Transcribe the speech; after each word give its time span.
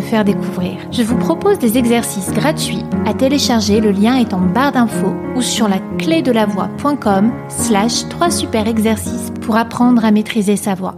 faire 0.00 0.24
découvrir. 0.24 0.76
Je 0.92 1.02
vous 1.02 1.16
propose 1.16 1.58
des 1.58 1.78
exercices 1.78 2.32
gratuits 2.32 2.84
à 3.06 3.14
télécharger, 3.14 3.80
le 3.80 3.90
lien 3.90 4.16
est 4.16 4.34
en 4.34 4.40
barre 4.40 4.70
d'infos 4.70 5.16
ou 5.34 5.42
sur 5.42 5.68
la 5.68 5.80
clé 5.98 6.22
de 6.22 6.30
la 6.30 6.46
voix.com 6.46 7.32
slash 7.48 8.08
3 8.08 8.30
super 8.30 8.68
exercices 8.68 9.32
pour 9.40 9.56
apprendre 9.56 10.04
à 10.04 10.12
maîtriser 10.12 10.56
sa 10.56 10.74
voix. 10.74 10.96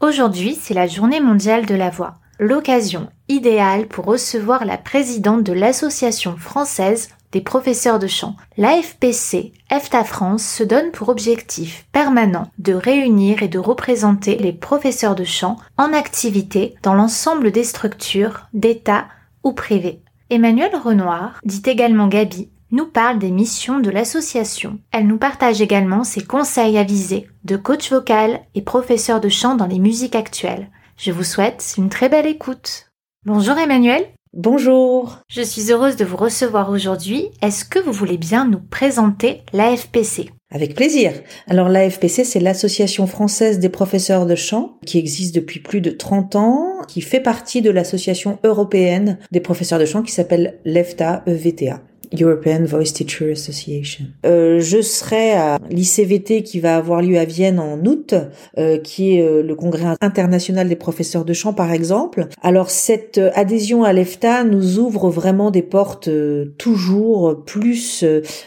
Aujourd'hui, 0.00 0.58
c'est 0.60 0.74
la 0.74 0.86
journée 0.86 1.20
mondiale 1.20 1.64
de 1.64 1.74
la 1.74 1.88
voix. 1.88 2.16
L'occasion 2.38 3.08
idéale 3.28 3.86
pour 3.86 4.04
recevoir 4.04 4.66
la 4.66 4.76
présidente 4.76 5.44
de 5.44 5.54
l'Association 5.54 6.36
française 6.36 7.08
des 7.32 7.40
professeurs 7.40 7.98
de 7.98 8.06
chant. 8.06 8.36
L'AFPC, 8.56 9.52
EFTA 9.70 10.04
France, 10.04 10.44
se 10.44 10.62
donne 10.62 10.90
pour 10.90 11.08
objectif 11.08 11.86
permanent 11.92 12.50
de 12.58 12.74
réunir 12.74 13.42
et 13.42 13.48
de 13.48 13.58
représenter 13.58 14.36
les 14.36 14.52
professeurs 14.52 15.14
de 15.14 15.24
chant 15.24 15.56
en 15.76 15.92
activité 15.92 16.74
dans 16.82 16.94
l'ensemble 16.94 17.50
des 17.50 17.64
structures, 17.64 18.46
d'État 18.52 19.06
ou 19.44 19.52
privées. 19.52 20.02
Emmanuel 20.30 20.74
Renoir, 20.74 21.40
dit 21.44 21.62
également 21.66 22.08
Gabi, 22.08 22.48
nous 22.72 22.86
parle 22.86 23.18
des 23.18 23.30
missions 23.30 23.78
de 23.78 23.90
l'association. 23.90 24.80
Elle 24.90 25.06
nous 25.06 25.18
partage 25.18 25.60
également 25.60 26.02
ses 26.02 26.24
conseils 26.24 26.78
avisés 26.78 27.28
de 27.44 27.56
coach 27.56 27.90
vocal 27.90 28.40
et 28.54 28.62
professeur 28.62 29.20
de 29.20 29.28
chant 29.28 29.54
dans 29.54 29.66
les 29.66 29.78
musiques 29.78 30.16
actuelles. 30.16 30.68
Je 30.96 31.12
vous 31.12 31.24
souhaite 31.24 31.74
une 31.78 31.90
très 31.90 32.08
belle 32.08 32.26
écoute. 32.26 32.90
Bonjour 33.24 33.56
Emmanuel. 33.58 34.06
Bonjour. 34.38 35.22
Je 35.28 35.40
suis 35.40 35.72
heureuse 35.72 35.96
de 35.96 36.04
vous 36.04 36.18
recevoir 36.18 36.68
aujourd'hui. 36.68 37.30
Est-ce 37.40 37.64
que 37.64 37.78
vous 37.78 37.92
voulez 37.92 38.18
bien 38.18 38.46
nous 38.46 38.60
présenter 38.60 39.40
l'AFPC 39.54 40.28
avec 40.50 40.76
plaisir. 40.76 41.12
Alors 41.48 41.68
l'AFPC, 41.68 42.22
c'est 42.22 42.38
l'Association 42.38 43.06
française 43.08 43.58
des 43.58 43.68
professeurs 43.68 44.26
de 44.26 44.36
chant, 44.36 44.78
qui 44.86 44.98
existe 44.98 45.34
depuis 45.34 45.58
plus 45.58 45.80
de 45.80 45.90
30 45.90 46.36
ans, 46.36 46.82
qui 46.86 47.00
fait 47.00 47.18
partie 47.18 47.62
de 47.62 47.70
l'Association 47.70 48.38
européenne 48.44 49.18
des 49.32 49.40
professeurs 49.40 49.80
de 49.80 49.86
chant, 49.86 50.02
qui 50.02 50.12
s'appelle 50.12 50.60
l'EFTA, 50.64 51.24
EVTA. 51.26 51.82
European 52.12 52.64
Voice 52.64 52.92
Teacher 52.92 53.32
Association. 53.32 54.06
Euh, 54.24 54.60
je 54.60 54.80
serai 54.80 55.32
à 55.32 55.58
l'ICVT 55.70 56.42
qui 56.42 56.60
va 56.60 56.76
avoir 56.76 57.02
lieu 57.02 57.18
à 57.18 57.24
Vienne 57.24 57.58
en 57.58 57.78
août, 57.84 58.14
euh, 58.58 58.78
qui 58.78 59.16
est 59.16 59.22
euh, 59.22 59.42
le 59.42 59.54
congrès 59.54 59.96
international 60.00 60.68
des 60.68 60.76
professeurs 60.76 61.24
de 61.24 61.32
chant 61.32 61.52
par 61.52 61.72
exemple. 61.72 62.26
Alors 62.42 62.70
cette 62.70 63.18
euh, 63.18 63.30
adhésion 63.34 63.84
à 63.84 63.92
l'EFTA 63.92 64.44
nous 64.44 64.78
ouvre 64.78 65.10
vraiment 65.10 65.50
des 65.50 65.62
portes 65.62 66.08
euh, 66.08 66.54
toujours 66.58 67.44
plus 67.44 68.04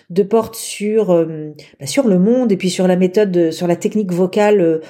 de 0.09 0.23
portes 0.23 0.55
sur 0.55 1.07
bah, 1.07 1.85
sur 1.85 2.07
le 2.07 2.19
monde 2.19 2.51
et 2.51 2.57
puis 2.57 2.69
sur 2.69 2.87
la 2.87 2.95
méthode, 2.95 3.51
sur 3.51 3.67
la 3.67 3.75
technique 3.75 4.11
vocale 4.11 4.81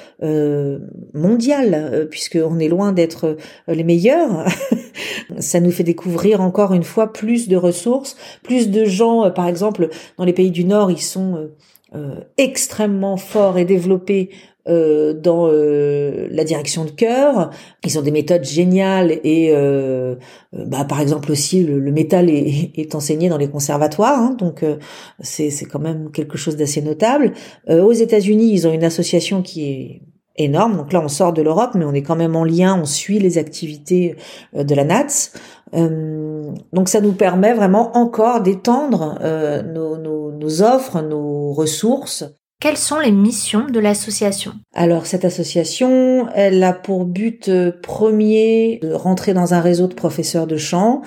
mondiale, 1.14 2.08
puisque 2.10 2.38
on 2.44 2.60
est 2.60 2.68
loin 2.68 2.92
d'être 2.92 3.38
les 3.68 3.84
meilleurs. 3.84 4.46
Ça 5.40 5.60
nous 5.60 5.72
fait 5.72 5.84
découvrir 5.84 6.42
encore 6.42 6.74
une 6.74 6.84
fois 6.84 7.14
plus 7.14 7.48
de 7.48 7.56
ressources, 7.56 8.16
plus 8.44 8.59
de 8.68 8.86
gens, 8.86 9.26
euh, 9.26 9.30
par 9.30 9.48
exemple, 9.48 9.90
dans 10.18 10.26
les 10.26 10.34
pays 10.34 10.52
du 10.52 10.66
Nord, 10.66 10.92
ils 10.92 11.02
sont 11.02 11.36
euh, 11.36 11.56
euh, 11.96 12.16
extrêmement 12.38 13.18
forts 13.18 13.58
et 13.58 13.66
développés 13.66 14.30
dans 14.68 15.48
la 15.48 16.44
direction 16.44 16.86
de 16.86 16.92
chœur. 16.92 17.50
Ils 17.84 17.98
ont 17.98 18.04
des 18.04 18.12
méthodes 18.12 18.44
géniales 18.44 19.14
et, 19.24 19.52
bah, 20.54 20.86
par 20.86 21.02
exemple 21.02 21.32
aussi, 21.32 21.64
le, 21.64 21.92
métal 21.92 22.30
est, 22.30 22.94
enseigné 22.94 23.30
dans 23.30 23.40
les 23.40 23.50
conservatoires, 23.50 24.20
hein, 24.20 24.36
donc 24.38 24.64
c'est 25.22 25.66
quand 25.66 25.80
même 25.80 26.12
quelque 26.12 26.38
chose 26.38 26.56
d'assez 26.56 26.84
notable. 26.84 27.34
aux 27.68 27.94
États-Unis, 27.94 28.52
ils 28.54 28.68
ont 28.68 28.72
une 28.72 28.84
association 28.84 29.42
qui 29.42 29.64
est 29.72 30.02
énorme. 30.38 30.78
Donc 30.78 30.94
là, 30.94 31.02
on 31.04 31.08
sort 31.08 31.34
de 31.34 31.42
l'Europe, 31.42 31.72
mais 31.74 31.86
on 31.86 31.94
est 31.94 32.04
quand 32.04 32.16
même 32.16 32.36
en 32.36 32.44
lien, 32.44 32.80
on 32.80 32.86
suit 32.86 33.18
les 33.18 33.40
activités 33.40 34.18
de 34.54 34.76
la 34.76 34.84
NATS. 34.84 35.32
Euh, 35.76 36.39
donc 36.74 36.90
ça 36.90 37.02
nous 37.02 37.14
permet 37.14 37.54
vraiment 37.54 37.96
encore 37.98 38.42
d'étendre 38.42 39.18
euh, 39.22 39.62
nos, 39.64 39.98
nos, 39.98 40.32
nos, 40.32 40.62
offres, 40.62 41.02
nos 41.02 41.52
ressources. 41.54 42.26
Quelles 42.62 42.78
sont 42.78 43.00
les 43.00 43.12
missions 43.12 43.68
de 43.68 43.80
l'association? 43.80 44.52
Alors 44.74 45.06
cette 45.06 45.24
association, 45.24 46.28
elle 46.36 46.62
a 46.64 46.74
pour 46.74 47.06
but 47.06 47.48
euh, 47.48 47.72
premier 47.82 48.80
de 48.82 48.92
rentrer 48.92 49.34
dans 49.34 49.54
un 49.54 49.62
réseau 49.62 49.88
de 49.88 49.94
professeurs 49.94 50.48
de 50.48 50.58
chant, 50.58 51.02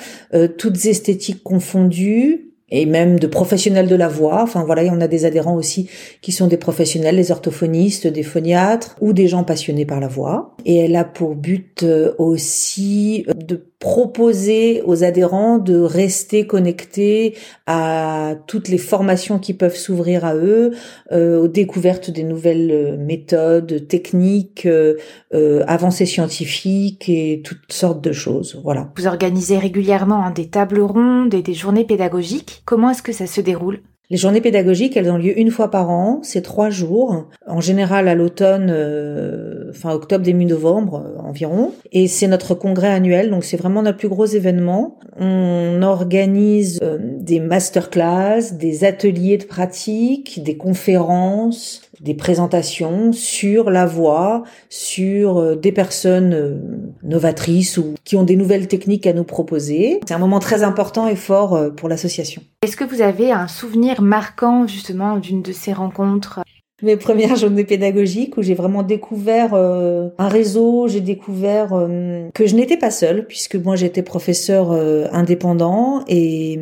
toutes 0.58 0.84
esthétiques 0.86 1.42
confondues, 1.42 2.52
et 2.72 2.86
même 2.86 3.20
de 3.20 3.26
professionnels 3.26 3.86
de 3.86 3.94
la 3.94 4.08
voix. 4.08 4.42
Enfin 4.42 4.64
voilà, 4.64 4.82
on 4.84 5.00
a 5.00 5.06
des 5.06 5.24
adhérents 5.26 5.54
aussi 5.54 5.88
qui 6.22 6.32
sont 6.32 6.48
des 6.48 6.56
professionnels, 6.56 7.16
des 7.16 7.30
orthophonistes, 7.30 8.06
des 8.06 8.22
phoniatres 8.22 8.96
ou 9.00 9.12
des 9.12 9.28
gens 9.28 9.44
passionnés 9.44 9.84
par 9.84 10.00
la 10.00 10.08
voix. 10.08 10.56
Et 10.64 10.78
elle 10.78 10.96
a 10.96 11.04
pour 11.04 11.34
but 11.36 11.84
aussi 12.18 13.26
de 13.36 13.62
proposer 13.82 14.80
aux 14.86 15.02
adhérents 15.02 15.58
de 15.58 15.80
rester 15.80 16.46
connectés 16.46 17.34
à 17.66 18.36
toutes 18.46 18.68
les 18.68 18.78
formations 18.78 19.40
qui 19.40 19.54
peuvent 19.54 19.74
s'ouvrir 19.74 20.24
à 20.24 20.36
eux, 20.36 20.70
euh, 21.10 21.40
aux 21.40 21.48
découvertes 21.48 22.08
des 22.08 22.22
nouvelles 22.22 22.70
euh, 22.70 22.96
méthodes, 22.96 23.88
techniques, 23.88 24.66
euh, 24.66 24.94
euh, 25.34 25.64
avancées 25.66 26.06
scientifiques 26.06 27.08
et 27.08 27.42
toutes 27.44 27.72
sortes 27.72 28.00
de 28.00 28.12
choses. 28.12 28.60
Voilà. 28.62 28.92
Vous 28.96 29.08
organisez 29.08 29.58
régulièrement 29.58 30.26
hein, 30.26 30.30
des 30.30 30.46
tables 30.46 30.80
rondes 30.80 31.34
et 31.34 31.42
des 31.42 31.54
journées 31.54 31.84
pédagogiques. 31.84 32.62
Comment 32.64 32.90
est-ce 32.90 33.02
que 33.02 33.12
ça 33.12 33.26
se 33.26 33.40
déroule? 33.40 33.80
Les 34.10 34.18
journées 34.18 34.42
pédagogiques, 34.42 34.96
elles 34.96 35.10
ont 35.10 35.16
lieu 35.16 35.38
une 35.38 35.50
fois 35.50 35.70
par 35.70 35.88
an, 35.88 36.20
c'est 36.22 36.42
trois 36.42 36.68
jours, 36.68 37.28
en 37.46 37.60
général 37.62 38.08
à 38.08 38.14
l'automne, 38.14 38.68
euh, 38.70 39.72
fin 39.72 39.90
octobre, 39.92 40.22
début 40.22 40.44
novembre 40.44 41.02
euh, 41.06 41.22
environ. 41.22 41.72
Et 41.92 42.08
c'est 42.08 42.26
notre 42.26 42.54
congrès 42.54 42.88
annuel, 42.88 43.30
donc 43.30 43.42
c'est 43.42 43.56
vraiment 43.56 43.80
notre 43.80 43.96
plus 43.96 44.10
gros 44.10 44.26
événement. 44.26 44.98
On 45.18 45.80
organise 45.82 46.78
euh, 46.82 46.98
des 47.00 47.40
masterclass, 47.40 48.52
des 48.52 48.84
ateliers 48.84 49.38
de 49.38 49.44
pratique, 49.44 50.42
des 50.42 50.58
conférences, 50.58 51.80
des 52.02 52.14
présentations 52.14 53.12
sur 53.12 53.70
la 53.70 53.86
voix, 53.86 54.42
sur 54.68 55.38
euh, 55.38 55.54
des 55.54 55.72
personnes 55.72 56.34
euh, 56.34 56.56
novatrices 57.04 57.78
ou 57.78 57.94
qui 58.04 58.16
ont 58.16 58.24
des 58.24 58.36
nouvelles 58.36 58.66
techniques 58.66 59.06
à 59.06 59.12
nous 59.12 59.24
proposer. 59.24 60.00
C'est 60.06 60.14
un 60.14 60.18
moment 60.18 60.40
très 60.40 60.64
important 60.64 61.06
et 61.06 61.16
fort 61.16 61.54
euh, 61.54 61.70
pour 61.70 61.88
l'association. 61.88 62.42
Est-ce 62.62 62.76
que 62.76 62.84
vous 62.84 63.02
avez 63.02 63.30
un 63.30 63.46
souvenir 63.46 64.02
marquant 64.02 64.66
justement 64.66 65.16
d'une 65.16 65.42
de 65.42 65.52
ces 65.52 65.72
rencontres? 65.72 66.40
Mes 66.82 66.96
premières 66.96 67.36
journées 67.36 67.64
pédagogiques 67.64 68.36
où 68.36 68.42
j'ai 68.42 68.54
vraiment 68.54 68.82
découvert 68.82 69.54
euh, 69.54 70.08
un 70.18 70.28
réseau, 70.28 70.88
j'ai 70.88 71.00
découvert 71.00 71.72
euh, 71.72 72.28
que 72.34 72.46
je 72.46 72.56
n'étais 72.56 72.76
pas 72.76 72.90
seule 72.90 73.26
puisque 73.26 73.54
moi 73.56 73.76
j'étais 73.76 74.02
professeur 74.02 74.72
euh, 74.72 75.06
indépendant 75.12 76.04
et 76.08 76.58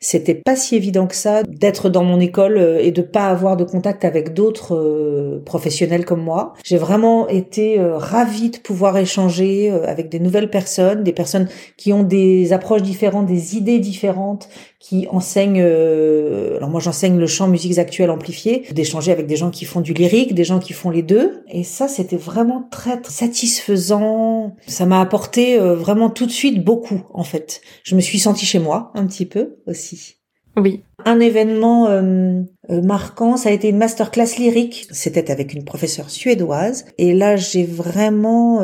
c'était 0.00 0.34
pas 0.34 0.56
si 0.56 0.76
évident 0.76 1.06
que 1.06 1.14
ça 1.14 1.42
d'être 1.42 1.88
dans 1.88 2.04
mon 2.04 2.20
école 2.20 2.78
et 2.80 2.92
de 2.92 3.02
pas 3.02 3.28
avoir 3.28 3.56
de 3.56 3.64
contact 3.64 4.04
avec 4.04 4.34
d'autres 4.34 5.40
professionnels 5.44 6.04
comme 6.04 6.22
moi. 6.22 6.52
J'ai 6.64 6.76
vraiment 6.76 7.28
été 7.28 7.78
ravie 7.80 8.50
de 8.50 8.58
pouvoir 8.58 8.96
échanger 8.98 9.70
avec 9.70 10.08
des 10.08 10.20
nouvelles 10.20 10.50
personnes, 10.50 11.02
des 11.02 11.12
personnes 11.12 11.48
qui 11.76 11.92
ont 11.92 12.02
des 12.02 12.52
approches 12.52 12.82
différentes, 12.82 13.26
des 13.26 13.56
idées 13.56 13.78
différentes, 13.78 14.48
qui 14.88 15.06
enseignent 15.10 15.62
alors 15.62 16.68
moi 16.70 16.80
j'enseigne 16.80 17.18
le 17.18 17.26
chant 17.26 17.48
musiques 17.48 17.78
actuelles 17.78 18.10
amplifiées, 18.10 18.66
d'échanger 18.72 19.10
avec 19.10 19.26
des 19.26 19.36
gens 19.36 19.50
qui 19.50 19.64
font 19.64 19.80
du 19.80 19.92
lyrique, 19.92 20.34
des 20.34 20.44
gens 20.44 20.58
qui 20.58 20.72
font 20.72 20.90
les 20.90 21.02
deux. 21.02 21.42
Et 21.48 21.64
ça, 21.64 21.88
c'était 21.88 22.16
vraiment 22.16 22.68
très, 22.70 23.00
satisfaisant. 23.08 24.56
Ça 24.66 24.86
m'a 24.86 25.00
apporté 25.00 25.58
euh, 25.58 25.74
vraiment 25.74 26.10
tout 26.10 26.26
de 26.26 26.30
suite 26.30 26.64
beaucoup, 26.64 27.02
en 27.12 27.24
fait. 27.24 27.60
Je 27.82 27.96
me 27.96 28.00
suis 28.00 28.18
sentie 28.18 28.46
chez 28.46 28.58
moi, 28.58 28.92
un 28.94 29.06
petit 29.06 29.26
peu 29.26 29.56
aussi. 29.66 30.16
Oui. 30.56 30.82
Un 31.04 31.20
événement 31.20 31.88
euh, 31.88 32.42
euh, 32.70 32.82
marquant, 32.82 33.36
ça 33.36 33.50
a 33.50 33.52
été 33.52 33.68
une 33.68 33.76
masterclass 33.76 34.38
lyrique. 34.38 34.88
C'était 34.90 35.30
avec 35.30 35.52
une 35.52 35.64
professeure 35.64 36.10
suédoise. 36.10 36.86
Et 36.98 37.12
là, 37.12 37.36
j'ai 37.36 37.64
vraiment 37.64 38.62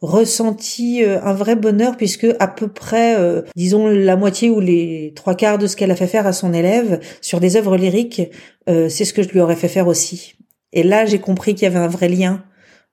ressenti 0.00 1.02
un 1.04 1.32
vrai 1.32 1.56
bonheur 1.56 1.96
puisque 1.96 2.26
à 2.38 2.48
peu 2.48 2.68
près, 2.68 3.16
disons, 3.56 3.86
la 3.86 4.16
moitié 4.16 4.50
ou 4.50 4.60
les 4.60 5.12
trois 5.14 5.34
quarts 5.34 5.58
de 5.58 5.66
ce 5.66 5.76
qu'elle 5.76 5.90
a 5.90 5.96
fait 5.96 6.06
faire 6.06 6.26
à 6.26 6.32
son 6.32 6.52
élève 6.52 7.00
sur 7.20 7.40
des 7.40 7.56
œuvres 7.56 7.76
lyriques, 7.76 8.22
c'est 8.66 9.04
ce 9.04 9.12
que 9.12 9.22
je 9.22 9.28
lui 9.28 9.40
aurais 9.40 9.56
fait 9.56 9.68
faire 9.68 9.86
aussi. 9.86 10.34
Et 10.72 10.82
là, 10.82 11.06
j'ai 11.06 11.20
compris 11.20 11.54
qu'il 11.54 11.62
y 11.64 11.66
avait 11.66 11.78
un 11.78 11.88
vrai 11.88 12.08
lien 12.08 12.44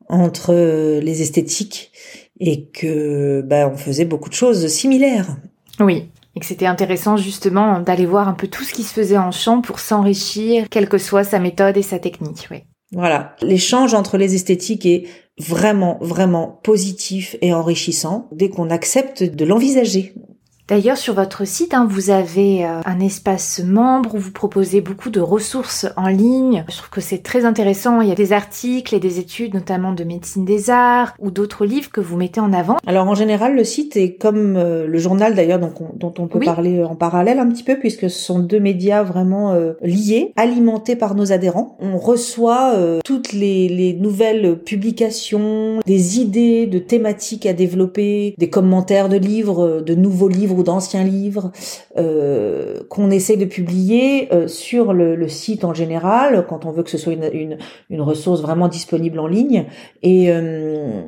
entre 0.08 0.54
les 1.00 1.22
esthétiques 1.22 1.92
et 2.40 2.66
que 2.68 3.42
bah, 3.42 3.70
on 3.74 3.78
faisait 3.78 4.06
beaucoup 4.06 4.30
de 4.30 4.36
choses 4.36 4.68
similaires. 4.68 5.38
Oui, 5.80 6.10
et 6.36 6.40
que 6.40 6.46
c'était 6.46 6.66
intéressant 6.66 7.18
justement 7.18 7.80
d'aller 7.80 8.06
voir 8.06 8.28
un 8.28 8.34
peu 8.34 8.48
tout 8.48 8.64
ce 8.64 8.74
qui 8.74 8.84
se 8.84 8.94
faisait 8.94 9.18
en 9.18 9.32
chant 9.32 9.62
pour 9.62 9.80
s'enrichir, 9.80 10.68
quelle 10.70 10.90
que 10.90 10.98
soit 10.98 11.24
sa 11.24 11.40
méthode 11.40 11.78
et 11.78 11.82
sa 11.82 12.00
technique. 12.00 12.48
Oui. 12.52 12.64
Voilà, 12.92 13.36
l'échange 13.42 13.94
entre 13.94 14.18
les 14.18 14.36
esthétiques 14.36 14.86
est 14.86 15.08
vraiment, 15.40 15.98
vraiment 16.02 16.60
positif 16.64 17.36
et 17.42 17.54
enrichissant 17.54 18.30
dès 18.32 18.50
qu'on 18.50 18.70
accepte 18.70 19.24
de 19.24 19.46
l'envisager. 19.46 20.14
D'ailleurs, 20.68 20.98
sur 20.98 21.14
votre 21.14 21.46
site, 21.46 21.76
hein, 21.76 21.86
vous 21.88 22.10
avez 22.10 22.66
euh, 22.66 22.82
un 22.86 23.00
espace 23.00 23.62
membre 23.64 24.16
où 24.16 24.18
vous 24.18 24.32
proposez 24.32 24.82
beaucoup 24.82 25.12
de 25.12 25.20
ressources 25.20 25.86
en 25.96 26.08
ligne. 26.08 26.66
Je 26.68 26.78
trouve 26.78 26.90
que 26.90 27.02
c'est 27.02 27.20
très 27.22 27.46
intéressant. 27.46 28.02
Il 28.02 28.10
y 28.10 28.12
a 28.12 28.16
des 28.16 28.34
articles 28.34 28.96
et 28.96 29.00
des 29.00 29.20
études, 29.20 29.54
notamment 29.54 29.94
de 29.94 30.04
médecine 30.04 30.44
des 30.44 30.72
arts 30.72 31.14
ou 31.20 31.30
d'autres 31.30 31.68
livres 31.68 31.92
que 31.92 32.02
vous 32.02 32.18
mettez 32.18 32.40
en 32.40 32.52
avant. 32.52 32.78
Alors, 32.88 33.08
en 33.08 33.14
général, 33.14 33.56
le 33.56 33.64
site 33.64 33.96
est 33.96 34.16
comme 34.16 34.56
euh, 34.56 34.88
le 34.88 34.98
journal 34.98 35.36
d'ailleurs, 35.36 35.60
dont, 35.60 35.72
dont 35.94 36.14
on 36.18 36.26
peut 36.26 36.40
parler 36.40 36.84
en 36.84 36.96
parallèle 36.96 37.38
un 37.38 37.48
petit 37.48 37.64
peu, 37.64 37.78
puisque 37.78 38.10
ce 38.10 38.20
sont 38.20 38.40
deux 38.40 38.60
médias 38.60 39.04
vraiment 39.04 39.54
euh, 39.54 39.74
liés, 39.84 40.34
alimentés 40.36 40.96
par 40.96 41.14
nos 41.14 41.32
adhérents. 41.32 41.78
On 41.80 42.00
reçoit 42.00 42.74
toutes 43.06 43.34
les, 43.34 43.70
les 43.70 43.94
nouvelles 43.94 44.58
publications, 44.58 45.80
des 45.86 46.20
idées 46.20 46.66
de 46.66 46.80
thématiques 46.80 47.46
à 47.46 47.54
développer, 47.54 48.34
des 48.40 48.50
commentaires 48.50 49.10
de 49.10 49.18
livres, 49.18 49.82
de 49.86 49.94
nouveaux 49.94 50.28
livres 50.28 50.55
ou 50.58 50.64
d'anciens 50.64 51.04
livres 51.04 51.52
euh, 51.98 52.80
qu'on 52.90 53.12
essaie 53.12 53.38
de 53.38 53.46
publier 53.46 54.34
euh, 54.34 54.48
sur 54.48 54.94
le, 54.94 55.28
site 55.28 55.64
en 55.64 55.74
général, 55.74 56.46
quand 56.48 56.66
on 56.66 56.72
veut 56.72 56.84
que 56.84 56.90
ce 56.90 56.98
soit 56.98 57.14
une, 57.14 57.58
ressource 58.02 58.42
vraiment 58.42 58.68
disponible 58.68 59.20
en 59.20 59.28
ligne, 59.28 59.66
et, 60.04 60.32
euh, 60.32 61.02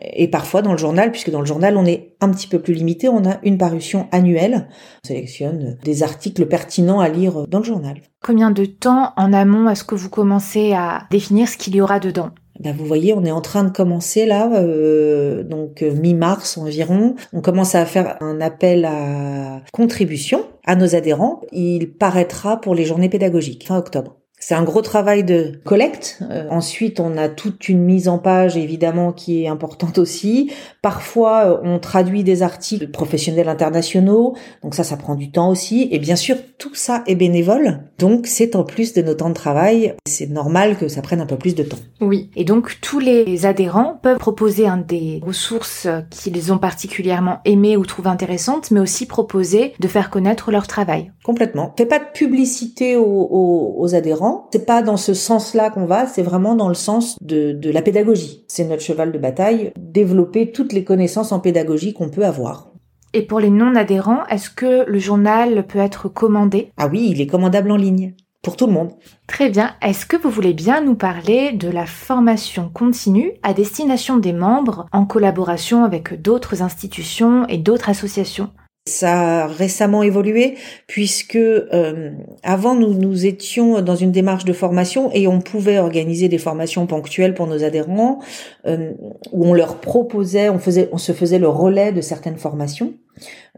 et 0.00 0.28
parfois 0.28 0.62
dans 0.62 0.72
le 0.72 0.78
journal, 0.78 1.10
puisque 1.10 1.30
dans 1.30 1.40
le 1.40 1.46
journal 1.46 1.76
on 1.76 1.84
est 1.84 2.14
un 2.20 2.30
petit 2.30 2.46
peu 2.46 2.58
plus 2.58 2.74
limité, 2.74 3.08
on 3.08 3.24
a 3.24 3.38
une 3.42 3.58
parution 3.58 4.06
annuelle, 4.12 4.68
on 5.04 5.08
sélectionne 5.08 5.76
des 5.82 6.02
articles 6.02 6.46
pertinents 6.46 7.00
à 7.00 7.08
lire 7.08 7.46
dans 7.48 7.58
le 7.58 7.64
journal. 7.64 8.00
Combien 8.22 8.50
de 8.50 8.64
temps 8.64 9.12
en 9.16 9.32
amont 9.32 9.68
est-ce 9.68 9.84
que 9.84 9.94
vous 9.94 10.10
commencez 10.10 10.72
à 10.72 11.02
définir 11.10 11.48
ce 11.48 11.56
qu'il 11.56 11.74
y 11.74 11.80
aura 11.80 12.00
dedans? 12.00 12.30
Ben 12.60 12.74
vous 12.74 12.84
voyez, 12.84 13.12
on 13.12 13.24
est 13.24 13.32
en 13.32 13.40
train 13.40 13.64
de 13.64 13.70
commencer 13.70 14.26
là, 14.26 14.50
euh, 14.54 15.42
donc 15.42 15.82
euh, 15.82 15.92
mi-mars 15.92 16.56
environ. 16.56 17.16
On 17.32 17.40
commence 17.40 17.74
à 17.74 17.84
faire 17.84 18.16
un 18.20 18.40
appel 18.40 18.84
à 18.84 19.60
contribution 19.72 20.46
à 20.64 20.76
nos 20.76 20.94
adhérents. 20.94 21.40
Il 21.52 21.92
paraîtra 21.94 22.60
pour 22.60 22.74
les 22.74 22.84
journées 22.84 23.08
pédagogiques 23.08 23.66
fin 23.66 23.76
octobre. 23.76 24.16
C'est 24.46 24.54
un 24.54 24.62
gros 24.62 24.82
travail 24.82 25.24
de 25.24 25.52
collecte. 25.64 26.18
Euh, 26.30 26.46
ensuite, 26.50 27.00
on 27.00 27.16
a 27.16 27.30
toute 27.30 27.70
une 27.70 27.82
mise 27.82 28.08
en 28.08 28.18
page, 28.18 28.58
évidemment, 28.58 29.10
qui 29.10 29.42
est 29.42 29.48
importante 29.48 29.96
aussi. 29.96 30.52
Parfois, 30.82 31.46
euh, 31.46 31.60
on 31.62 31.78
traduit 31.78 32.24
des 32.24 32.42
articles 32.42 32.88
professionnels 32.88 33.48
internationaux, 33.48 34.36
donc 34.62 34.74
ça, 34.74 34.84
ça 34.84 34.98
prend 34.98 35.14
du 35.14 35.30
temps 35.30 35.48
aussi. 35.48 35.88
Et 35.92 35.98
bien 35.98 36.14
sûr, 36.14 36.36
tout 36.58 36.74
ça 36.74 37.02
est 37.06 37.14
bénévole, 37.14 37.84
donc 37.98 38.26
c'est 38.26 38.54
en 38.54 38.64
plus 38.64 38.92
de 38.92 39.00
nos 39.00 39.14
temps 39.14 39.30
de 39.30 39.34
travail. 39.34 39.94
C'est 40.06 40.28
normal 40.28 40.76
que 40.76 40.88
ça 40.88 41.00
prenne 41.00 41.22
un 41.22 41.26
peu 41.26 41.38
plus 41.38 41.54
de 41.54 41.62
temps. 41.62 41.78
Oui, 42.02 42.28
et 42.36 42.44
donc 42.44 42.76
tous 42.82 42.98
les 42.98 43.46
adhérents 43.46 43.98
peuvent 44.02 44.18
proposer 44.18 44.66
un 44.66 44.76
des 44.76 45.22
ressources 45.24 45.88
qu'ils 46.10 46.52
ont 46.52 46.58
particulièrement 46.58 47.38
aimées 47.46 47.78
ou 47.78 47.86
trouvent 47.86 48.08
intéressantes, 48.08 48.70
mais 48.72 48.80
aussi 48.80 49.06
proposer 49.06 49.72
de 49.80 49.88
faire 49.88 50.10
connaître 50.10 50.50
leur 50.50 50.66
travail. 50.66 51.12
Complètement. 51.24 51.72
On 51.72 51.76
fait 51.78 51.86
pas 51.86 51.98
de 51.98 52.12
publicité 52.12 52.96
aux, 52.96 53.74
aux 53.78 53.94
adhérents 53.94 54.33
c'est 54.52 54.66
pas 54.66 54.82
dans 54.82 54.96
ce 54.96 55.14
sens-là 55.14 55.70
qu'on 55.70 55.86
va, 55.86 56.06
c'est 56.06 56.22
vraiment 56.22 56.54
dans 56.54 56.68
le 56.68 56.74
sens 56.74 57.16
de, 57.20 57.52
de 57.52 57.70
la 57.70 57.82
pédagogie. 57.82 58.44
C'est 58.48 58.64
notre 58.64 58.82
cheval 58.82 59.12
de 59.12 59.18
bataille, 59.18 59.72
développer 59.76 60.52
toutes 60.52 60.72
les 60.72 60.84
connaissances 60.84 61.32
en 61.32 61.40
pédagogie 61.40 61.92
qu'on 61.92 62.08
peut 62.08 62.24
avoir. 62.24 62.70
Et 63.12 63.22
pour 63.22 63.38
les 63.40 63.50
non-adhérents, 63.50 64.26
est-ce 64.26 64.50
que 64.50 64.84
le 64.88 64.98
journal 64.98 65.66
peut 65.66 65.78
être 65.78 66.08
commandé? 66.08 66.70
Ah 66.76 66.88
oui, 66.88 67.08
il 67.10 67.20
est 67.20 67.28
commandable 67.28 67.70
en 67.70 67.76
ligne. 67.76 68.14
Pour 68.42 68.56
tout 68.56 68.66
le 68.66 68.72
monde. 68.72 68.90
Très 69.26 69.48
bien. 69.48 69.70
Est-ce 69.80 70.04
que 70.04 70.18
vous 70.18 70.28
voulez 70.28 70.52
bien 70.52 70.82
nous 70.82 70.96
parler 70.96 71.52
de 71.52 71.70
la 71.70 71.86
formation 71.86 72.70
continue 72.74 73.32
à 73.42 73.54
destination 73.54 74.18
des 74.18 74.34
membres 74.34 74.86
en 74.92 75.06
collaboration 75.06 75.82
avec 75.82 76.20
d'autres 76.20 76.60
institutions 76.60 77.46
et 77.48 77.56
d'autres 77.56 77.88
associations? 77.88 78.50
Ça 78.86 79.44
a 79.44 79.46
récemment 79.46 80.02
évolué 80.02 80.56
puisque 80.86 81.36
euh, 81.36 82.10
avant 82.42 82.74
nous 82.74 82.92
nous 82.92 83.24
étions 83.24 83.80
dans 83.80 83.96
une 83.96 84.12
démarche 84.12 84.44
de 84.44 84.52
formation 84.52 85.10
et 85.12 85.26
on 85.26 85.40
pouvait 85.40 85.78
organiser 85.78 86.28
des 86.28 86.36
formations 86.36 86.86
ponctuelles 86.86 87.32
pour 87.32 87.46
nos 87.46 87.64
adhérents 87.64 88.18
euh, 88.66 88.92
où 89.32 89.46
on 89.46 89.54
leur 89.54 89.80
proposait, 89.80 90.50
on 90.50 90.58
faisait, 90.58 90.90
on 90.92 90.98
se 90.98 91.12
faisait 91.12 91.38
le 91.38 91.48
relais 91.48 91.92
de 91.92 92.02
certaines 92.02 92.36
formations 92.36 92.92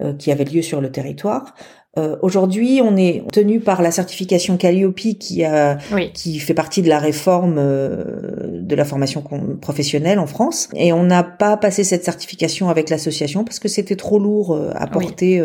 euh, 0.00 0.12
qui 0.12 0.30
avaient 0.30 0.44
lieu 0.44 0.62
sur 0.62 0.80
le 0.80 0.92
territoire. 0.92 1.54
Euh, 1.98 2.16
aujourd'hui, 2.20 2.80
on 2.84 2.96
est 2.96 3.24
tenu 3.32 3.58
par 3.58 3.80
la 3.80 3.90
certification 3.90 4.58
Calliope 4.58 4.96
qui 5.18 5.44
a, 5.44 5.78
qui 6.12 6.38
fait 6.38 6.52
partie 6.52 6.82
de 6.82 6.88
la 6.88 6.98
réforme 6.98 7.56
euh, 7.58 8.55
de 8.66 8.74
la 8.74 8.84
formation 8.84 9.22
professionnelle 9.60 10.18
en 10.18 10.26
France, 10.26 10.68
et 10.74 10.92
on 10.92 11.04
n'a 11.04 11.22
pas 11.22 11.56
passé 11.56 11.84
cette 11.84 12.04
certification 12.04 12.68
avec 12.68 12.90
l'association 12.90 13.44
parce 13.44 13.58
que 13.58 13.68
c'était 13.68 13.96
trop 13.96 14.18
lourd 14.18 14.54
euh, 14.54 14.70
à 14.74 14.86
porter 14.86 15.42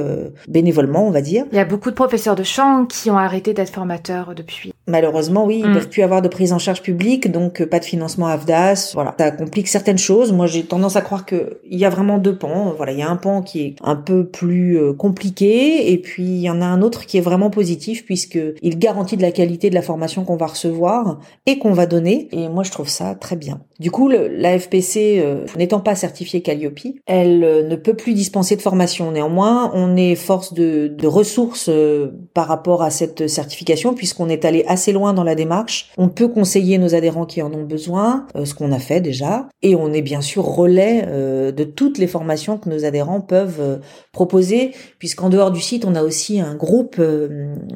bénévolement, 0.48 1.08
on 1.08 1.12
va 1.12 1.22
dire. 1.22 1.46
Il 1.52 1.58
y 1.58 1.60
a 1.60 1.66
beaucoup 1.66 1.90
de 1.90 1.96
professeurs 1.96 2.36
de 2.36 2.44
chant 2.44 2.86
qui 2.86 3.12
ont 3.12 3.18
arrêté 3.18 3.54
d'être 3.54 3.72
formateurs 3.72 4.34
depuis. 4.36 4.74
Malheureusement, 4.88 5.46
oui, 5.46 5.62
ils 5.64 5.70
mm. 5.70 5.74
peuvent 5.74 5.90
plus 5.90 6.02
avoir 6.02 6.22
de 6.22 6.28
prise 6.28 6.54
en 6.54 6.60
charge 6.60 6.82
publique, 6.82 7.32
donc 7.32 7.64
pas 7.66 7.80
de 7.80 7.86
financement 7.86 8.28
AFDAS. 8.28 8.92
Voilà, 8.94 9.16
ça 9.18 9.32
complique 9.32 9.68
certaines 9.68 9.98
choses. 9.98 10.32
Moi, 10.32 10.48
j'ai 10.48 10.64
tendance 10.64 10.96
à 10.96 11.02
croire 11.02 11.26
que 11.26 11.60
il 11.70 11.80
y 11.80 11.86
a 11.86 11.90
vraiment 11.90 12.18
deux 12.18 12.38
pans. 12.38 12.74
Voilà, 12.76 12.92
il 12.92 13.00
y 13.00 13.04
a 13.04 13.10
un 13.10 13.16
pan 13.16 13.42
qui 13.42 13.62
est 13.62 13.76
un 13.84 13.96
peu 13.96 14.26
plus 14.26 14.80
compliqué, 14.98 15.92
et 15.92 15.98
puis 15.98 16.24
il 16.24 16.42
y 16.42 16.50
en 16.50 16.62
a 16.62 16.66
un 16.66 16.82
autre 16.82 17.06
qui 17.06 17.18
est 17.18 17.22
vraiment 17.22 17.50
positif 17.50 18.06
puisque 18.06 18.40
il 18.62 18.80
garantit 18.80 19.18
de 19.18 19.22
la 19.22 19.32
qualité 19.32 19.70
de 19.70 19.76
la 19.76 19.82
formation 19.82 20.26
qu'on 20.26 20.38
va 20.38 20.48
recevoir 20.48 21.20
et 21.46 21.60
qu'on 21.60 21.74
va 21.74 21.86
donner. 21.86 22.28
Et 22.32 22.50
moi, 22.50 22.64
je 22.64 22.72
trouve 22.72 22.90
ça 22.90 23.11
très 23.16 23.36
bien. 23.36 23.62
Du 23.82 23.90
coup, 23.90 24.10
la 24.10 24.60
FPC, 24.60 25.20
euh, 25.20 25.46
n'étant 25.58 25.80
pas 25.80 25.96
certifiée 25.96 26.44
Calliope, 26.44 26.82
elle 27.08 27.44
euh, 27.44 27.68
ne 27.68 27.76
peut 27.76 27.96
plus 27.96 28.14
dispenser 28.14 28.56
de 28.56 28.62
formation. 28.62 29.12
Néanmoins, 29.12 29.72
on 29.74 29.98
est 29.98 30.14
force 30.14 30.54
de, 30.54 30.96
ressources 31.04 31.68
euh, 31.68 32.12
par 32.36 32.48
rapport 32.48 32.84
à 32.84 32.92
cette 32.92 33.28
certification 33.28 33.96
puisqu'on 33.96 34.30
est 34.30 34.46
allé 34.46 34.64
assez 34.68 34.92
loin 34.92 35.14
dans 35.14 35.24
la 35.24 35.34
démarche. 35.34 35.90
On 35.98 36.10
peut 36.10 36.28
conseiller 36.28 36.78
nos 36.78 36.94
adhérents 36.94 37.26
qui 37.26 37.42
en 37.42 37.52
ont 37.54 37.64
besoin, 37.64 38.28
ce 38.44 38.54
qu'on 38.54 38.72
a 38.72 38.78
fait 38.78 39.02
déjà, 39.02 39.50
et 39.64 39.76
on 39.76 39.92
est 39.92 40.04
bien 40.04 40.22
sûr 40.22 40.44
relais 40.46 41.02
de 41.02 41.64
toutes 41.64 41.98
les 41.98 42.08
formations 42.08 42.58
que 42.60 42.70
nos 42.70 42.86
adhérents 42.86 43.22
peuvent 43.22 43.82
proposer, 44.12 44.72
puisqu'en 45.00 45.30
dehors 45.30 45.52
du 45.52 45.60
site, 45.60 45.86
on 45.86 45.96
a 45.96 46.04
aussi 46.04 46.40
un 46.40 46.56
groupe 46.56 47.02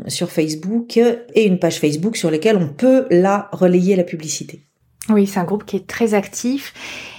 sur 0.07 0.29
Facebook 0.29 0.98
et 0.98 1.45
une 1.45 1.59
page 1.59 1.79
Facebook 1.79 2.15
sur 2.15 2.29
lesquelles 2.29 2.57
on 2.57 2.69
peut 2.69 3.07
là 3.09 3.50
relayer 3.51 3.95
la 3.95 4.03
publicité. 4.03 4.65
Oui, 5.09 5.27
c'est 5.27 5.39
un 5.39 5.43
groupe 5.43 5.65
qui 5.65 5.75
est 5.75 5.88
très 5.88 6.13
actif. 6.13 6.74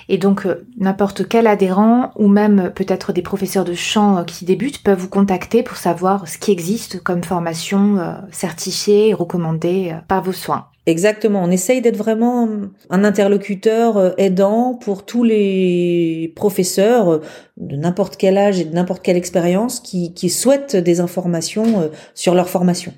Et 0.09 0.19
donc, 0.19 0.47
euh, 0.47 0.66
n'importe 0.78 1.28
quel 1.28 1.47
adhérent 1.47 2.12
ou 2.16 2.28
même 2.28 2.73
peut-être 2.75 3.12
des 3.12 3.23
professeurs 3.23 3.64
de 3.64 3.75
chant 3.75 4.19
euh, 4.19 4.25
qui 4.25 4.45
débutent 4.45 4.83
peuvent 4.83 4.99
vous 4.99 5.09
contacter 5.09 5.62
pour 5.62 5.76
savoir 5.76 6.28
ce 6.28 6.38
qui 6.38 6.52
existe 6.52 7.02
comme 7.02 7.25
formation 7.25 7.99
certifiée 8.31 9.09
et 9.09 9.14
recommandée 9.14 9.97
par 10.09 10.23
vos 10.23 10.33
soins. 10.33 10.69
Exactement, 10.87 11.43
on 11.43 11.50
essaye 11.50 11.81
d'être 11.81 11.97
vraiment 11.97 12.49
un 12.90 13.02
interlocuteur 13.02 13.97
euh, 13.97 14.11
aidant 14.19 14.75
pour 14.75 15.05
tous 15.05 15.25
les 15.25 16.33
professeurs 16.37 17.12
euh, 17.12 17.21
de 17.57 17.75
n'importe 17.75 18.16
quel 18.16 18.38
âge 18.38 18.61
et 18.61 18.64
de 18.64 18.73
n'importe 18.73 19.02
quelle 19.02 19.16
expérience 19.16 19.81
qui, 19.81 20.31
souhaitent 20.31 20.76
des 20.76 21.00
informations 21.00 21.81
euh, 21.81 21.88
sur 22.14 22.37
leur 22.37 22.49
formation. 22.49 22.93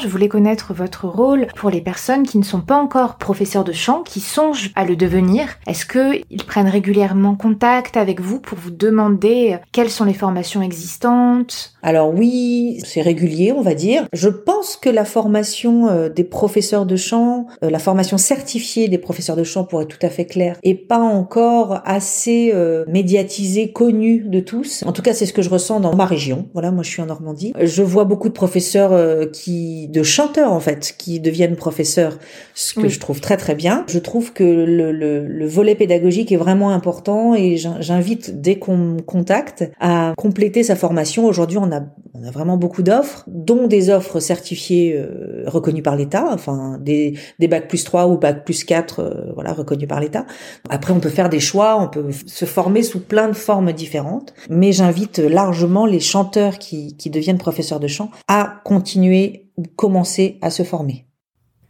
Je 0.00 0.08
voulais 0.08 0.28
connaître 0.28 0.72
votre 0.72 1.06
rôle 1.06 1.46
pour 1.54 1.70
les 1.70 1.80
personnes 1.80 2.26
qui 2.26 2.38
ne 2.38 2.44
sont 2.44 2.62
pas 2.62 2.76
encore 2.76 3.18
professeurs 3.18 3.62
de 3.62 3.72
chant, 3.72 4.02
qui 4.02 4.20
songent 4.20 4.70
à 4.74 4.84
le 4.84 4.96
devenir. 4.96 5.48
Est-ce 5.66 5.86
qu'ils 5.86 6.44
prennent 6.44 6.68
régulièrement 6.68 7.36
contact 7.36 7.96
avec 7.96 8.20
vous 8.20 8.40
pour 8.40 8.58
vous 8.58 8.70
demander 8.70 9.58
quelles 9.70 9.90
sont 9.90 10.04
les 10.04 10.14
formations 10.14 10.62
existantes? 10.62 11.71
Alors 11.84 12.14
oui, 12.14 12.78
c'est 12.84 13.02
régulier, 13.02 13.52
on 13.52 13.60
va 13.60 13.74
dire. 13.74 14.06
Je 14.12 14.28
pense 14.28 14.76
que 14.76 14.88
la 14.88 15.04
formation 15.04 15.88
euh, 15.88 16.08
des 16.08 16.22
professeurs 16.22 16.86
de 16.86 16.94
chant, 16.94 17.46
euh, 17.64 17.70
la 17.70 17.80
formation 17.80 18.18
certifiée 18.18 18.86
des 18.86 18.98
professeurs 18.98 19.34
de 19.34 19.42
chant 19.42 19.64
pour 19.64 19.82
être 19.82 19.88
tout 19.88 20.06
à 20.06 20.08
fait 20.08 20.24
clair, 20.24 20.56
est 20.62 20.74
pas 20.74 21.00
encore 21.00 21.80
assez 21.84 22.52
euh, 22.54 22.84
médiatisée, 22.86 23.72
connue 23.72 24.20
de 24.20 24.38
tous. 24.38 24.84
En 24.86 24.92
tout 24.92 25.02
cas, 25.02 25.12
c'est 25.12 25.26
ce 25.26 25.32
que 25.32 25.42
je 25.42 25.50
ressens 25.50 25.80
dans 25.80 25.96
ma 25.96 26.06
région. 26.06 26.48
Voilà, 26.52 26.70
moi 26.70 26.84
je 26.84 26.90
suis 26.90 27.02
en 27.02 27.06
Normandie. 27.06 27.52
Je 27.60 27.82
vois 27.82 28.04
beaucoup 28.04 28.28
de 28.28 28.34
professeurs 28.34 29.30
qui 29.32 29.88
de 29.88 30.02
chanteurs 30.02 30.52
en 30.52 30.60
fait 30.60 30.94
qui 30.96 31.18
deviennent 31.18 31.56
professeurs, 31.56 32.18
ce 32.54 32.74
que 32.74 32.88
je 32.88 33.00
trouve 33.00 33.20
très 33.20 33.36
très 33.36 33.54
bien. 33.54 33.84
Je 33.88 33.98
trouve 33.98 34.32
que 34.32 34.44
le, 34.44 34.92
le, 34.92 35.26
le 35.26 35.46
volet 35.46 35.74
pédagogique 35.74 36.30
est 36.30 36.36
vraiment 36.36 36.70
important 36.70 37.34
et 37.34 37.56
j'invite 37.56 38.40
dès 38.40 38.56
qu'on 38.56 38.76
me 38.76 39.00
contacte 39.00 39.64
à 39.80 40.14
compléter 40.16 40.62
sa 40.62 40.76
formation. 40.76 41.26
Aujourd'hui, 41.26 41.58
on 41.58 41.71
a 41.72 41.82
on 42.14 42.24
a 42.24 42.30
vraiment 42.30 42.56
beaucoup 42.56 42.82
d'offres, 42.82 43.24
dont 43.26 43.66
des 43.66 43.90
offres 43.90 44.20
certifiées 44.20 44.94
euh, 44.96 45.44
reconnues 45.46 45.82
par 45.82 45.96
l'État, 45.96 46.28
enfin 46.32 46.78
des 46.78 47.18
des 47.38 47.48
bac 47.48 47.68
plus 47.68 47.84
3 47.84 48.06
ou 48.08 48.18
bac 48.18 48.44
plus 48.44 48.64
4 48.64 49.00
euh, 49.00 49.32
voilà 49.34 49.52
reconnus 49.52 49.88
par 49.88 50.00
l'État. 50.00 50.26
Après, 50.68 50.92
on 50.92 51.00
peut 51.00 51.08
faire 51.08 51.28
des 51.28 51.40
choix, 51.40 51.80
on 51.80 51.88
peut 51.88 52.10
se 52.26 52.44
former 52.44 52.82
sous 52.82 53.00
plein 53.00 53.28
de 53.28 53.34
formes 53.34 53.72
différentes, 53.72 54.34
mais 54.50 54.72
j'invite 54.72 55.18
largement 55.18 55.86
les 55.86 56.00
chanteurs 56.00 56.58
qui, 56.58 56.96
qui 56.96 57.10
deviennent 57.10 57.38
professeurs 57.38 57.80
de 57.80 57.88
chant 57.88 58.10
à 58.28 58.60
continuer 58.64 59.50
ou 59.56 59.62
commencer 59.62 60.38
à 60.42 60.50
se 60.50 60.62
former. 60.62 61.06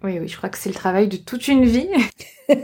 Oui, 0.05 0.19
oui, 0.19 0.27
je 0.27 0.37
crois 0.37 0.49
que 0.49 0.59
c'est 0.59 0.69
le 0.69 0.75
travail 0.75 1.09
de 1.09 1.17
toute 1.17 1.47
une 1.49 1.65
vie. 1.65 1.89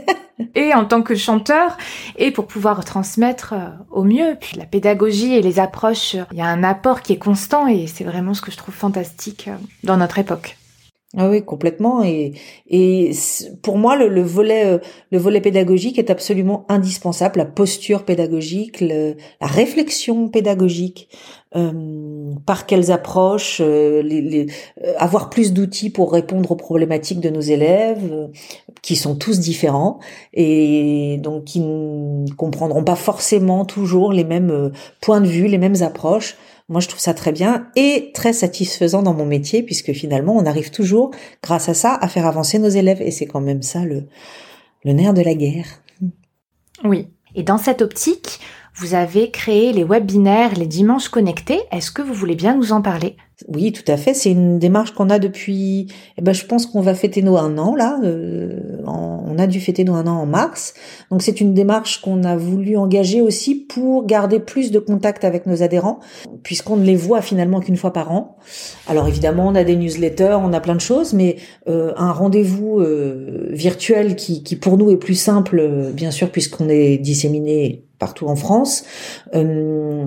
et 0.55 0.73
en 0.73 0.85
tant 0.85 1.01
que 1.01 1.15
chanteur, 1.15 1.77
et 2.17 2.31
pour 2.31 2.47
pouvoir 2.47 2.83
transmettre 2.85 3.53
euh, 3.53 3.67
au 3.91 4.03
mieux. 4.03 4.35
Puis 4.39 4.57
la 4.57 4.65
pédagogie 4.65 5.35
et 5.35 5.41
les 5.41 5.59
approches, 5.59 6.15
il 6.31 6.37
y 6.37 6.41
a 6.41 6.47
un 6.47 6.63
apport 6.63 7.01
qui 7.01 7.13
est 7.13 7.17
constant 7.17 7.67
et 7.67 7.87
c'est 7.87 8.03
vraiment 8.03 8.33
ce 8.33 8.41
que 8.41 8.51
je 8.51 8.57
trouve 8.57 8.75
fantastique 8.75 9.47
euh, 9.47 9.55
dans 9.83 9.97
notre 9.97 10.19
époque. 10.19 10.57
Ah 11.17 11.27
oui, 11.27 11.43
complètement. 11.43 12.03
Et, 12.03 12.33
et 12.67 13.11
pour 13.63 13.79
moi, 13.79 13.95
le, 13.95 14.21
volet, 14.21 14.67
euh, 14.67 14.77
le 15.11 15.17
volet 15.17 15.41
pédagogique 15.41 15.97
est 15.97 16.11
absolument 16.11 16.65
indispensable. 16.69 17.39
La 17.39 17.45
posture 17.45 18.05
pédagogique, 18.05 18.79
la 18.79 19.15
réflexion 19.41 20.27
pédagogique, 20.27 21.09
euh, 21.55 22.35
par 22.45 22.67
quelles 22.67 22.91
approches, 22.91 23.59
euh, 23.59 24.03
les, 24.03 24.45
avoir 24.97 25.31
plus 25.31 25.51
d'outils 25.51 25.89
pour 25.89 26.13
répondre 26.13 26.51
aux 26.51 26.55
problématiques 26.55 27.21
de 27.21 27.31
nos 27.31 27.41
élèves, 27.41 28.29
qui 28.89 28.95
sont 28.95 29.13
tous 29.13 29.39
différents 29.39 29.99
et 30.33 31.19
donc 31.21 31.43
qui 31.43 31.59
ne 31.59 32.27
comprendront 32.33 32.83
pas 32.83 32.95
forcément 32.95 33.63
toujours 33.63 34.11
les 34.11 34.23
mêmes 34.23 34.71
points 34.99 35.21
de 35.21 35.27
vue, 35.27 35.45
les 35.45 35.59
mêmes 35.59 35.83
approches. 35.83 36.37
Moi, 36.69 36.81
je 36.81 36.87
trouve 36.87 36.99
ça 36.99 37.13
très 37.13 37.31
bien 37.31 37.67
et 37.75 38.09
très 38.15 38.33
satisfaisant 38.33 39.03
dans 39.03 39.13
mon 39.13 39.27
métier 39.27 39.61
puisque 39.61 39.93
finalement, 39.93 40.35
on 40.35 40.43
arrive 40.47 40.71
toujours, 40.71 41.11
grâce 41.43 41.69
à 41.69 41.75
ça, 41.75 41.99
à 42.01 42.07
faire 42.07 42.25
avancer 42.25 42.57
nos 42.57 42.69
élèves 42.69 42.99
et 42.99 43.11
c'est 43.11 43.27
quand 43.27 43.41
même 43.41 43.61
ça 43.61 43.85
le, 43.85 44.07
le 44.83 44.93
nerf 44.93 45.13
de 45.13 45.21
la 45.21 45.35
guerre. 45.35 45.67
Oui. 46.83 47.09
Et 47.35 47.43
dans 47.43 47.59
cette 47.59 47.83
optique, 47.83 48.39
vous 48.79 48.93
avez 48.93 49.29
créé 49.29 49.73
les 49.73 49.83
webinaires, 49.83 50.55
les 50.55 50.65
dimanches 50.65 51.09
connectés. 51.09 51.59
Est-ce 51.71 51.91
que 51.91 52.01
vous 52.01 52.13
voulez 52.13 52.35
bien 52.35 52.55
nous 52.55 52.71
en 52.71 52.81
parler? 52.81 53.15
Oui, 53.47 53.71
tout 53.71 53.89
à 53.89 53.97
fait. 53.97 54.13
C'est 54.13 54.31
une 54.31 54.59
démarche 54.59 54.93
qu'on 54.93 55.09
a 55.09 55.19
depuis. 55.19 55.87
Eh 56.17 56.21
ben, 56.21 56.33
je 56.33 56.45
pense 56.45 56.65
qu'on 56.65 56.81
va 56.81 56.93
fêter 56.93 57.21
nos 57.21 57.37
un 57.37 57.57
an 57.57 57.75
là. 57.75 57.99
Euh, 58.03 58.81
on 58.85 59.37
a 59.37 59.47
dû 59.47 59.59
fêter 59.59 59.83
nos 59.83 59.95
un 59.95 60.07
an 60.07 60.17
en 60.17 60.25
mars. 60.25 60.73
Donc 61.11 61.21
c'est 61.21 61.39
une 61.41 61.53
démarche 61.53 62.01
qu'on 62.01 62.23
a 62.23 62.35
voulu 62.35 62.77
engager 62.77 63.21
aussi 63.21 63.55
pour 63.55 64.05
garder 64.05 64.39
plus 64.39 64.71
de 64.71 64.79
contact 64.79 65.23
avec 65.23 65.45
nos 65.45 65.61
adhérents, 65.61 65.99
puisqu'on 66.43 66.77
ne 66.77 66.85
les 66.85 66.95
voit 66.95 67.21
finalement 67.21 67.59
qu'une 67.61 67.77
fois 67.77 67.93
par 67.93 68.11
an. 68.11 68.37
Alors 68.87 69.07
évidemment, 69.07 69.47
on 69.47 69.55
a 69.55 69.63
des 69.63 69.75
newsletters, 69.75 70.37
on 70.41 70.53
a 70.53 70.59
plein 70.59 70.75
de 70.75 70.81
choses, 70.81 71.13
mais 71.13 71.37
euh, 71.67 71.93
un 71.95 72.11
rendez-vous 72.11 72.79
euh, 72.79 73.47
virtuel 73.51 74.15
qui, 74.15 74.43
qui 74.43 74.55
pour 74.55 74.77
nous 74.77 74.89
est 74.91 74.97
plus 74.97 75.15
simple, 75.15 75.91
bien 75.93 76.11
sûr, 76.11 76.29
puisqu'on 76.29 76.67
est 76.69 76.97
disséminé 76.97 77.88
partout 77.99 78.27
en 78.27 78.35
France, 78.35 78.83
euh, 79.35 80.05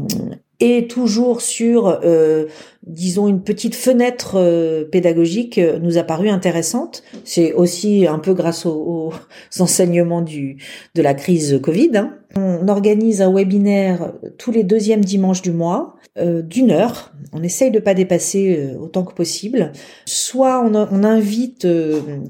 et 0.60 0.86
toujours 0.88 1.42
sur, 1.42 2.00
euh, 2.02 2.46
disons, 2.86 3.28
une 3.28 3.42
petite 3.42 3.74
fenêtre 3.74 4.32
euh, 4.36 4.84
pédagogique 4.84 5.60
nous 5.80 5.98
a 5.98 6.02
paru 6.02 6.28
intéressante. 6.28 7.02
C'est 7.24 7.52
aussi 7.52 8.06
un 8.06 8.18
peu 8.18 8.34
grâce 8.34 8.66
aux, 8.66 9.12
enseignements 9.60 10.22
du, 10.22 10.56
de 10.94 11.02
la 11.02 11.14
crise 11.14 11.60
Covid. 11.62 11.90
Hein. 11.94 12.14
On 12.36 12.68
organise 12.68 13.20
un 13.20 13.32
webinaire 13.32 14.12
tous 14.38 14.52
les 14.52 14.64
deuxièmes 14.64 15.04
dimanches 15.04 15.42
du 15.42 15.52
mois, 15.52 15.96
d'une 16.18 16.70
heure. 16.70 17.12
On 17.32 17.42
essaye 17.42 17.70
de 17.70 17.78
pas 17.78 17.92
dépasser 17.92 18.70
autant 18.80 19.02
que 19.02 19.12
possible. 19.12 19.72
Soit 20.06 20.64
on, 20.64 20.74
on 20.74 21.04
invite 21.04 21.66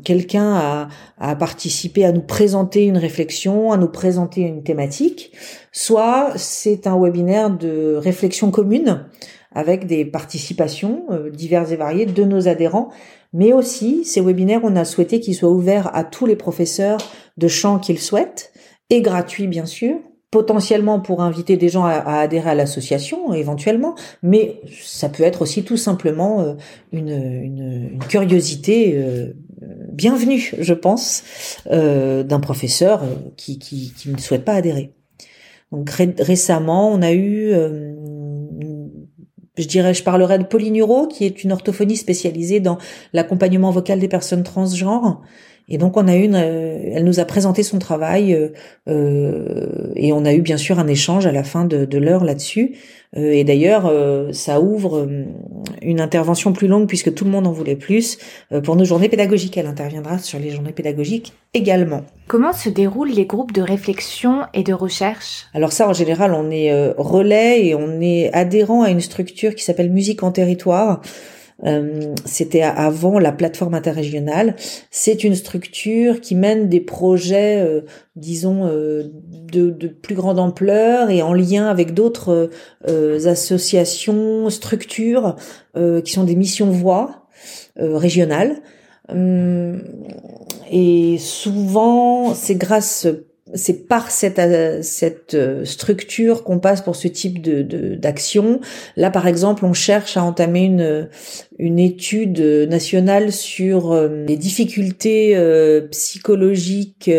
quelqu'un 0.02 0.54
à, 0.54 0.88
à 1.18 1.36
participer, 1.36 2.04
à 2.04 2.10
nous 2.10 2.20
présenter 2.20 2.84
une 2.84 2.96
réflexion, 2.96 3.70
à 3.70 3.76
nous 3.76 3.88
présenter 3.88 4.40
une 4.40 4.64
thématique, 4.64 5.32
soit 5.70 6.32
c'est 6.34 6.88
un 6.88 7.00
webinaire 7.00 7.50
de 7.50 7.94
réflexion 7.96 8.50
commune 8.50 9.06
avec 9.54 9.86
des 9.86 10.04
participations 10.04 11.04
euh, 11.10 11.30
diverses 11.30 11.72
et 11.72 11.76
variées 11.76 12.06
de 12.06 12.24
nos 12.24 12.48
adhérents, 12.48 12.90
mais 13.32 13.52
aussi 13.52 14.04
ces 14.04 14.20
webinaires, 14.20 14.60
on 14.62 14.76
a 14.76 14.84
souhaité 14.84 15.20
qu'ils 15.20 15.34
soient 15.34 15.50
ouverts 15.50 15.94
à 15.94 16.04
tous 16.04 16.26
les 16.26 16.36
professeurs 16.36 16.98
de 17.36 17.48
chant 17.48 17.78
qu'ils 17.78 18.00
souhaitent, 18.00 18.52
et 18.90 19.00
gratuits 19.00 19.46
bien 19.46 19.66
sûr, 19.66 19.96
potentiellement 20.32 20.98
pour 20.98 21.20
inviter 21.22 21.56
des 21.56 21.68
gens 21.68 21.84
à, 21.84 22.20
adhérer 22.20 22.50
à 22.50 22.54
l'association 22.54 23.34
éventuellement, 23.34 23.94
mais 24.22 24.60
ça 24.82 25.08
peut 25.08 25.22
être 25.22 25.42
aussi 25.42 25.62
tout 25.62 25.76
simplement 25.76 26.40
euh, 26.40 26.54
une, 26.90 27.10
une, 27.10 27.90
une 27.92 28.04
curiosité 28.08 28.94
euh, 28.96 29.34
bienvenue, 29.92 30.54
je 30.58 30.74
pense, 30.74 31.22
euh, 31.70 32.22
d'un 32.22 32.40
professeur 32.40 33.02
qui, 33.36 33.58
qui, 33.58 33.92
qui, 33.96 34.08
ne 34.08 34.16
souhaite 34.16 34.44
pas 34.44 34.54
adhérer. 34.54 34.94
Donc 35.70 35.90
récemment, 35.90 36.90
on 36.90 37.00
a 37.02 37.12
eu, 37.12 37.52
je 39.58 39.66
dirais, 39.66 39.94
je 39.94 40.02
parlerai 40.02 40.38
de 40.38 40.44
Pauline 40.44 40.76
Hureau, 40.76 41.06
qui 41.06 41.24
est 41.24 41.44
une 41.44 41.52
orthophonie 41.52 41.96
spécialisée 41.96 42.60
dans 42.60 42.78
l'accompagnement 43.12 43.70
vocal 43.70 43.98
des 43.98 44.08
personnes 44.08 44.44
transgenres, 44.44 45.20
et 45.68 45.78
donc 45.78 45.96
on 45.96 46.08
a 46.08 46.14
une, 46.14 46.34
euh, 46.34 46.92
elle 46.92 47.04
nous 47.04 47.20
a 47.20 47.24
présenté 47.24 47.62
son 47.62 47.78
travail 47.78 48.34
euh, 48.34 48.48
euh, 48.88 49.92
et 49.94 50.12
on 50.12 50.24
a 50.24 50.34
eu 50.34 50.40
bien 50.40 50.56
sûr 50.56 50.78
un 50.78 50.86
échange 50.86 51.26
à 51.26 51.32
la 51.32 51.44
fin 51.44 51.64
de, 51.64 51.84
de 51.84 51.98
l'heure 51.98 52.24
là-dessus. 52.24 52.76
et 53.14 53.44
d'ailleurs, 53.44 53.92
ça 54.32 54.60
ouvre 54.60 55.06
une 55.82 56.00
intervention 56.00 56.52
plus 56.52 56.66
longue 56.66 56.88
puisque 56.88 57.12
tout 57.12 57.24
le 57.24 57.30
monde 57.30 57.46
en 57.46 57.52
voulait 57.52 57.76
plus 57.76 58.18
pour 58.64 58.74
nos 58.74 58.84
journées 58.84 59.10
pédagogiques. 59.10 59.58
Elle 59.58 59.66
interviendra 59.66 60.18
sur 60.18 60.38
les 60.38 60.50
journées 60.50 60.72
pédagogiques 60.72 61.34
également. 61.52 62.02
Comment 62.26 62.54
se 62.54 62.70
déroulent 62.70 63.10
les 63.10 63.26
groupes 63.26 63.52
de 63.52 63.60
réflexion 63.60 64.42
et 64.54 64.62
de 64.62 64.72
recherche? 64.72 65.46
Alors 65.52 65.72
ça, 65.72 65.88
en 65.88 65.92
général, 65.92 66.32
on 66.32 66.50
est 66.50 66.72
relais 66.96 67.66
et 67.66 67.74
on 67.74 68.00
est 68.00 68.32
adhérent 68.32 68.82
à 68.82 68.90
une 68.90 69.00
structure 69.00 69.54
qui 69.54 69.62
s'appelle 69.62 69.92
Musique 69.92 70.22
en 70.22 70.32
territoire. 70.32 71.02
Euh, 71.64 72.14
c'était 72.24 72.62
avant 72.62 73.18
la 73.18 73.32
plateforme 73.32 73.74
interrégionale. 73.74 74.56
C'est 74.90 75.24
une 75.24 75.34
structure 75.34 76.20
qui 76.20 76.34
mène 76.34 76.68
des 76.68 76.80
projets, 76.80 77.60
euh, 77.60 77.82
disons, 78.16 78.66
euh, 78.66 79.04
de, 79.52 79.70
de, 79.70 79.88
plus 79.88 80.14
grande 80.14 80.38
ampleur 80.38 81.10
et 81.10 81.22
en 81.22 81.34
lien 81.34 81.68
avec 81.68 81.94
d'autres 81.94 82.50
associations, 82.86 84.48
structures 84.50 85.36
qui 85.74 86.12
sont 86.12 86.24
des 86.24 86.36
missions 86.36 86.70
voix 86.70 87.26
régionales. 87.76 88.62
et 90.70 91.16
souvent, 91.18 92.34
c'est 92.34 92.54
grâce 92.54 93.06
c'est 93.54 93.86
par 93.86 94.10
cette, 94.10 94.38
euh, 94.38 94.80
cette 94.82 95.34
euh, 95.34 95.64
structure 95.64 96.44
qu'on 96.44 96.58
passe 96.58 96.82
pour 96.82 96.96
ce 96.96 97.08
type 97.08 97.40
de 97.40 97.62
d'action. 97.94 98.60
Là, 98.96 99.10
par 99.10 99.26
exemple, 99.26 99.64
on 99.64 99.72
cherche 99.72 100.16
à 100.16 100.24
entamer 100.24 100.64
une, 100.64 101.08
une 101.58 101.78
étude 101.78 102.40
nationale 102.40 103.32
sur 103.32 103.92
euh, 103.92 104.24
les 104.26 104.36
difficultés 104.36 105.38
psychologiques 105.90 107.10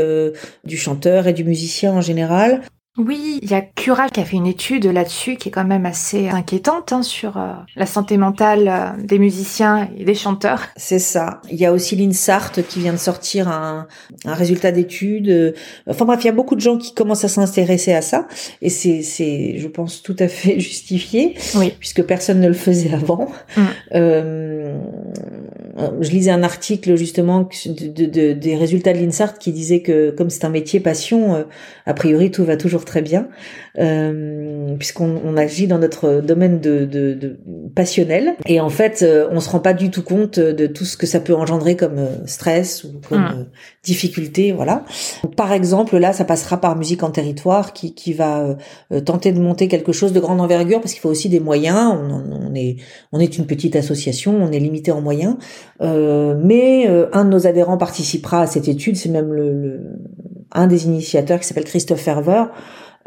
du 0.63 0.77
chanteur 0.77 1.27
et 1.27 1.33
du 1.33 1.43
musicien 1.43 1.93
en 1.93 2.01
général. 2.01 2.61
Oui, 2.97 3.39
il 3.41 3.49
y 3.49 3.55
a 3.55 3.61
Cura 3.61 4.07
qui 4.07 4.19
a 4.19 4.25
fait 4.25 4.37
une 4.37 4.45
étude 4.45 4.85
là-dessus 4.85 5.35
qui 5.35 5.49
est 5.49 5.51
quand 5.51 5.65
même 5.65 5.87
assez 5.87 6.29
inquiétante 6.29 6.93
hein, 6.93 7.01
sur 7.01 7.37
euh, 7.37 7.53
la 7.75 7.87
santé 7.87 8.17
mentale 8.17 8.67
euh, 8.67 9.03
des 9.03 9.17
musiciens 9.17 9.89
et 9.97 10.05
des 10.05 10.13
chanteurs. 10.13 10.61
C'est 10.77 10.99
ça. 10.99 11.41
Il 11.49 11.57
y 11.57 11.65
a 11.65 11.73
aussi 11.73 11.95
l'INSART 11.95 12.51
qui 12.69 12.79
vient 12.79 12.93
de 12.93 12.97
sortir 12.97 13.47
un, 13.47 13.87
un 14.25 14.33
résultat 14.35 14.71
d'étude. 14.71 15.55
Enfin 15.89 16.05
bref, 16.05 16.19
il 16.23 16.27
y 16.27 16.29
a 16.29 16.33
beaucoup 16.33 16.53
de 16.53 16.61
gens 16.61 16.77
qui 16.77 16.93
commencent 16.93 17.23
à 17.25 17.29
s'intéresser 17.29 17.93
à 17.93 18.03
ça 18.03 18.27
et 18.61 18.69
c'est, 18.69 19.01
c'est, 19.01 19.57
je 19.57 19.67
pense, 19.67 20.03
tout 20.03 20.15
à 20.19 20.27
fait 20.27 20.59
justifié, 20.59 21.35
oui. 21.55 21.73
puisque 21.79 22.03
personne 22.03 22.39
ne 22.39 22.47
le 22.47 22.53
faisait 22.53 22.93
avant. 22.93 23.27
Mm. 23.57 23.61
Euh, 23.95 24.77
je 25.75 26.09
lisais 26.11 26.31
un 26.31 26.43
article 26.43 26.95
justement 26.95 27.49
de, 27.65 28.05
de, 28.05 28.33
des 28.33 28.55
résultats 28.55 28.93
de 28.93 28.99
l'INSART 28.99 29.39
qui 29.39 29.51
disait 29.51 29.81
que 29.81 30.11
comme 30.11 30.29
c'est 30.29 30.45
un 30.45 30.49
métier 30.49 30.79
passion, 30.79 31.35
euh, 31.35 31.43
a 31.85 31.93
priori 31.93 32.29
tout 32.29 32.45
va 32.45 32.57
toujours 32.57 32.85
très 32.85 33.01
bien, 33.01 33.27
euh, 33.79 34.75
puisqu'on 34.77 35.19
on 35.25 35.35
agit 35.35 35.65
dans 35.65 35.79
notre 35.79 36.21
domaine 36.21 36.59
de, 36.59 36.85
de, 36.85 37.13
de, 37.13 37.37
passionnel. 37.73 38.35
Et 38.45 38.59
en 38.59 38.69
fait, 38.69 39.01
euh, 39.01 39.27
on 39.31 39.39
se 39.39 39.49
rend 39.49 39.59
pas 39.59 39.73
du 39.73 39.89
tout 39.89 40.03
compte 40.03 40.39
de 40.39 40.67
tout 40.67 40.85
ce 40.85 40.95
que 40.95 41.07
ça 41.07 41.19
peut 41.19 41.33
engendrer 41.33 41.75
comme 41.75 41.97
euh, 41.97 42.27
stress 42.27 42.83
ou 42.83 43.01
comme 43.09 43.21
mmh. 43.21 43.45
difficulté. 43.83 44.51
Voilà. 44.51 44.85
Par 45.35 45.53
exemple, 45.53 45.97
là, 45.97 46.13
ça 46.13 46.23
passera 46.23 46.61
par 46.61 46.75
Musique 46.75 47.03
en 47.03 47.11
territoire 47.11 47.73
qui, 47.73 47.93
qui 47.93 48.13
va 48.13 48.57
tenter 49.05 49.31
de 49.31 49.39
monter 49.39 49.67
quelque 49.67 49.91
chose 49.91 50.11
de 50.11 50.19
grande 50.19 50.41
envergure 50.41 50.81
parce 50.81 50.93
qu'il 50.93 51.01
faut 51.01 51.09
aussi 51.09 51.29
des 51.29 51.39
moyens. 51.39 51.93
On, 51.93 52.49
on, 52.49 52.55
est 52.55 52.77
on 53.11 53.19
est 53.19 53.37
une 53.37 53.45
petite 53.45 53.75
association, 53.75 54.35
on 54.35 54.51
est 54.51 54.59
limité 54.59 54.91
en 54.91 55.01
moyens. 55.01 55.37
Mais 55.79 56.87
un 57.13 57.25
de 57.25 57.29
nos 57.29 57.47
adhérents 57.47 57.77
participera 57.77 58.41
à 58.41 58.47
cette 58.47 58.67
étude, 58.67 58.95
c'est 58.95 59.09
même 59.09 59.33
le, 59.33 59.81
un 60.51 60.67
des 60.67 60.85
initiateurs 60.85 61.39
qui 61.39 61.47
s'appelle 61.47 61.65
Christophe 61.65 62.01
Ferver. 62.01 62.45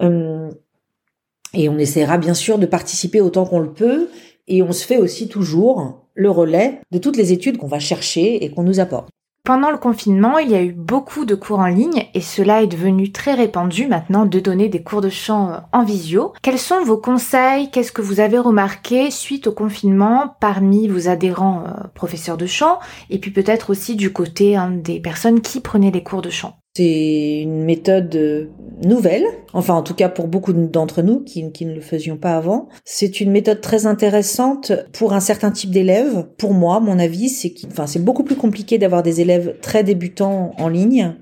et 0.00 1.68
on 1.68 1.78
essaiera 1.78 2.18
bien 2.18 2.34
sûr 2.34 2.58
de 2.58 2.66
participer 2.66 3.20
autant 3.20 3.46
qu'on 3.46 3.60
le 3.60 3.72
peut. 3.72 4.08
Et 4.48 4.62
on 4.62 4.72
se 4.72 4.86
fait 4.86 4.98
aussi 4.98 5.28
toujours 5.28 6.06
le 6.14 6.30
relais 6.30 6.80
de 6.90 6.98
toutes 6.98 7.16
les 7.16 7.32
études 7.32 7.58
qu'on 7.58 7.66
va 7.66 7.78
chercher 7.78 8.44
et 8.44 8.50
qu'on 8.50 8.62
nous 8.62 8.80
apporte. 8.80 9.08
Pendant 9.46 9.70
le 9.70 9.78
confinement, 9.78 10.38
il 10.38 10.50
y 10.50 10.56
a 10.56 10.62
eu 10.64 10.72
beaucoup 10.72 11.24
de 11.24 11.36
cours 11.36 11.60
en 11.60 11.68
ligne 11.68 12.08
et 12.14 12.20
cela 12.20 12.64
est 12.64 12.66
devenu 12.66 13.12
très 13.12 13.32
répandu 13.32 13.86
maintenant 13.86 14.26
de 14.26 14.40
donner 14.40 14.68
des 14.68 14.82
cours 14.82 15.00
de 15.00 15.08
chant 15.08 15.52
euh, 15.52 15.58
en 15.72 15.84
visio. 15.84 16.32
Quels 16.42 16.58
sont 16.58 16.82
vos 16.82 16.96
conseils? 16.96 17.70
Qu'est-ce 17.70 17.92
que 17.92 18.02
vous 18.02 18.18
avez 18.18 18.40
remarqué 18.40 19.08
suite 19.12 19.46
au 19.46 19.52
confinement 19.52 20.34
parmi 20.40 20.88
vos 20.88 21.08
adhérents 21.08 21.62
euh, 21.64 21.86
professeurs 21.94 22.36
de 22.36 22.46
chant? 22.46 22.80
Et 23.08 23.20
puis 23.20 23.30
peut-être 23.30 23.70
aussi 23.70 23.94
du 23.94 24.12
côté 24.12 24.56
hein, 24.56 24.72
des 24.72 24.98
personnes 24.98 25.40
qui 25.40 25.60
prenaient 25.60 25.92
les 25.92 26.02
cours 26.02 26.22
de 26.22 26.30
chant 26.30 26.58
c'est 26.76 27.40
une 27.40 27.64
méthode 27.64 28.14
euh, 28.16 28.50
nouvelle, 28.84 29.24
enfin 29.54 29.72
en 29.72 29.82
tout 29.82 29.94
cas 29.94 30.10
pour 30.10 30.28
beaucoup 30.28 30.52
d'entre 30.52 31.00
nous 31.00 31.20
qui, 31.20 31.42
ne 31.42 31.74
le 31.74 31.80
faisions 31.80 32.18
pas 32.18 32.36
avant. 32.36 32.68
C'est 32.84 33.22
une 33.22 33.30
méthode 33.30 33.62
très 33.62 33.86
intéressante 33.86 34.72
pour 34.92 35.14
un 35.14 35.20
certain 35.20 35.50
type 35.50 35.70
d'élèves. 35.70 36.26
Pour 36.36 36.52
moi, 36.52 36.80
mon 36.80 36.98
avis, 36.98 37.30
c'est 37.30 37.50
que, 37.50 37.66
enfin 37.66 37.86
c'est 37.86 38.04
beaucoup 38.04 38.24
plus 38.24 38.36
compliqué 38.36 38.76
d'avoir 38.76 39.02
des 39.02 39.22
élèves 39.22 39.56
très 39.62 39.84
débutants 39.84 40.52
en 40.58 40.68
ligne. 40.68 41.14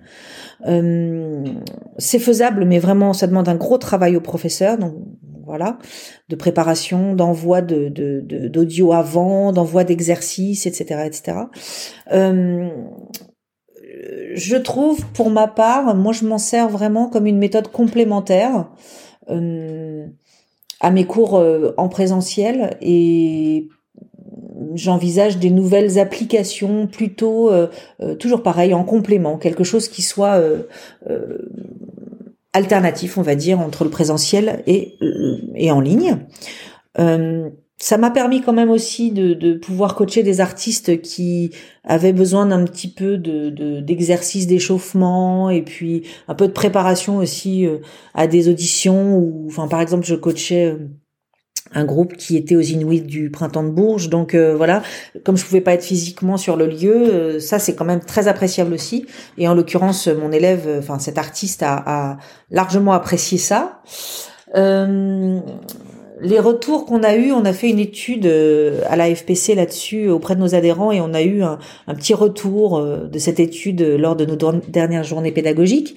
Euh, 0.67 1.45
c'est 1.99 2.19
faisable, 2.19 2.65
mais 2.65 2.81
vraiment 2.81 3.13
ça 3.13 3.29
demande 3.29 3.49
un 3.49 3.55
gros 3.55 3.79
travail 3.79 4.17
au 4.17 4.21
professeur. 4.21 4.77
Donc 4.77 4.95
voilà, 5.47 5.79
de 6.31 6.35
préparation, 6.35 7.15
d'envoi 7.15 7.61
de, 7.61 7.91
d'audio 8.49 8.93
avant, 8.93 9.53
d'envoi 9.53 9.85
d'exercices, 9.85 10.67
etc., 10.67 11.03
etc. 11.07 11.37
je 14.35 14.57
trouve, 14.57 15.07
pour 15.13 15.31
ma 15.31 15.47
part, 15.47 15.95
moi 15.95 16.13
je 16.13 16.25
m'en 16.27 16.39
sers 16.39 16.69
vraiment 16.69 17.09
comme 17.09 17.27
une 17.27 17.39
méthode 17.39 17.69
complémentaire 17.69 18.69
euh, 19.31 20.07
à 20.81 20.91
mes 20.91 21.07
cours 21.07 21.37
euh, 21.37 21.73
en 21.77 21.89
présentiel 21.89 22.77
et 22.81 23.69
j'envisage 24.75 25.39
des 25.39 25.51
nouvelles 25.51 25.99
applications 25.99 26.87
plutôt 26.87 27.51
euh, 27.51 27.69
toujours 28.19 28.43
pareil 28.43 28.75
en 28.75 28.85
complément, 28.85 29.39
quelque 29.39 29.65
chose 29.65 29.89
qui 29.89 30.03
soit 30.03 30.41
alternatif, 32.53 33.19
on 33.19 33.23
va 33.23 33.37
dire, 33.37 33.61
entre 33.61 33.85
le 33.85 33.91
présentiel 33.91 34.63
et, 34.67 34.97
et 35.55 35.71
en 35.71 35.81
ligne 35.81 36.19
ça 37.85 37.99
m'a 37.99 38.11
permis 38.11 38.41
quand 38.41 38.55
même 38.55 38.71
aussi 38.71 39.13
de, 39.13 39.35
de, 39.35 39.53
pouvoir 39.53 39.95
coacher 39.95 40.23
des 40.23 40.41
artistes 40.41 41.03
qui 41.03 41.51
avaient 41.85 42.15
besoin 42.15 42.47
d'un 42.47 42.65
petit 42.65 42.89
peu 42.89 43.19
de 43.19 43.51
d'exercice 43.81 44.47
d'échauffement 44.47 45.51
et 45.51 45.61
puis 45.61 46.03
un 46.27 46.35
peu 46.35 46.47
de 46.47 46.53
préparation 46.53 47.19
aussi 47.19 47.67
euh, 47.67 47.81
à 48.15 48.27
des 48.27 48.49
auditions 48.49 49.19
ou 49.19 49.45
enfin 49.49 49.69
par 49.69 49.83
exemple 49.83 50.07
je 50.07 50.15
coachais 50.15 50.65
euh, 50.65 50.89
un 51.75 51.85
groupe 51.85 52.17
qui 52.17 52.39
était 52.39 52.57
aux 52.57 52.63
Inuits 52.63 53.03
du 53.03 53.31
printemps 53.31 53.65
de 53.65 53.69
Bourges. 53.69 54.09
Donc 54.09 54.35
euh, 54.35 54.57
voilà 54.57 54.83
comme 55.23 55.37
je 55.37 55.45
pouvais 55.45 55.61
pas 55.61 55.75
être 55.75 55.85
physiquement 55.85 56.39
sur 56.39 56.57
le 56.57 56.67
lieu 56.67 57.39
ça 57.39 57.59
c'est 57.59 57.75
quand 57.75 57.85
même 57.85 58.01
très 58.01 58.29
appréciable 58.29 58.73
aussi. 58.73 59.05
Et 59.37 59.47
en 59.47 59.53
l'occurrence 59.53 60.07
mon 60.07 60.33
élève 60.33 60.77
enfin 60.79 60.99
cet 60.99 61.19
artiste 61.19 61.63
a, 61.63 61.83
a 61.85 62.17
largement 62.51 62.95
apprécié 62.95 63.37
ça 63.37 63.83
les 66.21 66.39
retours 66.39 66.87
qu'on 66.87 67.03
a 67.03 67.17
eu, 67.17 67.33
on 67.33 67.45
a 67.45 67.53
fait 67.53 67.71
une 67.71 67.79
étude 67.79 68.27
euh, 68.27 68.83
à 68.89 68.97
la 68.97 69.13
FPC 69.15 69.55
là-dessus 69.55 70.09
auprès 70.09 70.37
de 70.37 70.41
nos 70.41 70.55
adhérents 70.55 70.93
et 70.93 71.01
on 71.01 71.13
a 71.13 71.23
eu 71.23 71.43
un, 71.43 71.59
petit 71.89 72.15
retour 72.15 72.79
euh, 72.79 73.07
de 73.07 73.19
cette 73.19 73.41
étude 73.41 73.83
lors 73.83 74.17
de 74.17 74.25
nos 74.25 74.37
dernières 74.69 75.05
journées 75.05 75.33
pédagogiques. 75.33 75.97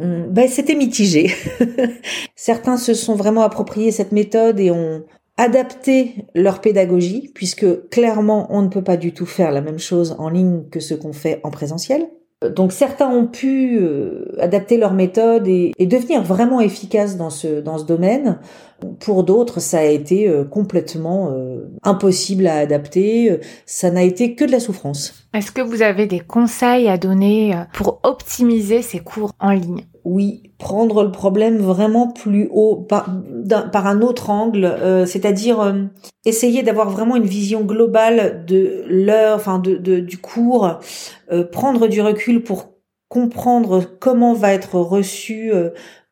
Hum, 0.00 0.26
ben, 0.28 0.48
c'était 0.48 0.74
mitigé. 0.74 1.30
Certains 2.34 2.76
se 2.76 2.94
sont 2.94 3.14
vraiment 3.14 3.42
appropriés 3.42 3.92
cette 3.92 4.12
méthode 4.12 4.60
et 4.60 4.70
ont 4.70 5.04
adapté 5.38 6.26
leur 6.34 6.60
pédagogie, 6.60 7.30
puisque 7.34 7.88
clairement 7.90 8.46
on 8.50 8.62
ne 8.62 8.68
peut 8.68 8.84
pas 8.84 8.96
du 8.96 9.12
tout 9.12 9.26
faire 9.26 9.52
la 9.52 9.60
même 9.60 9.78
chose 9.78 10.16
en 10.18 10.28
ligne 10.28 10.64
que 10.70 10.80
ce 10.80 10.94
qu'on 10.94 11.12
fait 11.12 11.40
en 11.44 11.50
présentiel. 11.50 12.08
Donc 12.44 12.72
certains 12.72 13.08
ont 13.08 13.26
pu 13.26 13.78
euh, 13.80 14.26
adapter 14.38 14.76
leur 14.76 14.92
méthode 14.92 15.48
et, 15.48 15.72
devenir 15.86 16.22
vraiment 16.22 16.60
efficaces 16.60 17.16
dans 17.16 17.30
ce, 17.30 17.60
dans 17.60 17.78
ce 17.78 17.84
domaine. 17.84 18.38
Pour 19.00 19.24
d'autres, 19.24 19.58
ça 19.58 19.78
a 19.78 19.84
été 19.84 20.28
euh, 20.28 20.44
complètement 20.44 21.30
euh, 21.30 21.70
impossible 21.82 22.46
à 22.46 22.58
adapter. 22.58 23.40
Ça 23.64 23.90
n'a 23.90 24.02
été 24.02 24.34
que 24.34 24.44
de 24.44 24.52
la 24.52 24.60
souffrance. 24.60 25.26
Est-ce 25.32 25.50
que 25.50 25.62
vous 25.62 25.80
avez 25.80 26.06
des 26.06 26.20
conseils 26.20 26.88
à 26.88 26.98
donner 26.98 27.54
pour 27.72 28.00
optimiser 28.02 28.82
ces 28.82 28.98
cours 28.98 29.32
en 29.40 29.52
ligne? 29.52 29.86
Oui, 30.06 30.52
prendre 30.58 31.02
le 31.02 31.10
problème 31.10 31.58
vraiment 31.58 32.06
plus 32.06 32.48
haut, 32.52 32.76
par, 32.76 33.10
un 33.74 34.00
autre 34.02 34.30
angle, 34.30 34.64
euh, 34.64 35.04
c'est-à-dire 35.04 35.60
euh, 35.60 35.82
essayer 36.24 36.62
d'avoir 36.62 36.90
vraiment 36.90 37.16
une 37.16 37.26
vision 37.26 37.62
globale 37.64 38.44
de 38.46 38.84
l'heure, 38.86 39.34
enfin 39.34 39.58
du 39.58 40.18
cours, 40.18 40.78
euh, 41.32 41.42
prendre 41.42 41.88
du 41.88 42.00
recul 42.00 42.44
pour 42.44 42.76
comprendre 43.08 43.82
comment 43.98 44.32
va 44.32 44.52
être 44.52 44.76
reçu, 44.78 45.52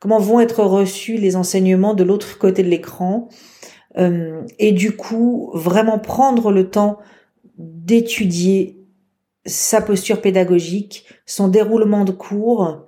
comment 0.00 0.18
vont 0.18 0.40
être 0.40 0.64
reçus 0.64 1.14
les 1.16 1.36
enseignements 1.36 1.94
de 1.94 2.02
l'autre 2.02 2.36
côté 2.38 2.64
de 2.64 2.68
l'écran, 2.68 3.28
et 3.96 4.72
du 4.72 4.96
coup 4.96 5.50
vraiment 5.54 5.98
prendre 5.98 6.52
le 6.52 6.70
temps 6.70 6.98
d'étudier 7.58 8.84
sa 9.44 9.80
posture 9.80 10.20
pédagogique, 10.20 11.04
son 11.26 11.48
déroulement 11.48 12.04
de 12.04 12.12
cours, 12.12 12.83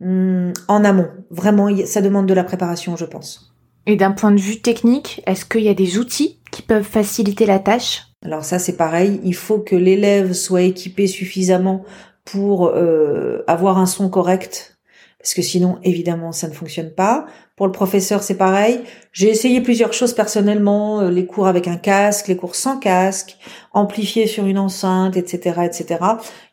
Hmm, 0.00 0.52
en 0.68 0.84
amont. 0.84 1.08
Vraiment, 1.30 1.68
ça 1.86 2.00
demande 2.00 2.26
de 2.26 2.34
la 2.34 2.44
préparation, 2.44 2.96
je 2.96 3.04
pense. 3.04 3.54
Et 3.86 3.96
d'un 3.96 4.12
point 4.12 4.30
de 4.30 4.40
vue 4.40 4.60
technique, 4.60 5.22
est-ce 5.26 5.44
qu'il 5.44 5.62
y 5.62 5.68
a 5.68 5.74
des 5.74 5.98
outils 5.98 6.40
qui 6.52 6.62
peuvent 6.62 6.84
faciliter 6.84 7.46
la 7.46 7.58
tâche? 7.58 8.02
Alors 8.24 8.44
ça, 8.44 8.58
c'est 8.58 8.76
pareil. 8.76 9.20
Il 9.24 9.34
faut 9.34 9.58
que 9.58 9.76
l'élève 9.76 10.32
soit 10.32 10.62
équipé 10.62 11.06
suffisamment 11.06 11.84
pour 12.24 12.68
euh, 12.68 13.42
avoir 13.46 13.78
un 13.78 13.86
son 13.86 14.10
correct, 14.10 14.78
parce 15.18 15.34
que 15.34 15.42
sinon, 15.42 15.78
évidemment, 15.82 16.30
ça 16.32 16.46
ne 16.48 16.52
fonctionne 16.52 16.90
pas. 16.90 17.26
Pour 17.56 17.66
le 17.66 17.72
professeur, 17.72 18.22
c'est 18.22 18.36
pareil. 18.36 18.80
J'ai 19.12 19.30
essayé 19.30 19.60
plusieurs 19.60 19.92
choses 19.92 20.12
personnellement, 20.12 21.00
euh, 21.00 21.10
les 21.10 21.26
cours 21.26 21.48
avec 21.48 21.66
un 21.66 21.76
casque, 21.76 22.28
les 22.28 22.36
cours 22.36 22.54
sans 22.54 22.78
casque, 22.78 23.36
amplifiés 23.72 24.26
sur 24.26 24.46
une 24.46 24.58
enceinte, 24.58 25.16
etc., 25.16 25.62
etc. 25.64 25.98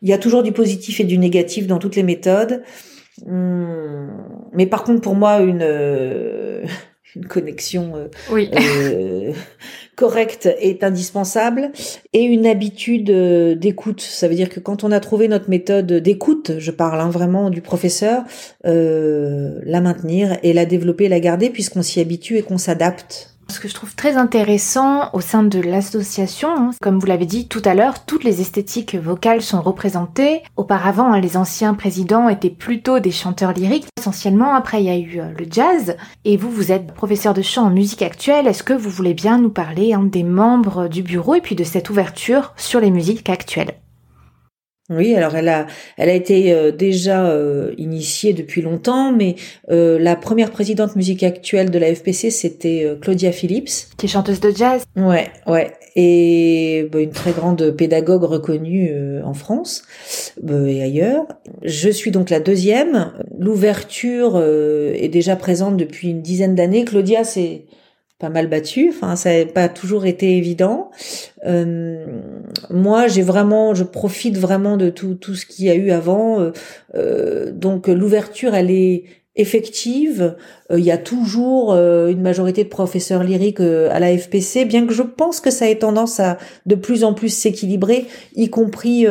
Il 0.02 0.08
y 0.08 0.12
a 0.12 0.18
toujours 0.18 0.42
du 0.42 0.52
positif 0.52 0.98
et 0.98 1.04
du 1.04 1.18
négatif 1.18 1.66
dans 1.66 1.78
toutes 1.78 1.94
les 1.94 2.02
méthodes. 2.02 2.62
Hmm. 3.24 4.08
Mais 4.52 4.66
par 4.66 4.84
contre, 4.84 5.00
pour 5.00 5.14
moi, 5.14 5.38
une, 5.40 5.62
euh, 5.62 6.64
une 7.16 7.26
connexion 7.26 7.94
euh, 7.96 8.08
euh, 8.30 9.32
correcte 9.96 10.46
est 10.60 10.84
indispensable 10.84 11.70
et 12.12 12.22
une 12.22 12.46
habitude 12.46 13.10
d'écoute. 13.58 14.00
Ça 14.00 14.28
veut 14.28 14.34
dire 14.34 14.50
que 14.50 14.60
quand 14.60 14.84
on 14.84 14.92
a 14.92 15.00
trouvé 15.00 15.28
notre 15.28 15.48
méthode 15.48 15.92
d'écoute, 15.92 16.58
je 16.58 16.70
parle 16.70 17.00
hein, 17.00 17.10
vraiment 17.10 17.48
du 17.48 17.62
professeur, 17.62 18.24
la 18.64 19.80
maintenir 19.80 20.38
et 20.42 20.52
la 20.52 20.66
développer, 20.66 21.08
la 21.08 21.20
garder 21.20 21.48
puisqu'on 21.48 21.82
s'y 21.82 22.00
habitue 22.00 22.36
et 22.36 22.42
qu'on 22.42 22.58
s'adapte 22.58 23.35
ce 23.48 23.60
que 23.60 23.68
je 23.68 23.74
trouve 23.74 23.94
très 23.94 24.16
intéressant 24.16 25.10
au 25.12 25.20
sein 25.20 25.42
de 25.42 25.60
l'association, 25.60 26.48
hein, 26.56 26.70
comme 26.80 26.98
vous 26.98 27.06
l'avez 27.06 27.26
dit 27.26 27.48
tout 27.48 27.62
à 27.64 27.74
l'heure, 27.74 28.04
toutes 28.04 28.24
les 28.24 28.40
esthétiques 28.40 28.96
vocales 28.96 29.42
sont 29.42 29.60
représentées. 29.62 30.42
Auparavant, 30.56 31.12
hein, 31.12 31.20
les 31.20 31.36
anciens 31.36 31.74
présidents 31.74 32.28
étaient 32.28 32.50
plutôt 32.50 32.98
des 32.98 33.10
chanteurs 33.10 33.52
lyriques. 33.52 33.86
Essentiellement, 33.98 34.54
après, 34.54 34.82
il 34.82 34.86
y 34.86 34.90
a 34.90 34.98
eu 34.98 35.20
euh, 35.20 35.32
le 35.38 35.46
jazz. 35.50 35.96
Et 36.24 36.36
vous, 36.36 36.50
vous 36.50 36.72
êtes 36.72 36.92
professeur 36.92 37.34
de 37.34 37.42
chant 37.42 37.66
en 37.66 37.70
musique 37.70 38.02
actuelle. 38.02 38.46
Est-ce 38.46 38.62
que 38.62 38.74
vous 38.74 38.90
voulez 38.90 39.14
bien 39.14 39.38
nous 39.38 39.50
parler 39.50 39.92
hein, 39.92 40.02
des 40.02 40.24
membres 40.24 40.88
du 40.88 41.02
bureau 41.02 41.34
et 41.34 41.40
puis 41.40 41.54
de 41.54 41.64
cette 41.64 41.90
ouverture 41.90 42.52
sur 42.56 42.80
les 42.80 42.90
musiques 42.90 43.30
actuelles? 43.30 43.74
Oui, 44.88 45.16
alors 45.16 45.34
elle 45.34 45.48
a, 45.48 45.66
elle 45.96 46.08
a 46.08 46.14
été 46.14 46.52
euh, 46.52 46.70
déjà 46.70 47.26
euh, 47.26 47.74
initiée 47.76 48.32
depuis 48.34 48.62
longtemps, 48.62 49.10
mais 49.10 49.34
euh, 49.68 49.98
la 49.98 50.14
première 50.14 50.52
présidente 50.52 50.94
musique 50.94 51.24
actuelle 51.24 51.70
de 51.70 51.78
la 51.78 51.92
FPC, 51.92 52.30
c'était 52.30 52.96
Claudia 53.00 53.32
Phillips. 53.32 53.88
Qui 53.96 54.06
est 54.06 54.08
chanteuse 54.08 54.38
de 54.38 54.50
jazz. 54.50 54.84
Ouais, 54.96 55.28
ouais. 55.48 55.72
Et 55.96 56.88
bah, 56.92 57.00
une 57.00 57.10
très 57.10 57.32
grande 57.32 57.70
pédagogue 57.72 58.22
reconnue 58.22 58.92
en 59.24 59.34
France 59.34 59.82
et 60.46 60.82
ailleurs. 60.82 61.26
Je 61.62 61.88
suis 61.88 62.10
donc 62.10 62.30
la 62.30 62.38
deuxième. 62.38 63.12
L'ouverture 63.38 64.40
est 64.40 65.08
déjà 65.08 65.36
présente 65.36 65.76
depuis 65.76 66.10
une 66.10 66.22
dizaine 66.22 66.54
d'années. 66.54 66.84
Claudia, 66.84 67.24
c'est 67.24 67.64
pas 68.18 68.28
mal 68.28 68.46
battu. 68.46 68.90
Enfin, 68.90 69.16
ça 69.16 69.38
n'a 69.38 69.46
pas 69.46 69.68
toujours 69.68 70.06
été 70.06 70.36
évident. 70.36 70.90
Euh, 71.46 72.35
moi, 72.70 73.06
j'ai 73.08 73.22
vraiment, 73.22 73.74
je 73.74 73.84
profite 73.84 74.38
vraiment 74.38 74.76
de 74.76 74.90
tout 74.90 75.14
tout 75.14 75.34
ce 75.34 75.46
qu'il 75.46 75.66
y 75.66 75.70
a 75.70 75.74
eu 75.74 75.90
avant. 75.90 76.40
Euh, 76.40 76.52
euh 76.94 77.52
donc 77.52 77.88
l'ouverture, 77.88 78.54
elle 78.54 78.70
est 78.70 79.04
effective. 79.36 80.36
Il 80.70 80.80
y 80.80 80.90
a 80.90 80.96
toujours 80.96 81.74
une 81.74 82.22
majorité 82.22 82.64
de 82.64 82.70
professeurs 82.70 83.22
lyriques 83.22 83.60
à 83.60 84.00
la 84.00 84.16
FPC, 84.16 84.64
bien 84.64 84.86
que 84.86 84.94
je 84.94 85.02
pense 85.02 85.40
que 85.40 85.50
ça 85.50 85.68
ait 85.68 85.76
tendance 85.76 86.20
à 86.20 86.38
de 86.64 86.74
plus 86.74 87.04
en 87.04 87.12
plus 87.12 87.28
s'équilibrer, 87.28 88.06
y 88.34 88.48
compris 88.48 89.06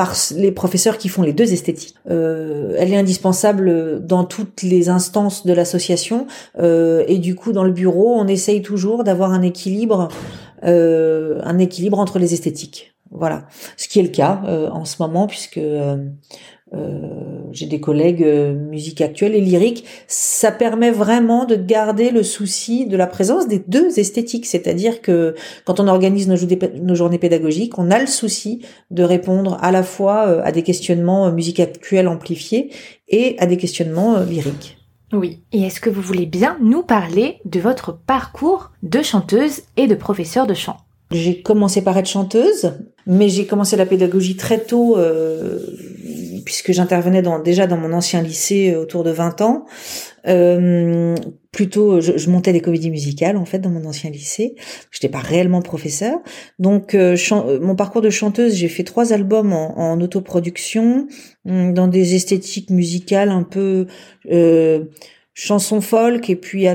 par 0.00 0.14
les 0.36 0.52
professeurs 0.52 0.98
qui 0.98 1.08
font 1.08 1.22
les 1.22 1.32
deux 1.32 1.52
esthétiques. 1.52 1.94
Euh, 2.08 2.74
elle 2.78 2.92
est 2.92 2.96
indispensable 2.96 4.00
dans 4.06 4.24
toutes 4.24 4.62
les 4.62 4.88
instances 4.88 5.44
de 5.44 5.52
l'association 5.52 6.26
euh, 6.58 7.04
et 7.08 7.18
du 7.18 7.34
coup 7.34 7.52
dans 7.52 7.64
le 7.64 7.72
bureau 7.72 8.14
on 8.14 8.26
essaye 8.26 8.62
toujours 8.62 9.04
d'avoir 9.04 9.32
un 9.32 9.42
équilibre, 9.42 10.08
euh, 10.64 11.40
un 11.42 11.58
équilibre 11.58 11.98
entre 11.98 12.18
les 12.18 12.34
esthétiques. 12.34 12.94
Voilà, 13.12 13.46
ce 13.76 13.88
qui 13.88 13.98
est 13.98 14.04
le 14.04 14.08
cas 14.08 14.40
en 14.70 14.84
ce 14.84 15.02
moment 15.02 15.26
puisque 15.26 15.58
euh, 16.72 17.48
j'ai 17.50 17.66
des 17.66 17.80
collègues 17.80 18.22
euh, 18.22 18.54
musique 18.54 19.00
actuelle 19.00 19.34
et 19.34 19.40
lyrique. 19.40 19.84
Ça 20.06 20.52
permet 20.52 20.92
vraiment 20.92 21.44
de 21.44 21.56
garder 21.56 22.10
le 22.10 22.22
souci 22.22 22.86
de 22.86 22.96
la 22.96 23.08
présence 23.08 23.48
des 23.48 23.58
deux 23.58 23.98
esthétiques, 23.98 24.46
c'est-à-dire 24.46 25.02
que 25.02 25.34
quand 25.64 25.80
on 25.80 25.88
organise 25.88 26.28
nos, 26.28 26.94
journées 26.94 27.18
pédagogiques, 27.18 27.76
on 27.78 27.90
a 27.90 27.98
le 27.98 28.06
souci 28.06 28.60
de 28.90 29.02
répondre 29.02 29.58
à 29.60 29.72
la 29.72 29.82
fois 29.82 30.28
euh, 30.28 30.42
à 30.44 30.52
des 30.52 30.62
questionnements 30.62 31.32
musique 31.32 31.58
actuelle 31.58 32.06
amplifiés 32.06 32.70
et 33.08 33.34
à 33.38 33.46
des 33.46 33.56
questionnements 33.56 34.20
lyriques. 34.20 34.79
Oui. 35.12 35.40
Et 35.52 35.62
est-ce 35.62 35.80
que 35.80 35.90
vous 35.90 36.02
voulez 36.02 36.26
bien 36.26 36.56
nous 36.60 36.82
parler 36.82 37.38
de 37.44 37.60
votre 37.60 37.92
parcours 37.92 38.70
de 38.82 39.02
chanteuse 39.02 39.62
et 39.76 39.86
de 39.86 39.94
professeur 39.94 40.46
de 40.46 40.54
chant? 40.54 40.78
J'ai 41.10 41.42
commencé 41.42 41.82
par 41.82 41.96
être 41.98 42.08
chanteuse, 42.08 42.72
mais 43.06 43.28
j'ai 43.28 43.46
commencé 43.46 43.76
la 43.76 43.86
pédagogie 43.86 44.36
très 44.36 44.60
tôt. 44.60 44.96
Euh, 44.96 45.58
puisque 46.44 46.72
j'intervenais 46.72 47.22
dans, 47.22 47.38
déjà 47.38 47.66
dans 47.66 47.76
mon 47.76 47.92
ancien 47.92 48.22
lycée 48.22 48.72
euh, 48.72 48.82
autour 48.82 49.04
de 49.04 49.10
20 49.10 49.40
ans. 49.40 49.66
Euh, 50.26 51.14
plutôt, 51.52 52.00
je, 52.00 52.16
je, 52.16 52.30
montais 52.30 52.52
des 52.52 52.60
comédies 52.60 52.90
musicales 52.90 53.36
en 53.36 53.44
fait 53.44 53.58
dans 53.58 53.70
mon 53.70 53.84
ancien 53.84 54.10
lycée. 54.10 54.54
Je 54.90 54.98
n'étais 54.98 55.08
pas 55.08 55.18
réellement 55.18 55.62
professeur. 55.62 56.18
Donc, 56.58 56.94
euh, 56.94 57.16
euh, 57.32 57.60
mon 57.60 57.74
parcours 57.74 58.02
de 58.02 58.10
chanteuse, 58.10 58.54
j'ai 58.54 58.68
fait 58.68 58.84
trois 58.84 59.12
albums 59.12 59.52
en, 59.52 59.78
en 59.78 60.00
autoproduction, 60.00 61.08
hum, 61.46 61.74
dans 61.74 61.88
des 61.88 62.14
esthétiques 62.14 62.70
musicales 62.70 63.30
un 63.30 63.42
peu 63.42 63.86
euh, 64.30 64.84
chansons 65.42 65.80
folk 65.80 66.28
et 66.28 66.36
puis 66.36 66.66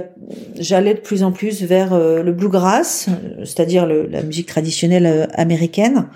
j'allais 0.58 0.96
de 0.96 1.00
plus 1.00 1.22
en 1.22 1.32
plus 1.32 1.62
vers 1.62 1.96
le 1.96 2.32
bluegrass, 2.32 3.10
c'est-à-dire 3.40 3.86
la 3.86 4.24
musique 4.24 4.48
traditionnelle 4.48 5.30
américaine. 5.34 6.08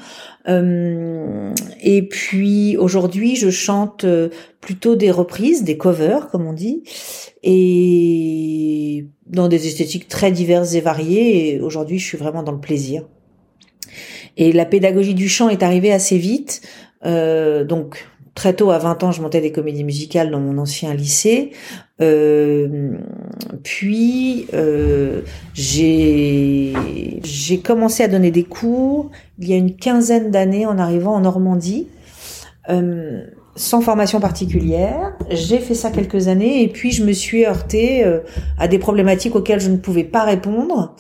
Euh, 0.48 1.54
et 1.82 2.08
puis 2.08 2.78
aujourd'hui, 2.78 3.36
je 3.36 3.50
chante 3.50 4.04
euh, 4.04 4.30
plutôt 4.62 4.96
des 4.96 5.12
reprises, 5.12 5.64
des 5.64 5.78
covers, 5.78 6.30
comme 6.30 6.48
on 6.48 6.54
dit, 6.54 6.84
et 7.44 9.06
dans 9.28 9.48
des 9.48 9.68
esthétiques 9.68 10.08
très 10.08 10.32
diverses 10.32 10.74
et 10.74 10.82
variées. 10.82 11.56
Et 11.56 11.62
aujourd'hui, 11.62 12.00
je 12.00 12.06
suis 12.06 12.18
vraiment 12.18 12.44
dans 12.44 12.52
le 12.52 12.60
plaisir. 12.60 13.04
Et 14.38 14.52
la 14.52 14.66
pédagogie 14.66 15.16
du 15.16 15.28
chant 15.28 15.50
est 15.50 15.64
arrivée 15.64 15.92
assez 15.92 16.18
vite. 16.18 16.62
Euh, 17.06 17.64
donc 17.64 18.08
très 18.40 18.54
tôt, 18.54 18.72
à 18.72 18.78
20 18.78 19.04
ans, 19.04 19.12
je 19.12 19.22
montais 19.22 19.42
des 19.42 19.52
comédies 19.52 19.84
musicales 19.84 20.32
dans 20.32 20.40
mon 20.40 20.58
ancien 20.60 20.94
lycée. 20.94 21.52
Euh, 22.00 22.94
puis 23.64 24.48
euh, 24.54 25.24
j'ai 25.54 26.72
commencé 27.62 28.02
à 28.02 28.08
donner 28.08 28.32
des 28.32 28.46
cours 28.46 29.12
il 29.40 29.50
y 29.50 29.54
a 29.54 29.58
une 29.58 29.76
quinzaine 29.76 30.32
d'années 30.32 30.66
en 30.66 30.78
arrivant 30.78 31.16
en 31.16 31.20
Normandie. 31.20 31.90
Euh, 32.70 33.26
sans 33.58 33.82
formation 33.82 34.22
particulière. 34.22 35.18
J'ai 35.30 35.60
fait 35.60 35.74
ça 35.74 35.92
quelques 35.92 36.30
années 36.30 36.64
et 36.64 36.70
puis 36.70 36.92
je 36.92 37.04
me 37.04 37.12
suis 37.12 37.46
heurtée 37.46 38.06
euh, 38.06 38.20
à 38.58 38.70
des 38.70 38.80
problématiques 38.80 39.36
auxquelles 39.36 39.60
je 39.60 39.70
ne 39.70 39.76
pouvais 39.76 40.06
pas 40.06 40.24
répondre. 40.24 40.96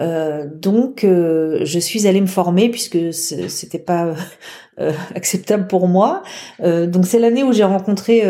Euh, 0.00 0.46
donc, 0.50 1.04
euh, 1.04 1.60
je 1.64 1.78
suis 1.78 2.06
allée 2.06 2.22
me 2.22 2.26
former 2.26 2.70
puisque 2.70 3.12
c'était 3.12 3.78
pas 3.78 4.14
euh, 4.80 4.92
acceptable 5.14 5.66
pour 5.66 5.88
moi. 5.88 6.22
donc, 6.60 7.06
c'est 7.06 7.18
l'année 7.18 7.42
où 7.42 7.52
j'ai 7.52 7.64
rencontré 7.64 8.22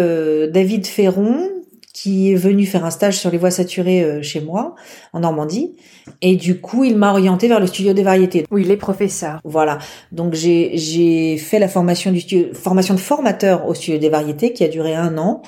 David 0.52 0.86
Ferron, 0.86 1.48
qui 1.92 2.32
est 2.32 2.36
venu 2.36 2.66
faire 2.66 2.84
un 2.84 2.90
stage 2.90 3.18
sur 3.18 3.30
les 3.30 3.38
voix 3.38 3.50
saturées 3.50 4.22
chez 4.22 4.40
moi, 4.40 4.74
en 5.12 5.20
Normandie. 5.20 5.74
Et 6.22 6.36
du 6.36 6.60
coup, 6.60 6.84
il 6.84 6.96
m'a 6.96 7.10
orienté 7.10 7.48
vers 7.48 7.60
le 7.60 7.66
studio 7.66 7.92
des 7.92 8.02
variétés. 8.02 8.46
Oui, 8.50 8.64
les 8.64 8.76
professeurs. 8.76 9.40
Voilà. 9.44 9.78
Donc, 10.12 10.34
j'ai 10.34 10.76
j'ai 10.76 11.36
fait 11.36 11.58
la 11.58 11.68
formation 11.68 12.12
du 12.12 12.20
studio, 12.20 12.54
formation 12.54 12.94
de 12.94 13.00
formateur 13.00 13.66
au 13.66 13.74
studio 13.74 13.98
des 13.98 14.08
variétés 14.08 14.52
qui 14.52 14.64
a 14.64 14.68
duré 14.68 14.94
un 14.94 15.18
an, 15.18 15.42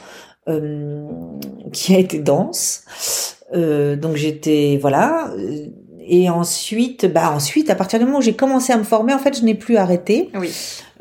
qui 1.72 1.94
a 1.94 1.98
été 1.98 2.18
dense. 2.18 2.84
donc, 3.54 4.16
j'étais 4.16 4.78
voilà 4.80 5.32
et 6.06 6.28
ensuite, 6.28 7.06
bah 7.06 7.32
ensuite, 7.32 7.70
à 7.70 7.74
partir 7.74 7.98
du 7.98 8.04
moment 8.04 8.18
où 8.18 8.22
j'ai 8.22 8.34
commencé 8.34 8.72
à 8.72 8.76
me 8.76 8.82
former, 8.82 9.14
en 9.14 9.18
fait, 9.18 9.38
je 9.38 9.44
n'ai 9.44 9.54
plus 9.54 9.76
arrêté. 9.76 10.30
Oui. 10.34 10.50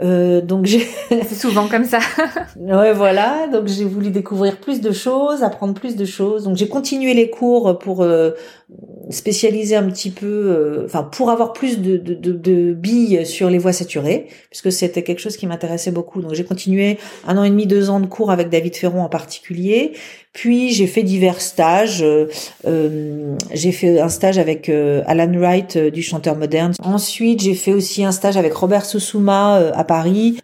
Euh, 0.02 0.42
donc 0.42 0.66
j'ai. 0.66 0.80
C'est 1.10 1.36
souvent 1.36 1.68
comme 1.68 1.86
ça. 1.86 2.00
ouais, 2.56 2.94
voilà. 2.94 3.48
Donc 3.48 3.68
j'ai 3.68 3.86
voulu 3.86 4.10
découvrir 4.10 4.58
plus 4.58 4.82
de 4.82 4.92
choses, 4.92 5.44
apprendre 5.44 5.74
plus 5.74 5.96
de 5.96 6.06
choses. 6.06 6.46
Donc 6.46 6.58
j'ai 6.58 6.68
continué 6.68 7.14
les 7.14 7.30
cours 7.30 7.78
pour 7.80 8.02
euh, 8.02 8.32
spécialiser 9.10 9.76
un 9.76 9.84
petit 9.90 10.10
peu, 10.10 10.26
euh, 10.26 10.86
enfin 10.86 11.04
pour 11.04 11.30
avoir 11.30 11.54
plus 11.54 11.80
de, 11.80 11.98
de, 11.98 12.14
de, 12.14 12.32
de, 12.32 12.74
billes 12.74 13.26
sur 13.26 13.50
les 13.50 13.58
voies 13.58 13.74
saturées, 13.74 14.28
puisque 14.50 14.72
c'était 14.72 15.04
quelque 15.04 15.20
chose 15.20 15.38
qui 15.38 15.48
m'intéressait 15.48 15.92
beaucoup. 15.92 16.22
Donc 16.22 16.34
j'ai 16.34 16.44
continué 16.44 16.98
un 17.28 17.38
an 17.38 17.44
et 17.44 17.50
demi, 17.50 17.68
deux 17.68 17.90
ans 17.90 18.00
de 18.00 18.06
cours 18.06 18.32
avec 18.32 18.50
David 18.50 18.76
Ferron 18.76 19.02
en 19.02 19.10
particulier. 19.10 19.94
Puis 20.34 20.72
j'ai 20.72 20.88
fait 20.88 21.04
divers 21.04 21.42
stages. 21.42 22.02
Euh, 22.02 22.28
euh 22.66 23.36
j'ai 23.54 23.74
fait 23.74 24.00
un 24.00 24.08
stage 24.08 24.38
avec 24.38 24.70
Alan 24.70 25.32
Wright 25.34 25.78
du 25.78 26.02
chanteur 26.02 26.38
moderne. 26.38 26.74
Ensuite 26.84 27.42
j'ai 27.42 27.56
fait 27.56 27.74
aussi 27.74 28.06
un 28.06 28.12
stage 28.12 28.38
avec 28.38 28.54
Robert 28.54 28.86
Susuma 28.86 29.56
à 29.74 29.84
Paris. 29.84 30.38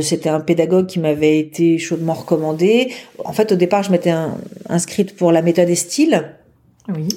c'était 0.00 0.28
un 0.28 0.40
pédagogue 0.40 0.86
qui 0.86 1.00
m'avait 1.00 1.38
été 1.38 1.78
chaudement 1.78 2.14
recommandé. 2.14 2.92
En 3.24 3.32
fait 3.32 3.50
au 3.52 3.56
départ 3.56 3.82
je 3.82 3.90
m'étais 3.90 4.12
inscrite 4.68 5.16
pour 5.16 5.32
la 5.32 5.42
méthode 5.42 5.68
et 5.68 5.74
style. 5.74 6.24
Oui. 6.88 7.08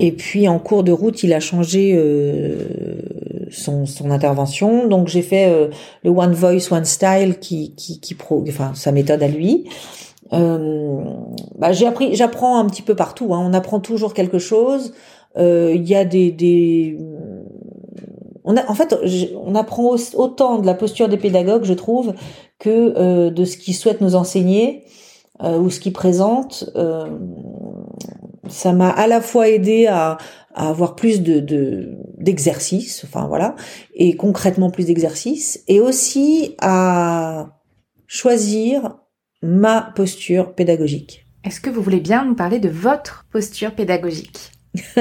Et 0.00 0.12
puis 0.12 0.48
en 0.48 0.58
cours 0.58 0.82
de 0.82 0.92
route, 0.92 1.22
il 1.22 1.32
a 1.34 1.40
changé 1.40 1.94
euh, 1.94 2.58
son, 3.50 3.84
son, 3.84 4.10
intervention. 4.10 4.88
Donc 4.88 5.08
j'ai 5.08 5.22
fait 5.22 5.48
euh, 5.48 5.68
le 6.02 6.10
One 6.10 6.32
Voice, 6.32 6.72
One 6.72 6.86
Style, 6.86 7.38
qui, 7.38 7.74
qui, 7.76 8.00
qui 8.00 8.14
pro, 8.14 8.42
enfin 8.48 8.72
sa 8.74 8.92
méthode 8.92 9.22
à 9.22 9.28
lui. 9.28 9.68
Euh, 10.32 11.02
bah, 11.58 11.72
j'ai 11.72 11.86
appris, 11.86 12.14
j'apprends 12.14 12.58
un 12.58 12.66
petit 12.66 12.82
peu 12.82 12.94
partout. 12.94 13.34
Hein. 13.34 13.42
On 13.44 13.52
apprend 13.52 13.78
toujours 13.78 14.14
quelque 14.14 14.38
chose. 14.38 14.94
Euh, 15.36 15.72
il 15.74 15.86
y 15.86 15.94
a 15.94 16.06
des, 16.06 16.32
des 16.32 16.96
on 18.44 18.56
a, 18.56 18.68
en 18.70 18.74
fait, 18.74 18.96
on 19.44 19.54
apprend 19.54 19.96
autant 20.14 20.58
de 20.58 20.66
la 20.66 20.74
posture 20.74 21.08
des 21.08 21.18
pédagogues, 21.18 21.64
je 21.64 21.74
trouve, 21.74 22.14
que 22.58 22.94
euh, 22.96 23.30
de 23.30 23.44
ce 23.44 23.58
qu'ils 23.58 23.74
souhaitent 23.74 24.00
nous 24.00 24.16
enseigner 24.16 24.84
ou 25.42 25.70
ce 25.70 25.80
qu'ils 25.80 25.94
présentent 25.94 26.70
ça 28.50 28.72
m'a 28.72 28.90
à 28.90 29.06
la 29.06 29.20
fois 29.20 29.48
aidé 29.48 29.86
à, 29.86 30.18
avoir 30.54 30.96
plus 30.96 31.22
de 31.22 31.96
d'exercices, 32.18 33.04
enfin 33.04 33.28
voilà, 33.28 33.54
et 33.94 34.16
concrètement 34.16 34.70
plus 34.70 34.86
d'exercices, 34.86 35.62
et 35.68 35.80
aussi 35.80 36.56
à 36.60 37.60
choisir 38.08 38.96
ma 39.42 39.92
posture 39.94 40.54
pédagogique. 40.54 41.26
Est-ce 41.44 41.60
que 41.60 41.70
vous 41.70 41.80
voulez 41.80 42.00
bien 42.00 42.24
nous 42.24 42.34
parler 42.34 42.58
de 42.58 42.68
votre 42.68 43.26
posture 43.30 43.74
pédagogique? 43.74 44.52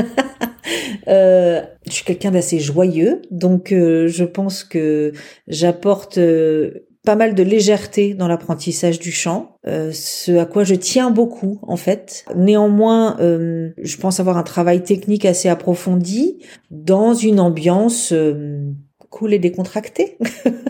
Euh, 1.08 1.64
je 1.88 1.92
suis 1.92 2.06
quelqu'un 2.06 2.32
d'assez 2.32 2.60
joyeux, 2.60 3.22
donc 3.32 3.72
euh, 3.72 4.08
je 4.08 4.24
pense 4.24 4.64
que 4.64 5.14
j'apporte 5.48 6.20
euh, 6.20 6.86
pas 7.06 7.16
mal 7.16 7.34
de 7.34 7.44
légèreté 7.44 8.14
dans 8.14 8.28
l'apprentissage 8.28 9.00
du 9.00 9.12
chant, 9.12 9.58
euh, 9.68 9.92
ce 9.94 10.38
à 10.38 10.46
quoi 10.46 10.64
je 10.64 10.76
tiens 10.76 11.12
beaucoup 11.12 11.60
en 11.64 11.78
fait. 11.78 12.26
Néanmoins, 12.36 13.18
euh, 13.22 13.70
je 13.82 13.98
pense 13.98 14.20
avoir 14.20 14.38
un 14.38 14.44
travail 14.44 14.84
technique 14.84 15.26
assez 15.26 15.48
approfondi 15.48 16.40
dans 16.72 17.14
une 17.14 17.40
ambiance 17.40 18.12
euh, 18.12 18.72
cool 19.10 19.34
et 19.34 19.40
décontractée. 19.40 20.18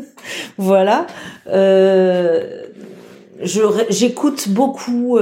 voilà. 0.58 1.08
j'écoute 3.90 4.50
beaucoup 4.50 5.18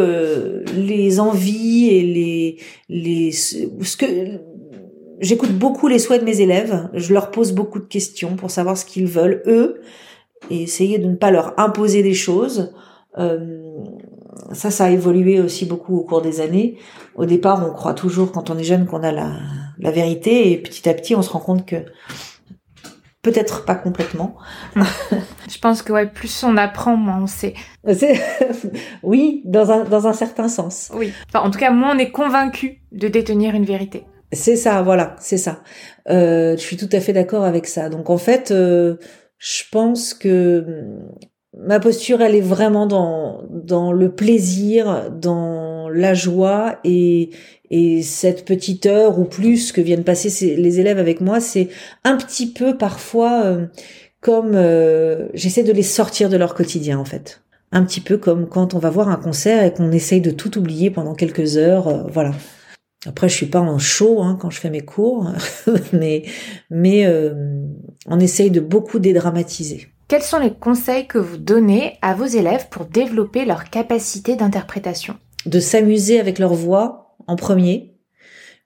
les 0.76 1.20
envies 1.20 1.88
et 1.90 2.02
les 2.02 2.58
les 2.90 3.32
ce 3.32 3.96
que 3.98 4.06
j'écoute 5.20 5.54
beaucoup 5.54 5.88
les 5.88 6.00
souhaits 6.00 6.20
de 6.20 6.26
mes 6.26 6.42
élèves. 6.42 6.90
Je 6.94 7.14
leur 7.14 7.32
pose 7.32 7.54
beaucoup 7.54 7.80
de 7.80 7.86
questions 7.86 8.36
pour 8.36 8.52
savoir 8.52 8.78
ce 8.78 8.84
qu'ils 8.84 9.08
veulent 9.08 9.42
eux 9.48 9.82
et 10.50 10.64
essayer 10.64 11.00
de 11.00 11.08
ne 11.08 11.16
pas 11.16 11.32
leur 11.32 11.60
imposer 11.60 12.04
des 12.04 12.14
choses. 12.14 12.74
Euh, 13.18 13.84
ça, 14.54 14.72
ça 14.72 14.86
a 14.86 14.90
évolué 14.90 15.40
aussi 15.40 15.66
beaucoup 15.66 15.98
au 15.98 16.04
cours 16.04 16.22
des 16.22 16.42
années. 16.42 16.78
Au 17.16 17.26
départ, 17.26 17.66
on 17.68 17.74
croit 17.74 17.94
toujours 17.94 18.32
quand 18.32 18.50
on 18.50 18.58
est 18.58 18.64
jeune 18.64 18.86
qu'on 18.86 19.04
a 19.04 19.12
la, 19.12 19.34
la 19.80 19.92
vérité 19.92 20.52
et 20.52 20.58
petit 20.58 20.88
à 20.88 20.94
petit, 20.94 21.16
on 21.16 21.22
se 21.22 21.30
rend 21.30 21.40
compte 21.40 21.66
que 21.66 21.78
Peut-être 23.28 23.66
pas 23.66 23.76
complètement. 23.76 24.38
Je 24.76 25.60
pense 25.60 25.82
que 25.82 25.92
ouais, 25.92 26.06
plus 26.06 26.46
on 26.46 26.56
apprend, 26.56 26.96
moins 26.96 27.24
on 27.24 27.28
sait. 27.28 27.56
oui, 29.04 29.42
dans 29.44 29.70
un, 29.70 29.84
dans 29.84 30.08
un 30.08 30.14
certain 30.14 30.48
sens. 30.48 30.92
Oui. 30.94 31.12
Enfin, 31.28 31.46
en 31.46 31.52
tout 31.52 31.60
cas, 31.60 31.72
moins 31.72 31.94
on 31.94 32.00
est 32.00 32.12
convaincu 32.12 32.84
de 32.94 33.10
détenir 33.10 33.54
une 33.54 33.66
vérité. 33.66 34.06
C'est 34.32 34.56
ça, 34.56 34.82
voilà, 34.82 35.18
c'est 35.20 35.38
ça. 35.38 35.62
Euh, 36.10 36.54
je 36.56 36.62
suis 36.62 36.78
tout 36.78 36.88
à 36.94 37.02
fait 37.02 37.12
d'accord 37.12 37.44
avec 37.44 37.66
ça. 37.66 37.90
Donc 37.90 38.10
en 38.10 38.18
fait, 38.18 38.52
euh, 38.52 38.96
je 39.38 39.64
pense 39.72 40.14
que 40.14 40.66
ma 41.58 41.80
posture, 41.80 42.22
elle 42.22 42.36
est 42.36 42.42
vraiment 42.42 42.88
dans 42.88 43.44
dans 43.50 43.92
le 43.92 44.12
plaisir, 44.12 45.12
dans 45.12 45.90
la 45.90 46.14
joie 46.14 46.80
et 46.84 47.30
et 47.70 48.02
cette 48.02 48.46
petite 48.46 48.86
heure 48.86 49.20
ou 49.20 49.26
plus 49.26 49.72
que 49.72 49.82
viennent 49.82 50.04
passer 50.04 50.56
les 50.56 50.80
élèves 50.80 51.00
avec 51.00 51.20
moi, 51.20 51.40
c'est 51.42 51.68
un 52.04 52.16
petit 52.16 52.48
peu 52.52 52.78
parfois 52.78 53.44
euh, 53.44 53.66
comme 54.22 54.54
euh, 54.56 55.28
j'essaie 55.34 55.64
de 55.64 55.74
les 55.74 55.84
sortir 55.84 56.30
de 56.30 56.38
leur 56.38 56.56
quotidien 56.56 56.98
en 56.98 57.06
fait. 57.06 57.42
Un 57.74 57.84
petit 57.84 58.00
peu 58.00 58.18
comme 58.18 58.48
quand 58.48 58.74
on 58.74 58.80
va 58.80 58.90
voir 58.90 59.10
un 59.10 59.18
concert 59.18 59.64
et 59.64 59.74
qu'on 59.74 59.92
essaye 59.92 60.22
de 60.22 60.32
tout 60.32 60.58
oublier 60.58 60.90
pendant 60.90 61.14
quelques 61.14 61.58
heures, 61.58 61.88
euh, 61.90 62.04
voilà. 62.10 62.32
Après, 63.06 63.30
je 63.30 63.36
suis 63.36 63.46
pas 63.46 63.60
en 63.60 63.78
show 63.78 64.22
hein, 64.22 64.38
quand 64.40 64.50
je 64.50 64.60
fais 64.60 64.70
mes 64.70 64.82
cours, 64.82 65.32
mais 65.94 66.24
mais 66.70 67.08
on 68.08 68.20
essaye 68.20 68.52
de 68.52 68.60
beaucoup 68.60 69.00
dédramatiser. 69.00 69.88
Quels 70.08 70.24
sont 70.24 70.40
les 70.40 70.54
conseils 70.54 71.06
que 71.06 71.18
vous 71.18 71.38
donnez 71.38 71.98
à 72.02 72.14
vos 72.14 72.26
élèves 72.26 72.70
pour 72.70 72.86
développer 72.86 73.44
leur 73.44 73.70
capacité 73.70 74.38
d'interprétation? 74.38 75.18
De 75.46 75.60
s'amuser 75.60 76.20
avec 76.20 76.40
leur 76.40 76.54
voix 76.54 77.16
en 77.28 77.36
premier, 77.36 77.97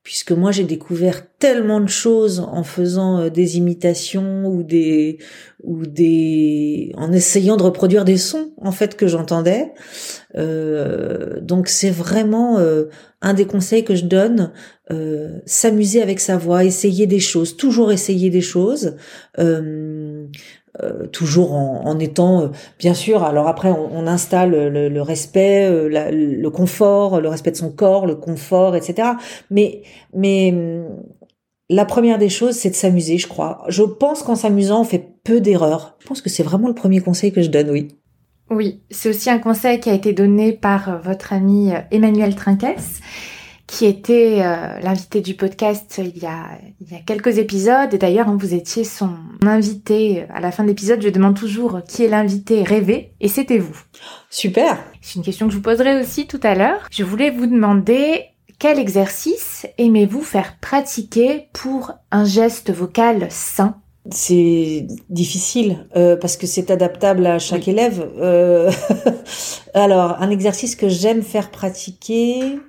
puisque 0.04 0.32
moi 0.32 0.52
j'ai 0.52 0.64
découvert 0.64 1.22
tellement 1.38 1.80
de 1.80 1.90
choses 1.90 2.40
en 2.40 2.64
faisant 2.64 3.20
euh, 3.20 3.30
des 3.30 3.58
imitations 3.58 4.48
ou 4.48 4.64
des 4.64 5.20
ou 5.64 5.86
des 5.86 6.92
en 6.96 7.12
essayant 7.12 7.56
de 7.56 7.64
reproduire 7.64 8.04
des 8.04 8.18
sons 8.18 8.52
en 8.58 8.72
fait 8.72 8.96
que 8.96 9.08
j'entendais. 9.08 9.72
Euh, 10.36 11.40
donc 11.42 11.68
c'est 11.68 11.92
vraiment 11.92 12.58
euh, 12.58 12.86
un 13.22 13.36
des 13.36 13.46
conseils 13.46 13.84
que 13.84 13.96
je 13.96 14.06
donne 14.06 14.52
s'amuser 15.46 16.02
avec 16.02 16.20
sa 16.20 16.38
voix, 16.38 16.66
essayer 16.66 17.08
des 17.08 17.22
choses, 17.22 17.56
toujours 17.56 17.94
essayer 17.94 18.30
des 18.30 18.42
choses. 18.42 18.98
Euh, 20.82 21.06
toujours 21.06 21.52
en, 21.52 22.00
étant 22.00 22.44
euh, 22.44 22.48
bien 22.80 22.94
sûr 22.94 23.24
alors 23.24 23.50
après 23.50 23.70
on, 23.70 24.08
installe 24.08 24.52
le, 24.52 24.88
le 24.88 25.02
respect 25.02 25.70
euh, 25.70 25.90
le 25.90 26.50
confort 26.50 27.20
le 27.20 27.28
respect 27.28 27.52
de 27.52 27.58
son 27.58 27.74
corps 27.74 28.06
le 28.06 28.16
confort 28.16 28.78
etc 28.78 29.10
mais 29.50 29.82
mais 30.14 30.50
hum, 30.54 30.86
la 31.70 31.84
première 31.84 32.18
des 32.18 32.30
choses 32.30 32.56
c'est 32.56 32.70
de 32.70 32.76
s'amuser 32.76 33.18
je 33.18 33.28
crois. 33.28 33.66
Je 33.68 33.84
pense 33.84 34.24
qu'en 34.24 34.38
s'amusant 34.38 34.80
on 34.80 34.84
fait 34.86 35.06
peu 35.26 35.42
d'erreurs. 35.42 35.98
Je 36.00 36.08
pense 36.08 36.22
que 36.22 36.30
c'est 36.30 36.42
vraiment 36.42 36.70
le 36.70 36.74
premier 36.74 37.02
conseil 37.02 37.34
que 37.34 37.42
je 37.42 37.50
donne 37.50 37.70
oui. 37.70 37.90
Oui 38.50 38.82
c'est 38.90 39.10
aussi 39.10 39.30
un 39.30 39.40
conseil 39.40 39.82
qui 39.82 39.90
a 39.90 39.94
été 39.94 40.14
donné 40.14 40.54
par 40.54 41.02
votre 41.02 41.34
ami 41.34 41.74
Emmanuel 41.92 42.34
Trinquès 42.34 43.02
qui 43.72 43.86
était 43.86 44.42
euh, 44.42 44.80
l'invité 44.82 45.22
du 45.22 45.34
podcast 45.34 46.02
il 46.04 46.22
y, 46.22 46.26
a, 46.26 46.50
il 46.82 46.92
y 46.92 46.96
a 46.96 47.00
quelques 47.00 47.38
épisodes. 47.38 47.94
Et 47.94 47.98
d'ailleurs, 47.98 48.28
hein, 48.28 48.36
vous 48.38 48.54
étiez 48.54 48.84
son 48.84 49.16
invité. 49.44 50.26
À 50.34 50.42
la 50.42 50.52
fin 50.52 50.64
de 50.64 50.68
l'épisode, 50.68 51.02
je 51.02 51.08
demande 51.08 51.38
toujours 51.38 51.80
qui 51.88 52.04
est 52.04 52.10
l'invité 52.10 52.64
rêvé. 52.64 53.14
Et 53.22 53.30
c'était 53.30 53.60
vous. 53.60 53.78
Super. 54.30 54.78
C'est 55.00 55.16
une 55.16 55.24
question 55.24 55.46
que 55.48 55.54
je 55.54 55.58
vous 55.58 55.64
poserai 55.64 56.02
aussi 56.02 56.28
tout 56.28 56.42
à 56.44 56.54
l'heure. 56.54 56.86
Je 56.92 57.06
voulais 57.06 57.30
vous 57.30 57.48
demander 57.48 58.26
quel 58.60 58.78
exercice 58.78 59.66
aimez-vous 59.78 60.22
faire 60.22 60.58
pratiquer 60.60 61.48
pour 61.54 61.94
un 62.12 62.26
geste 62.26 62.74
vocal 62.74 63.28
sain? 63.30 63.78
C'est 64.10 64.86
difficile 65.10 65.86
euh, 65.96 66.18
parce 66.18 66.36
que 66.36 66.46
c'est 66.46 66.72
adaptable 66.72 67.26
à 67.26 67.40
chaque 67.40 67.70
élève. 67.70 68.06
Euh, 68.20 68.70
alors, 69.74 70.18
un 70.20 70.30
exercice 70.30 70.76
que 70.76 70.90
j'aime 70.90 71.22
faire 71.22 71.52
pratiquer, 71.52 72.60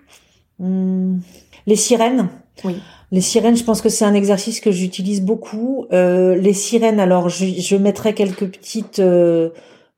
Les 1.67 1.77
sirènes. 1.77 2.29
Oui. 2.65 2.81
Les 3.13 3.21
sirènes, 3.21 3.57
je 3.57 3.65
pense 3.65 3.83
que 3.83 3.91
c'est 3.91 4.07
un 4.07 4.15
exercice 4.15 4.61
que 4.61 4.71
j'utilise 4.71 5.21
beaucoup. 5.21 5.87
Euh, 5.93 6.35
les 6.35 6.55
sirènes, 6.55 6.99
alors 6.99 7.29
je, 7.29 7.45
je 7.45 7.77
mettrai 7.77 8.15
quelques 8.15 8.47
petites 8.47 9.01
euh, 9.01 9.51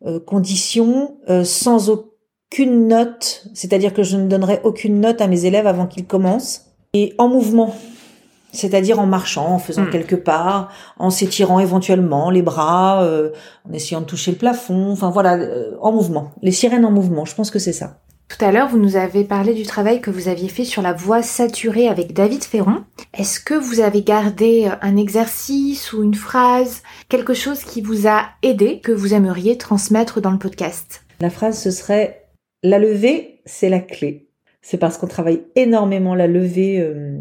euh, 0.05 0.19
conditions 0.19 1.17
sans 1.45 1.91
aucune 1.91 2.89
note, 2.89 3.47
c'est-à-dire 3.55 3.95
que 3.95 4.03
je 4.03 4.17
ne 4.17 4.27
donnerai 4.27 4.61
aucune 4.65 5.01
note 5.01 5.21
à 5.21 5.29
mes 5.29 5.45
élèves 5.45 5.69
avant 5.69 5.87
qu'ils 5.87 6.07
commencent. 6.07 6.67
Et 6.93 7.15
en 7.19 7.29
mouvement, 7.29 7.77
c'est-à-dire 8.53 8.99
en 8.99 9.07
marchant, 9.07 9.47
en 9.47 9.59
faisant 9.59 9.83
hmm. 9.83 9.91
quelques 9.91 10.23
pas, 10.23 10.69
en 10.99 11.11
s'étirant 11.11 11.61
éventuellement 11.61 12.31
les 12.31 12.43
bras, 12.43 13.09
en 13.65 13.73
essayant 13.73 14.01
de 14.01 14.07
toucher 14.07 14.33
le 14.33 14.39
plafond, 14.39 14.91
enfin 14.91 15.11
voilà, 15.11 15.39
en 15.81 15.93
mouvement. 15.93 16.33
Les 16.43 16.53
sirènes 16.53 16.85
en 16.85 16.91
mouvement, 16.91 17.25
je 17.25 17.35
pense 17.35 17.51
que 17.51 17.61
c'est 17.61 17.73
ça. 17.73 17.99
Tout 18.29 18.45
à 18.45 18.51
l'heure, 18.51 18.69
vous 18.69 18.79
nous 18.79 18.97
avez 18.97 19.23
parlé 19.25 19.55
du 19.55 19.65
travail 19.65 20.01
que 20.01 20.11
vous 20.11 20.29
aviez 20.29 20.49
fait 20.49 20.65
sur 20.65 20.83
la 20.83 20.93
voix 20.93 21.23
saturée 21.23 21.89
avec 21.89 22.13
David 22.13 22.43
Ferron. 22.43 22.85
Est-ce 23.13 23.39
que 23.39 23.55
vous 23.55 23.81
avez 23.81 24.03
gardé 24.03 24.67
euh, 24.67 24.77
un 24.81 24.97
exercice 24.97 25.93
ou 25.93 26.03
une 26.03 26.15
phrase, 26.15 26.83
quelque 27.09 27.35
chose 27.35 27.63
qui 27.63 27.81
vous 27.81 28.09
a 28.09 28.31
aidé, 28.43 28.81
que 28.81 28.93
vous 28.93 29.15
aimeriez 29.15 29.59
transmettre 29.59 30.21
dans 30.21 30.33
le 30.33 30.39
podcast? 30.39 31.03
La 31.21 31.31
phrase, 31.31 31.61
ce 31.63 31.71
serait 31.71 32.27
La 32.63 32.79
levée, 32.79 33.41
c'est 33.45 33.69
la 33.69 33.81
clé 33.81 34.24
c'est 34.65 34.79
parce 34.79 34.97
qu'on 34.97 35.07
travaille 35.07 35.43
énormément 35.57 36.15
la 36.15 36.27
levée 36.27 36.81
euh, 36.81 37.19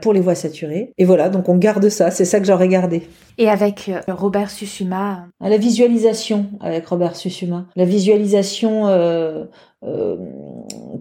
pour 0.00 0.14
les 0.14 0.20
voix 0.20 0.34
saturées. 0.34 0.92
Et 0.96 1.04
voilà, 1.04 1.28
donc 1.28 1.48
on 1.50 1.56
garde 1.56 1.90
ça, 1.90 2.10
c'est 2.10 2.24
ça 2.24 2.40
que 2.40 2.46
j'aurais 2.46 2.68
gardé. 2.68 3.02
Et 3.36 3.48
avec 3.48 3.90
euh, 3.90 4.00
Robert 4.08 4.50
Susuma 4.50 5.28
La 5.40 5.58
visualisation 5.58 6.46
avec 6.60 6.86
Robert 6.86 7.14
Susuma. 7.14 7.66
La 7.76 7.84
visualisation 7.84 8.88
euh, 8.88 9.44
euh, 9.84 10.16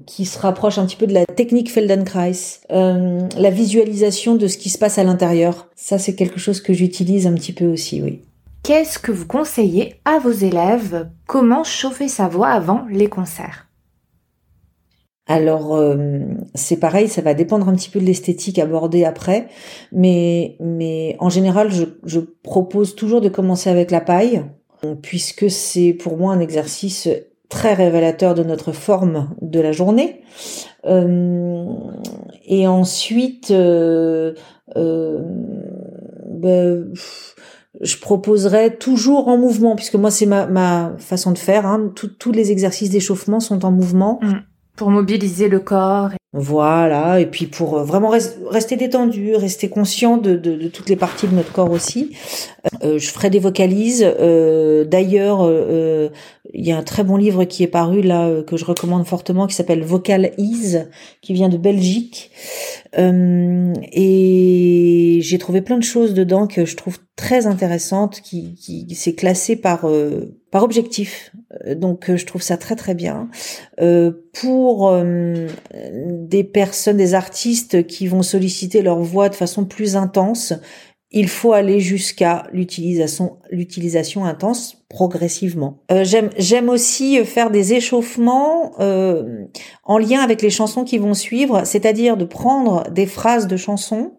qui 0.06 0.26
se 0.26 0.38
rapproche 0.38 0.78
un 0.78 0.86
petit 0.86 0.97
peu 0.97 1.08
de 1.08 1.13
la 1.13 1.26
technique 1.26 1.71
Feldenkrais. 1.71 2.34
la 2.69 3.50
visualisation 3.50 4.36
de 4.36 4.47
ce 4.47 4.58
qui 4.58 4.69
se 4.69 4.78
passe 4.78 4.97
à 4.97 5.06
l'intérieur. 5.06 5.69
Ça, 5.76 5.97
c'est 5.97 6.15
quelque 6.15 6.39
chose 6.39 6.60
que 6.60 6.73
j'utilise 6.73 7.28
un 7.28 7.34
petit 7.34 7.54
peu 7.54 7.65
aussi, 7.65 8.02
oui. 8.02 8.21
Qu'est-ce 8.62 9.00
que 9.00 9.13
vous 9.13 9.26
conseillez 9.26 9.95
à 10.04 10.19
vos 10.19 10.32
élèves? 10.32 11.08
Comment 11.28 11.63
chauffer 11.63 12.10
sa 12.10 12.28
voix 12.28 12.50
avant 12.50 12.86
les 12.91 13.08
concerts? 13.08 13.67
Alors 15.28 15.76
euh, 15.76 16.20
c'est 16.56 16.80
pareil, 16.80 17.10
ça 17.10 17.22
va 17.22 17.34
dépendre 17.34 17.68
un 17.68 17.76
petit 17.76 17.90
peu 17.90 18.00
de 18.00 18.06
l'esthétique 18.06 18.60
abordée 18.60 19.04
après, 19.04 19.48
mais 19.92 20.56
mais 20.60 21.18
en 21.20 21.30
général 21.30 21.70
je, 21.72 22.20
propose 22.44 22.96
toujours 22.96 23.20
de 23.20 23.30
commencer 23.30 23.70
avec 23.70 23.92
la 23.92 24.00
paille 24.00 24.44
puisque 25.02 25.50
c'est 25.50 25.94
pour 25.94 26.18
moi 26.18 26.34
un 26.34 26.40
exercice 26.40 27.10
très 27.50 27.74
révélateur 27.74 28.36
de 28.36 28.44
notre 28.44 28.72
forme 28.72 29.30
de 29.42 29.60
la 29.60 29.72
journée. 29.72 30.22
Euh, 30.86 31.66
et 32.46 32.68
ensuite, 32.68 33.52
euh, 33.52 34.34
ben, 34.76 36.94
je 37.82 37.98
proposerai 37.98 38.78
toujours 38.78 39.28
en 39.28 39.38
mouvement, 39.38 39.76
puisque 39.76 39.96
moi 39.96 40.12
c'est 40.12 40.26
ma, 40.26 40.46
ma 40.46 40.94
façon 40.98 41.32
de 41.32 41.38
faire. 41.38 41.66
Hein. 41.66 41.92
tous 41.94 42.32
les 42.32 42.52
exercices 42.52 42.90
d'échauffement 42.90 43.40
sont 43.40 43.66
en 43.66 43.72
mouvement. 43.72 44.20
Mmh. 44.22 44.34
Pour 44.78 44.92
mobiliser 44.92 45.50
le 45.50 45.60
corps. 45.60 46.12
Voilà, 46.34 47.20
et 47.20 47.26
puis 47.26 47.48
pour 47.48 47.80
euh, 47.80 47.84
vraiment 47.84 48.10
rester 48.10 48.76
détendu, 48.76 49.36
rester 49.36 49.70
conscient 49.70 50.18
de, 50.18 50.36
toutes 50.68 50.88
les 50.88 50.96
parties 50.96 51.28
de 51.28 51.34
notre 51.34 51.52
corps 51.52 51.72
aussi. 51.72 52.16
Euh, 52.84 53.00
je 53.00 53.08
ferai 53.10 53.32
des 53.32 53.40
vocalises. 53.40 54.06
Euh, 54.06 54.84
D'ailleurs, 54.84 55.40
euh, 55.42 56.10
il 56.54 56.63
y 56.66 56.72
a 56.72 56.78
un 56.78 56.84
très 56.84 57.04
bon 57.04 57.18
livre 57.18 57.46
qui 57.46 57.63
est 57.63 57.68
paru 57.68 58.02
là 58.02 58.44
que 58.44 58.56
je 58.56 58.66
recommande 58.66 59.08
fortement, 59.08 59.48
qui 59.48 59.56
s'appelle 59.56 59.84
Vocal 59.84 60.32
Ease, 60.38 60.90
qui 61.22 61.34
vient 61.34 61.50
de 61.50 61.58
Belgique. 61.58 62.30
et 62.98 63.20
j'ai 65.22 65.38
trouvé 65.40 65.62
plein 65.62 65.78
de 65.78 65.84
choses 65.84 66.13
dedans 66.13 66.46
que 66.46 66.66
je 66.66 66.76
trouve 66.76 67.00
très 67.16 67.48
intéressantes, 67.48 68.22
qui, 68.22 68.54
qui 68.56 68.94
s'est 68.96 69.16
classé 69.16 69.56
par 69.56 69.88
par 70.52 70.63
objectif. 70.63 71.32
Donc 71.76 72.13
je 72.13 72.26
trouve 72.26 72.41
ça 72.41 72.58
très 72.58 72.76
très 72.76 72.93
bien. 72.93 73.30
pour 74.34 74.93
des 75.78 76.43
personnes, 76.43 76.98
des 76.98 77.13
artistes 77.13 77.86
qui 77.88 78.08
vont 78.08 78.24
solliciter 78.24 78.82
leur 78.82 79.00
voix 79.00 79.30
de 79.30 79.36
façon 79.36 79.65
plus 79.65 79.96
intense, 79.96 80.54
il 81.12 81.30
faut 81.30 81.54
aller 81.54 81.80
jusqu'à 81.80 82.48
l'utilisation, 82.52 83.38
l'utilisation 83.50 84.26
intense 84.26 84.84
progressivement. 84.89 85.84
Euh, 85.91 86.04
j'aime, 86.04 86.30
j'aime 86.38 86.70
aussi 86.70 87.24
faire 87.24 87.50
des 87.50 87.74
échauffements 87.74 88.74
euh, 88.80 89.46
en 89.84 89.98
lien 89.98 90.20
avec 90.20 90.41
les 90.41 90.50
chansons 90.50 90.84
qui 90.84 90.98
vont 90.98 91.13
suivre, 91.13 91.63
c'est-à-dire 91.65 92.17
de 92.17 92.26
prendre 92.26 92.89
des 92.91 93.06
phrases 93.06 93.48
de 93.48 93.56
chansons 93.56 94.13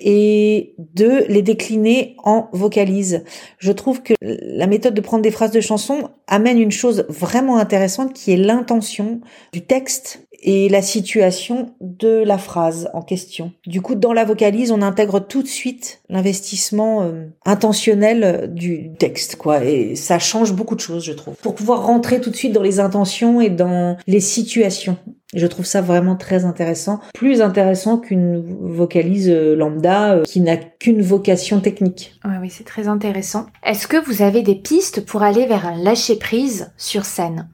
et 0.00 0.74
de 0.78 1.24
les 1.28 1.42
décliner 1.42 2.16
en 2.24 2.48
vocalise. 2.52 3.24
Je 3.58 3.72
trouve 3.72 4.02
que 4.02 4.14
la 4.20 4.66
méthode 4.66 4.94
de 4.94 5.00
prendre 5.00 5.22
des 5.22 5.30
phrases 5.30 5.50
de 5.50 5.60
chansons 5.60 6.10
amène 6.26 6.60
une 6.60 6.70
chose 6.70 7.06
vraiment 7.08 7.58
intéressante 7.58 8.12
qui 8.12 8.32
est 8.32 8.36
l'intention 8.36 9.20
du 9.52 9.64
texte 9.64 10.27
et 10.40 10.68
la 10.68 10.82
situation 10.82 11.74
de 11.80 12.22
la 12.24 12.38
phrase 12.38 12.90
en 12.94 13.02
question. 13.02 13.52
Du 13.66 13.80
coup, 13.80 13.94
dans 13.94 14.12
la 14.12 14.24
vocalise, 14.24 14.70
on 14.70 14.82
intègre 14.82 15.20
tout 15.20 15.42
de 15.42 15.48
suite 15.48 16.00
l'investissement 16.08 17.02
euh, 17.02 17.26
intentionnel 17.44 18.50
du 18.52 18.92
texte, 18.98 19.36
quoi. 19.36 19.64
Et 19.64 19.96
ça 19.96 20.18
change 20.18 20.52
beaucoup 20.52 20.74
de 20.74 20.80
choses, 20.80 21.04
je 21.04 21.12
trouve. 21.12 21.34
Pour 21.36 21.54
pouvoir 21.54 21.86
rentrer 21.86 22.20
tout 22.20 22.30
de 22.30 22.36
suite 22.36 22.52
dans 22.52 22.62
les 22.62 22.80
intentions 22.80 23.40
et 23.40 23.50
dans 23.50 23.96
les 24.06 24.20
situations. 24.20 24.96
Je 25.34 25.46
trouve 25.46 25.66
ça 25.66 25.82
vraiment 25.82 26.16
très 26.16 26.46
intéressant, 26.46 27.00
plus 27.12 27.42
intéressant 27.42 27.98
qu'une 27.98 28.40
vocalise 28.40 29.28
euh, 29.28 29.54
lambda 29.54 30.14
euh, 30.14 30.22
qui 30.22 30.40
n'a 30.40 30.56
qu'une 30.56 31.02
vocation 31.02 31.60
technique. 31.60 32.14
Oui, 32.24 32.32
oui, 32.40 32.50
c'est 32.50 32.64
très 32.64 32.88
intéressant. 32.88 33.46
Est-ce 33.62 33.86
que 33.86 34.02
vous 34.02 34.22
avez 34.22 34.40
des 34.40 34.54
pistes 34.54 35.04
pour 35.04 35.22
aller 35.22 35.44
vers 35.44 35.66
un 35.66 35.76
lâcher 35.76 36.16
prise 36.16 36.72
sur 36.78 37.04
scène? 37.04 37.48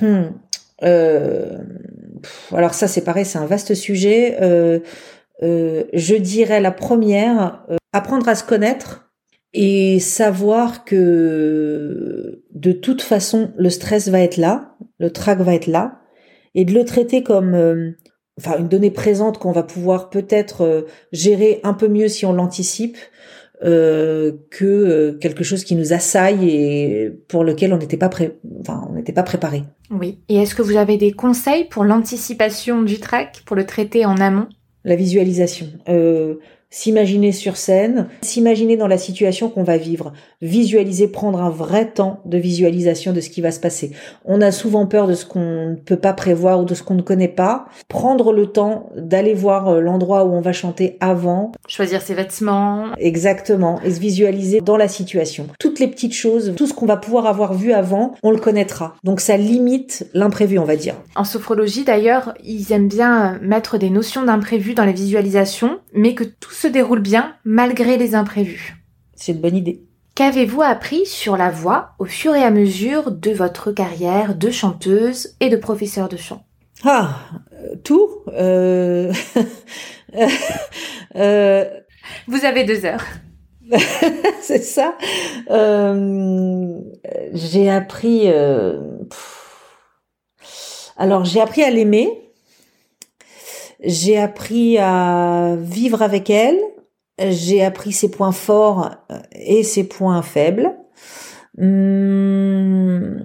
Hmm. 0.00 0.30
euh, 0.82 1.58
Alors 2.54 2.74
ça, 2.74 2.88
c'est 2.88 3.02
pareil, 3.02 3.24
c'est 3.24 3.38
un 3.38 3.46
vaste 3.46 3.74
sujet. 3.74 4.38
Euh, 4.40 4.80
euh, 5.42 5.84
je 5.92 6.14
dirais 6.14 6.60
la 6.60 6.72
première, 6.72 7.66
apprendre 7.92 8.28
à 8.28 8.34
se 8.34 8.44
connaître 8.44 9.10
et 9.52 10.00
savoir 10.00 10.84
que 10.84 12.42
de 12.52 12.72
toute 12.72 13.02
façon, 13.02 13.52
le 13.56 13.70
stress 13.70 14.08
va 14.08 14.20
être 14.20 14.36
là, 14.36 14.76
le 14.98 15.10
trac 15.10 15.40
va 15.40 15.54
être 15.54 15.66
là 15.66 16.00
et 16.54 16.64
de 16.64 16.72
le 16.72 16.84
traiter 16.84 17.22
comme 17.22 17.54
euh, 17.54 17.92
une 18.58 18.68
donnée 18.68 18.90
présente 18.90 19.38
qu'on 19.38 19.52
va 19.52 19.62
pouvoir 19.62 20.10
peut-être 20.10 20.62
euh, 20.62 20.82
gérer 21.12 21.60
un 21.62 21.74
peu 21.74 21.86
mieux 21.86 22.08
si 22.08 22.26
on 22.26 22.32
l'anticipe 22.32 22.96
euh, 23.64 24.32
que 24.50 25.16
quelque 25.20 25.42
chose 25.42 25.64
qui 25.64 25.76
nous 25.76 25.92
assaille 25.92 26.48
et 26.50 27.10
pour 27.28 27.42
lequel 27.42 27.72
on 27.72 27.78
n'était 27.78 27.96
pas 27.96 28.10
pré 28.10 28.36
enfin 28.60 28.86
on 28.90 28.94
n'était 28.94 29.12
pas 29.12 29.22
préparé. 29.22 29.64
Oui. 29.90 30.18
Et 30.28 30.36
est-ce 30.36 30.54
que 30.54 30.62
vous 30.62 30.76
avez 30.76 30.96
des 30.98 31.12
conseils 31.12 31.64
pour 31.64 31.84
l'anticipation 31.84 32.82
du 32.82 32.98
track 32.98 33.42
pour 33.46 33.56
le 33.56 33.64
traiter 33.64 34.04
en 34.04 34.18
amont? 34.18 34.48
La 34.84 34.96
visualisation. 34.96 35.68
Euh, 35.88 36.34
s'imaginer 36.70 37.32
sur 37.32 37.56
scène, 37.56 38.08
s'imaginer 38.22 38.76
dans 38.76 38.88
la 38.88 38.98
situation 38.98 39.48
qu'on 39.48 39.62
va 39.62 39.76
vivre, 39.76 40.12
visualiser, 40.42 41.08
prendre 41.08 41.40
un 41.40 41.50
vrai 41.50 41.90
temps 41.90 42.20
de 42.24 42.38
visualisation 42.38 43.12
de 43.12 43.20
ce 43.20 43.30
qui 43.30 43.40
va 43.40 43.50
se 43.50 43.60
passer. 43.60 43.92
On 44.24 44.40
a 44.40 44.50
souvent 44.50 44.86
peur 44.86 45.06
de 45.06 45.14
ce 45.14 45.24
qu'on 45.24 45.70
ne 45.70 45.74
peut 45.76 45.96
pas 45.96 46.12
prévoir 46.12 46.60
ou 46.60 46.64
de 46.64 46.74
ce 46.74 46.82
qu'on 46.82 46.94
ne 46.94 47.02
connaît 47.02 47.28
pas. 47.28 47.66
Prendre 47.88 48.32
le 48.32 48.46
temps 48.46 48.90
d'aller 48.96 49.34
voir 49.34 49.68
euh, 49.68 49.80
l'endroit 49.80 50.24
où 50.24 50.32
on 50.32 50.40
va 50.40 50.52
chanter 50.52 50.96
avant. 51.00 51.52
Choisir 51.68 52.02
ses 52.02 52.14
vêtements. 52.14 52.86
Exactement. 52.98 53.80
Et 53.82 53.90
se 53.92 54.00
visualiser 54.00 54.60
dans 54.60 54.76
la 54.76 54.88
situation. 54.88 55.46
Toutes 55.58 55.78
les 55.78 55.88
petites 55.88 56.14
choses, 56.14 56.52
tout 56.56 56.66
ce 56.66 56.74
qu'on 56.74 56.86
va 56.86 56.96
pouvoir 56.96 57.26
avoir 57.26 57.54
vu 57.54 57.72
avant, 57.72 58.14
on 58.22 58.30
le 58.30 58.38
connaîtra. 58.38 58.96
Donc 59.04 59.20
ça 59.20 59.36
limite 59.36 60.06
l'imprévu, 60.14 60.58
on 60.58 60.64
va 60.64 60.76
dire. 60.76 60.94
En 61.14 61.24
sophrologie 61.24 61.84
d'ailleurs, 61.84 62.34
ils 62.44 62.72
aiment 62.72 62.88
bien 62.88 63.38
mettre 63.40 63.78
des 63.78 63.90
notions 63.90 64.24
d'imprévu 64.24 64.74
dans 64.74 64.84
la 64.84 64.92
visualisation, 64.92 65.78
mais 65.94 66.14
que 66.14 66.24
tout 66.24 66.52
se 66.56 66.66
déroule 66.66 67.00
bien 67.00 67.36
malgré 67.44 67.98
les 67.98 68.14
imprévus. 68.14 68.76
C'est 69.14 69.32
une 69.32 69.40
bonne 69.40 69.56
idée. 69.56 69.82
Qu'avez-vous 70.14 70.62
appris 70.62 71.04
sur 71.04 71.36
la 71.36 71.50
voix 71.50 71.90
au 71.98 72.06
fur 72.06 72.34
et 72.34 72.42
à 72.42 72.50
mesure 72.50 73.10
de 73.10 73.30
votre 73.30 73.72
carrière 73.72 74.34
de 74.34 74.50
chanteuse 74.50 75.36
et 75.40 75.50
de 75.50 75.56
professeur 75.56 76.08
de 76.08 76.16
chant? 76.16 76.46
Ah, 76.84 77.16
euh, 77.52 77.76
tout. 77.84 78.10
Euh, 80.18 80.28
euh... 81.16 81.64
Vous 82.28 82.44
avez 82.44 82.64
deux 82.64 82.86
heures. 82.86 83.04
C'est 84.40 84.62
ça. 84.62 84.96
Euh, 85.50 86.78
j'ai 87.34 87.68
appris. 87.68 88.30
Alors 90.96 91.24
j'ai 91.24 91.40
appris 91.40 91.64
à 91.64 91.70
l'aimer 91.70 92.25
j'ai 93.86 94.18
appris 94.18 94.76
à 94.78 95.56
vivre 95.58 96.02
avec 96.02 96.28
elle. 96.28 96.58
J'ai 97.18 97.64
appris 97.64 97.92
ses 97.92 98.10
points 98.10 98.32
forts 98.32 98.90
et 99.32 99.62
ses 99.62 99.84
points 99.84 100.20
faibles. 100.20 100.74
Hum, 101.58 103.24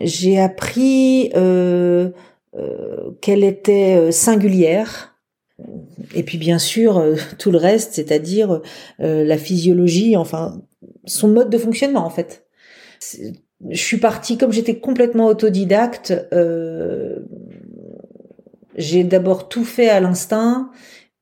j'ai 0.00 0.40
appris 0.40 1.30
euh, 1.36 2.10
euh, 2.54 3.10
qu'elle 3.20 3.44
était 3.44 3.96
euh, 3.96 4.10
singulière. 4.10 5.14
Et 6.14 6.22
puis 6.22 6.38
bien 6.38 6.58
sûr 6.58 7.02
tout 7.38 7.50
le 7.50 7.58
reste, 7.58 7.94
c'est-à-dire 7.94 8.62
la 8.98 9.38
physiologie, 9.38 10.16
enfin 10.16 10.62
son 11.04 11.28
mode 11.28 11.50
de 11.50 11.58
fonctionnement 11.58 12.04
en 12.04 12.10
fait. 12.10 12.46
Je 13.70 13.80
suis 13.80 13.96
partie 13.98 14.38
comme 14.38 14.52
j'étais 14.52 14.78
complètement 14.78 15.26
autodidacte. 15.26 16.12
J'ai 18.76 19.04
d'abord 19.04 19.48
tout 19.48 19.64
fait 19.64 19.88
à 19.88 20.00
l'instinct 20.00 20.70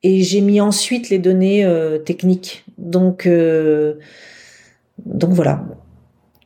et 0.03 0.23
j'ai 0.23 0.41
mis 0.41 0.61
ensuite 0.61 1.09
les 1.09 1.19
données 1.19 1.65
euh, 1.65 1.99
techniques. 1.99 2.65
Donc, 2.79 3.27
euh, 3.27 3.95
donc 5.05 5.31
voilà. 5.31 5.65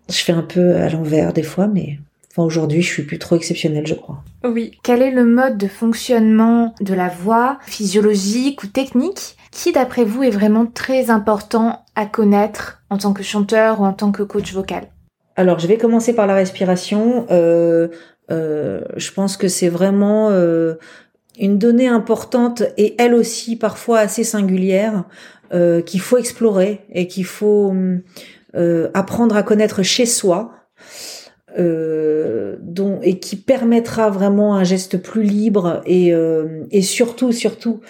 Je 0.08 0.18
fais 0.18 0.32
un 0.32 0.42
peu 0.42 0.76
à 0.76 0.88
l'envers 0.88 1.32
des 1.32 1.42
fois, 1.42 1.66
mais 1.66 1.98
enfin, 2.30 2.44
aujourd'hui, 2.44 2.82
je 2.82 2.88
suis 2.88 3.02
plus 3.02 3.18
trop 3.18 3.36
exceptionnelle, 3.36 3.86
je 3.86 3.94
crois. 3.94 4.22
Oui. 4.44 4.72
Quel 4.82 5.02
est 5.02 5.10
le 5.10 5.24
mode 5.24 5.58
de 5.58 5.66
fonctionnement 5.66 6.74
de 6.80 6.94
la 6.94 7.08
voix, 7.08 7.58
physiologique 7.66 8.62
ou 8.62 8.68
technique, 8.68 9.36
qui 9.50 9.72
d'après 9.72 10.04
vous 10.04 10.22
est 10.22 10.30
vraiment 10.30 10.66
très 10.66 11.10
important 11.10 11.84
à 11.94 12.06
connaître 12.06 12.82
en 12.90 12.98
tant 12.98 13.12
que 13.12 13.22
chanteur 13.22 13.80
ou 13.80 13.84
en 13.84 13.92
tant 13.92 14.12
que 14.12 14.22
coach 14.22 14.52
vocal? 14.52 14.88
Alors, 15.36 15.58
je 15.58 15.66
vais 15.66 15.78
commencer 15.78 16.14
par 16.14 16.26
la 16.26 16.34
respiration. 16.34 17.26
Euh, 17.30 17.88
je 18.28 19.12
pense 19.12 19.36
que 19.36 19.48
c'est 19.48 19.68
vraiment 19.68 20.30
euh, 20.30 20.74
une 21.38 21.58
donnée 21.58 21.88
importante 21.88 22.62
et 22.76 22.94
elle 22.98 23.14
aussi 23.14 23.56
parfois 23.56 24.00
assez 24.00 24.24
singulière 24.24 25.04
euh, 25.52 25.80
qu'il 25.80 26.00
faut 26.00 26.18
explorer 26.18 26.80
et 26.92 27.06
qu'il 27.06 27.24
faut 27.24 27.74
apprendre 28.94 29.36
à 29.36 29.42
connaître 29.42 29.82
chez 29.82 30.06
soi. 30.06 30.52
Dont, 31.56 33.00
et 33.02 33.18
qui 33.18 33.36
permettra 33.36 34.10
vraiment 34.10 34.54
un 34.54 34.64
geste 34.64 34.98
plus 34.98 35.22
libre 35.22 35.80
et, 35.86 36.12
et 36.70 36.82
surtout 36.82 37.32
surtout 37.32 37.80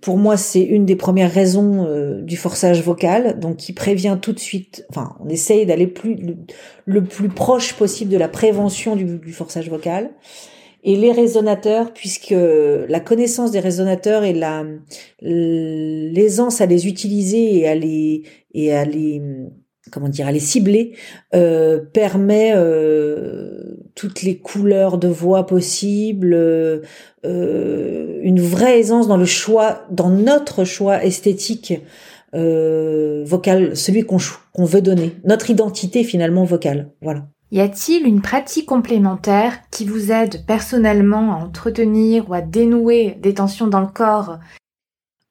pour 0.00 0.16
moi 0.16 0.36
c'est 0.36 0.62
une 0.62 0.86
des 0.86 0.96
premières 0.96 1.32
raisons 1.32 1.86
du 2.22 2.36
forçage 2.36 2.82
vocal 2.82 3.40
donc 3.40 3.56
qui 3.56 3.72
prévient 3.72 4.16
tout 4.22 4.32
de 4.32 4.38
suite 4.38 4.86
enfin 4.90 5.16
on 5.20 5.28
essaye 5.28 5.66
d'aller 5.66 5.88
plus 5.88 6.16
le 6.90 7.04
plus 7.04 7.28
proche 7.28 7.74
possible 7.74 8.10
de 8.10 8.16
la 8.16 8.28
prévention 8.28 8.96
du, 8.96 9.32
forçage 9.32 9.70
vocal. 9.70 10.10
Et 10.82 10.96
les 10.96 11.12
résonateurs, 11.12 11.92
puisque 11.92 12.34
la 12.34 13.00
connaissance 13.00 13.50
des 13.50 13.60
résonateurs 13.60 14.24
et 14.24 14.32
la 14.32 14.64
l'aisance 15.20 16.60
à 16.60 16.66
les 16.66 16.88
utiliser 16.88 17.58
et 17.58 17.68
à 17.68 17.74
les 17.74 18.22
et 18.54 18.72
à 18.72 18.84
les 18.84 19.20
comment 19.90 20.08
dire 20.08 20.26
à 20.26 20.32
les 20.32 20.40
cibler 20.40 20.94
euh, 21.34 21.80
permet 21.80 22.52
euh, 22.54 23.76
toutes 23.94 24.22
les 24.22 24.38
couleurs 24.38 24.98
de 24.98 25.08
voix 25.08 25.46
possibles, 25.46 26.34
euh, 26.34 26.80
une 28.22 28.40
vraie 28.40 28.80
aisance 28.80 29.08
dans 29.08 29.16
le 29.16 29.24
choix, 29.24 29.82
dans 29.90 30.10
notre 30.10 30.64
choix 30.64 31.04
esthétique 31.04 31.74
vocal, 32.32 33.76
celui 33.76 34.04
qu'on 34.04 34.64
veut 34.64 34.82
donner, 34.82 35.16
notre 35.24 35.50
identité 35.50 36.04
finalement 36.04 36.44
vocale. 36.44 36.90
Voilà. 37.02 37.26
Y 37.52 37.60
a-t-il 37.60 38.06
une 38.06 38.22
pratique 38.22 38.66
complémentaire 38.66 39.58
qui 39.72 39.84
vous 39.84 40.12
aide 40.12 40.46
personnellement 40.46 41.32
à 41.34 41.44
entretenir 41.44 42.30
ou 42.30 42.34
à 42.34 42.42
dénouer 42.42 43.16
des 43.20 43.34
tensions 43.34 43.66
dans 43.66 43.80
le 43.80 43.88
corps? 43.88 44.38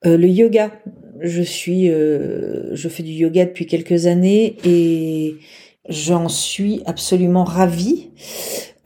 Euh, 0.05 0.17
Le 0.17 0.27
yoga. 0.27 0.71
Je 1.21 1.41
suis, 1.41 1.89
euh, 1.89 2.73
je 2.75 2.89
fais 2.89 3.03
du 3.03 3.11
yoga 3.11 3.45
depuis 3.45 3.65
quelques 3.65 4.05
années 4.05 4.55
et 4.65 5.35
j'en 5.87 6.29
suis 6.29 6.81
absolument 6.85 7.43
ravie. 7.43 8.11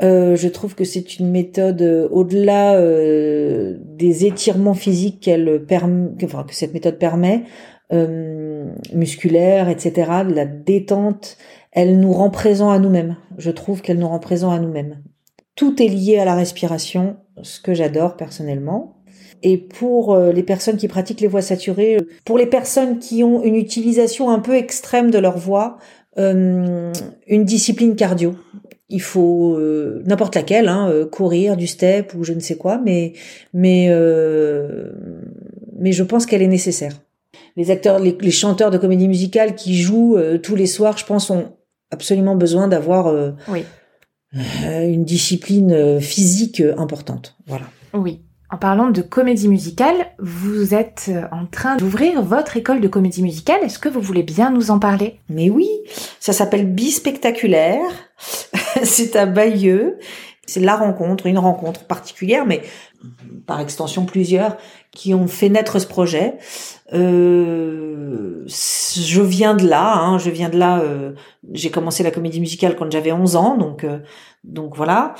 Euh, 0.02 0.36
je 0.36 0.48
trouve 0.48 0.76
que 0.76 0.84
c'est 0.84 1.19
une 1.19 1.30
méthode 1.30 1.82
euh, 1.82 2.08
au-delà 2.10 2.82
des 2.82 4.26
étirements 4.26 4.74
physiques 4.74 5.19
qu'elle 5.22 5.63
permet, 5.65 6.10
enfin, 6.24 6.43
que 6.43 6.56
cette 6.56 6.74
méthode 6.74 6.98
permet, 6.98 7.43
musculaire, 8.93 9.69
etc., 9.69 10.12
de 10.28 10.34
la 10.34 10.46
détente, 10.46 11.38
elle 11.72 12.00
nous 12.00 12.12
rend 12.12 12.32
présents 12.32 12.72
à 12.72 12.80
nous-mêmes. 12.80 13.17
Je 13.38 13.52
trouve 13.52 13.82
qu'elle 13.82 14.00
nous 14.00 14.08
rend 14.08 14.19
présents 14.19 14.52
à 14.52 14.60
nous-mêmes. 14.60 15.04
Tout 15.56 15.82
est 15.82 15.88
lié 15.88 16.17
à 16.17 16.26
la 16.26 16.34
respiration, 16.34 17.17
ce 17.43 17.60
que 17.60 17.76
j'adore 17.76 18.17
personnellement. 18.17 19.03
Et 19.43 19.58
pour 19.58 20.13
euh, 20.13 20.32
les 20.32 20.41
personnes 20.41 20.77
qui 20.77 20.88
pratiquent 20.88 21.19
les 21.19 21.27
voix 21.27 21.41
saturées, 21.41 21.97
pour 22.25 22.38
les 22.38 22.45
personnes 22.45 22.99
qui 22.99 23.23
ont 23.23 23.43
une 23.43 23.56
utilisation 23.56 24.29
un 24.29 24.39
peu 24.39 24.56
extrême 24.56 25.12
de 25.12 25.19
leur 25.19 25.38
voix, 25.38 25.77
euh, 26.17 26.93
une 27.27 27.43
discipline 27.43 27.95
cardio. 27.95 28.36
Il 28.89 29.01
faut 29.01 29.60
n'importe 30.06 30.36
laquelle, 30.36 30.67
hein, 30.67 30.91
courir, 31.12 31.58
du 31.58 31.65
step 31.65 32.13
ou 32.13 32.23
je 32.23 32.32
ne 32.32 32.39
sais 32.39 32.58
quoi, 32.58 32.77
mais 32.77 33.13
mais 33.51 33.89
mais 35.79 35.91
je 35.91 36.03
pense 36.03 36.27
qu'elle 36.27 36.43
est 36.43 36.47
nécessaire. 36.47 37.01
Les 37.56 37.71
acteurs, 37.71 37.97
les, 37.97 38.32
chanteurs 38.32 38.69
de 38.69 38.77
comédie 38.77 39.08
musicale 39.08 39.56
qui 39.56 39.77
jouent 39.77 40.19
tous 40.44 40.56
les 40.56 40.67
soirs, 40.67 40.96
je 40.96 41.06
pense, 41.06 41.31
ont 41.31 41.54
absolument 41.89 42.35
besoin 42.35 42.67
d'avoir 42.67 43.33
oui. 43.48 43.63
une 44.33 45.06
discipline 45.06 46.00
physique 46.00 46.62
importante. 46.77 47.35
Voilà. 47.48 47.65
Oui. 47.96 48.21
En 48.54 48.58
parlant 48.58 48.91
de 48.91 49.01
comédie 49.01 49.47
musicale, 49.47 49.95
vous 50.19 50.75
êtes 50.75 51.10
euh, 51.10 51.23
en 51.31 51.47
train 51.47 51.75
d'ouvrir 51.75 52.21
votre 52.21 52.56
école 52.56 52.81
de 52.81 52.87
comédie 52.87 53.23
musicale. 53.23 53.63
Est-ce 53.63 53.79
que 53.79 53.89
vous 53.89 53.99
voulez 53.99 54.21
bien 54.21 54.51
nous 54.51 54.69
en 54.69 54.77
parler? 54.77 55.19
Mais 55.27 55.49
oui, 55.49 55.67
ça 56.19 56.33
s'appelle 56.33 56.71
Bispectaculaire. 56.71 57.81
c'est 58.83 59.15
à 59.15 59.25
Bayeux. 59.25 59.97
C'est 60.45 60.60
la 60.60 60.75
rencontre, 60.75 61.25
une 61.25 61.39
rencontre 61.39 61.85
particulière, 61.85 62.45
mais 62.45 62.62
par 63.47 63.60
extension 63.60 64.06
plusieurs, 64.06 64.58
qui 64.91 65.15
ont 65.15 65.27
fait 65.27 65.49
naître 65.49 65.79
ce 65.79 65.87
projet. 65.87 66.35
Euh, 66.93 68.45
je 68.45 69.21
viens 69.21 69.56
de 69.56 69.67
là, 69.67 69.95
hein, 69.95 70.19
je 70.19 70.29
viens 70.29 70.49
de 70.49 70.60
là. 70.60 70.79
Euh, 70.81 71.13
j'ai 71.54 71.71
commencé 71.71 72.04
la 72.04 72.12
comédie 72.12 72.39
musicale 72.39 72.75
quand 72.75 72.91
j'avais 72.91 73.13
11 73.13 73.35
ans, 73.35 73.58
donc 73.58 73.83
donc 74.43 74.75
voilà. 74.75 75.15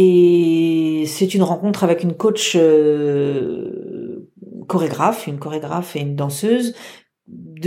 Et 0.00 1.06
c'est 1.08 1.34
une 1.34 1.42
rencontre 1.42 1.82
avec 1.82 2.04
une 2.04 2.14
coach 2.14 2.52
euh, 2.54 4.30
chorégraphe, 4.68 5.26
une 5.26 5.40
chorégraphe 5.40 5.96
et 5.96 6.00
une 6.00 6.14
danseuse. 6.14 6.74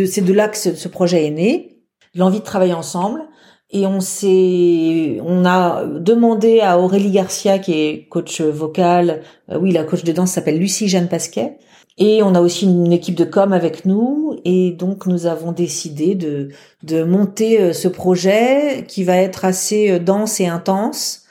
C'est 0.06 0.24
de 0.24 0.32
là 0.32 0.48
que 0.48 0.56
ce, 0.56 0.88
projet 0.88 1.26
est 1.28 1.32
né. 1.32 1.82
L'envie 2.16 2.40
de 2.40 2.46
travailler 2.46 2.74
ensemble. 2.74 3.24
Et 3.70 3.86
on 3.86 4.00
s'est, 4.00 5.20
on 5.26 5.44
a 5.44 5.84
demandé 5.86 6.62
à 6.62 6.80
Aurélie 6.80 7.12
Garcia, 7.12 7.60
qui 7.60 7.74
est 7.74 8.08
coach 8.08 8.40
vocal, 8.40 9.24
euh, 9.50 9.60
oui, 9.60 9.74
la 9.74 9.84
coach 9.84 10.06
de 10.06 10.14
danse 10.14 10.32
s'appelle 10.32 10.58
Lucie 10.58 10.88
Jeanne 10.88 11.10
Pasquet. 11.10 11.58
Et 11.98 12.24
on 12.24 12.34
a 12.34 12.40
aussi 12.40 12.64
une 12.66 12.94
équipe 12.94 13.16
de 13.16 13.26
com 13.26 13.52
avec 13.52 13.86
nous. 13.86 14.38
Et 14.46 14.72
donc, 14.72 15.06
nous 15.06 15.26
avons 15.26 15.52
décidé 15.52 16.16
de, 16.16 16.48
de 16.84 17.04
monter 17.04 17.60
euh, 17.60 17.74
ce 17.74 17.90
projet 17.90 18.86
qui 18.88 19.04
va 19.04 19.18
être 19.18 19.44
assez 19.44 20.00
dense 20.00 20.40
et 20.40 20.48
intense 20.48 21.22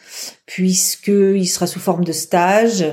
puisqu'il 0.51 1.47
sera 1.47 1.69
sous 1.69 1.79
forme 1.79 2.03
de 2.03 2.11
stage 2.11 2.85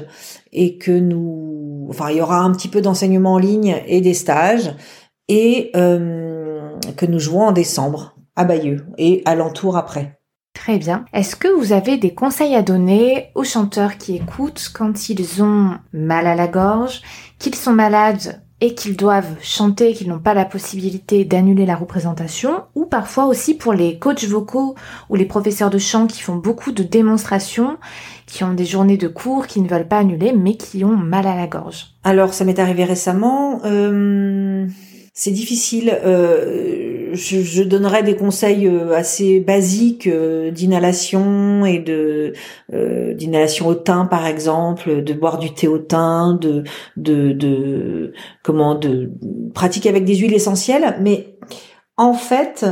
et 0.54 0.78
que 0.78 0.92
nous, 0.92 1.88
enfin, 1.90 2.12
il 2.12 2.18
y 2.18 2.22
aura 2.22 2.38
un 2.38 2.52
petit 2.52 2.68
peu 2.68 2.82
d'enseignement 2.82 3.34
en 3.34 3.38
ligne 3.40 3.82
et 3.88 4.00
des 4.00 4.14
stages 4.14 4.76
et 5.28 5.72
euh, 5.76 6.70
que 6.98 7.08
nous 7.08 7.18
jouons 7.18 7.48
en 7.48 7.52
décembre 7.52 8.16
à 8.36 8.46
Bayeux 8.46 8.86
et 9.00 9.24
alentour 9.26 9.76
après. 9.76 10.20
Très 10.54 10.78
bien. 10.78 11.06
Est-ce 11.14 11.36
que 11.36 11.48
vous 11.48 11.74
avez 11.74 11.98
des 11.98 12.14
conseils 12.14 12.54
à 12.54 12.62
donner 12.62 13.32
aux 13.34 13.44
chanteurs 13.44 13.98
qui 13.98 14.18
écoutent 14.18 14.70
quand 14.72 15.10
ils 15.10 15.42
ont 15.42 15.80
mal 15.94 16.28
à 16.28 16.36
la 16.36 16.48
gorge, 16.48 17.02
qu'ils 17.40 17.56
sont 17.56 17.74
malades 17.74 18.44
et 18.60 18.74
qu'ils 18.74 18.98
doivent 18.98 19.36
chanter, 19.42 19.94
qu'ils 19.94 20.10
n'ont 20.10 20.20
pas 20.20 20.34
la 20.34 20.46
possibilité 20.46 21.26
d'annuler 21.26 21.66
la 21.66 21.76
représentation, 21.76 22.64
ou 22.74 22.86
parfois 22.86 23.26
aussi 23.26 23.54
pour 23.54 23.74
les 23.74 24.00
coachs 24.00 24.24
vocaux 24.24 24.76
ou 25.10 25.16
les 25.16 25.26
professeurs 25.26 25.70
de 25.70 25.78
chant 25.78 26.08
qui 26.08 26.22
font 26.22 26.36
beaucoup 26.36 26.72
de 26.72 26.84
démonstrations, 26.84 27.78
qui 28.26 28.44
ont 28.44 28.54
des 28.54 28.66
journées 28.66 28.98
de 28.98 29.08
cours, 29.08 29.46
qui 29.46 29.62
ne 29.62 29.70
veulent 29.70 29.88
pas 29.88 30.00
annuler, 30.00 30.34
mais 30.34 30.56
qui 30.56 30.84
ont 30.84 30.98
mal 30.98 31.28
à 31.28 31.36
la 31.36 31.48
gorge. 31.48 31.94
Alors, 32.04 32.34
ça 32.34 32.46
m'est 32.46 32.60
arrivé 32.60 32.84
récemment. 32.84 33.62
Euh, 33.66 34.66
c'est 35.14 35.32
difficile. 35.32 35.98
Euh, 36.04 36.97
je, 37.14 37.42
je, 37.42 37.64
donnerais 37.64 38.04
des 38.04 38.16
conseils 38.16 38.68
euh, 38.68 38.94
assez 38.94 39.40
basiques 39.40 40.08
euh, 40.08 40.52
d'inhalation 40.52 41.66
et 41.66 41.80
de 41.80 42.34
euh, 42.74 43.14
d'inhalation 43.14 43.68
au 43.68 43.76
thym 43.76 44.08
par 44.10 44.26
exemple, 44.26 45.04
de 45.04 45.14
boire 45.14 45.38
du 45.38 45.54
thé 45.54 45.68
au 45.68 45.80
thym, 45.80 46.38
de 46.40 46.64
de, 46.98 47.32
de 47.34 48.14
comment 48.44 48.76
de 48.76 49.12
pratiquer 49.54 49.90
avec 49.90 50.06
des 50.06 50.16
huiles 50.16 50.34
essentielles. 50.34 50.98
Mais 51.02 51.38
en 51.98 52.14
fait, 52.14 52.66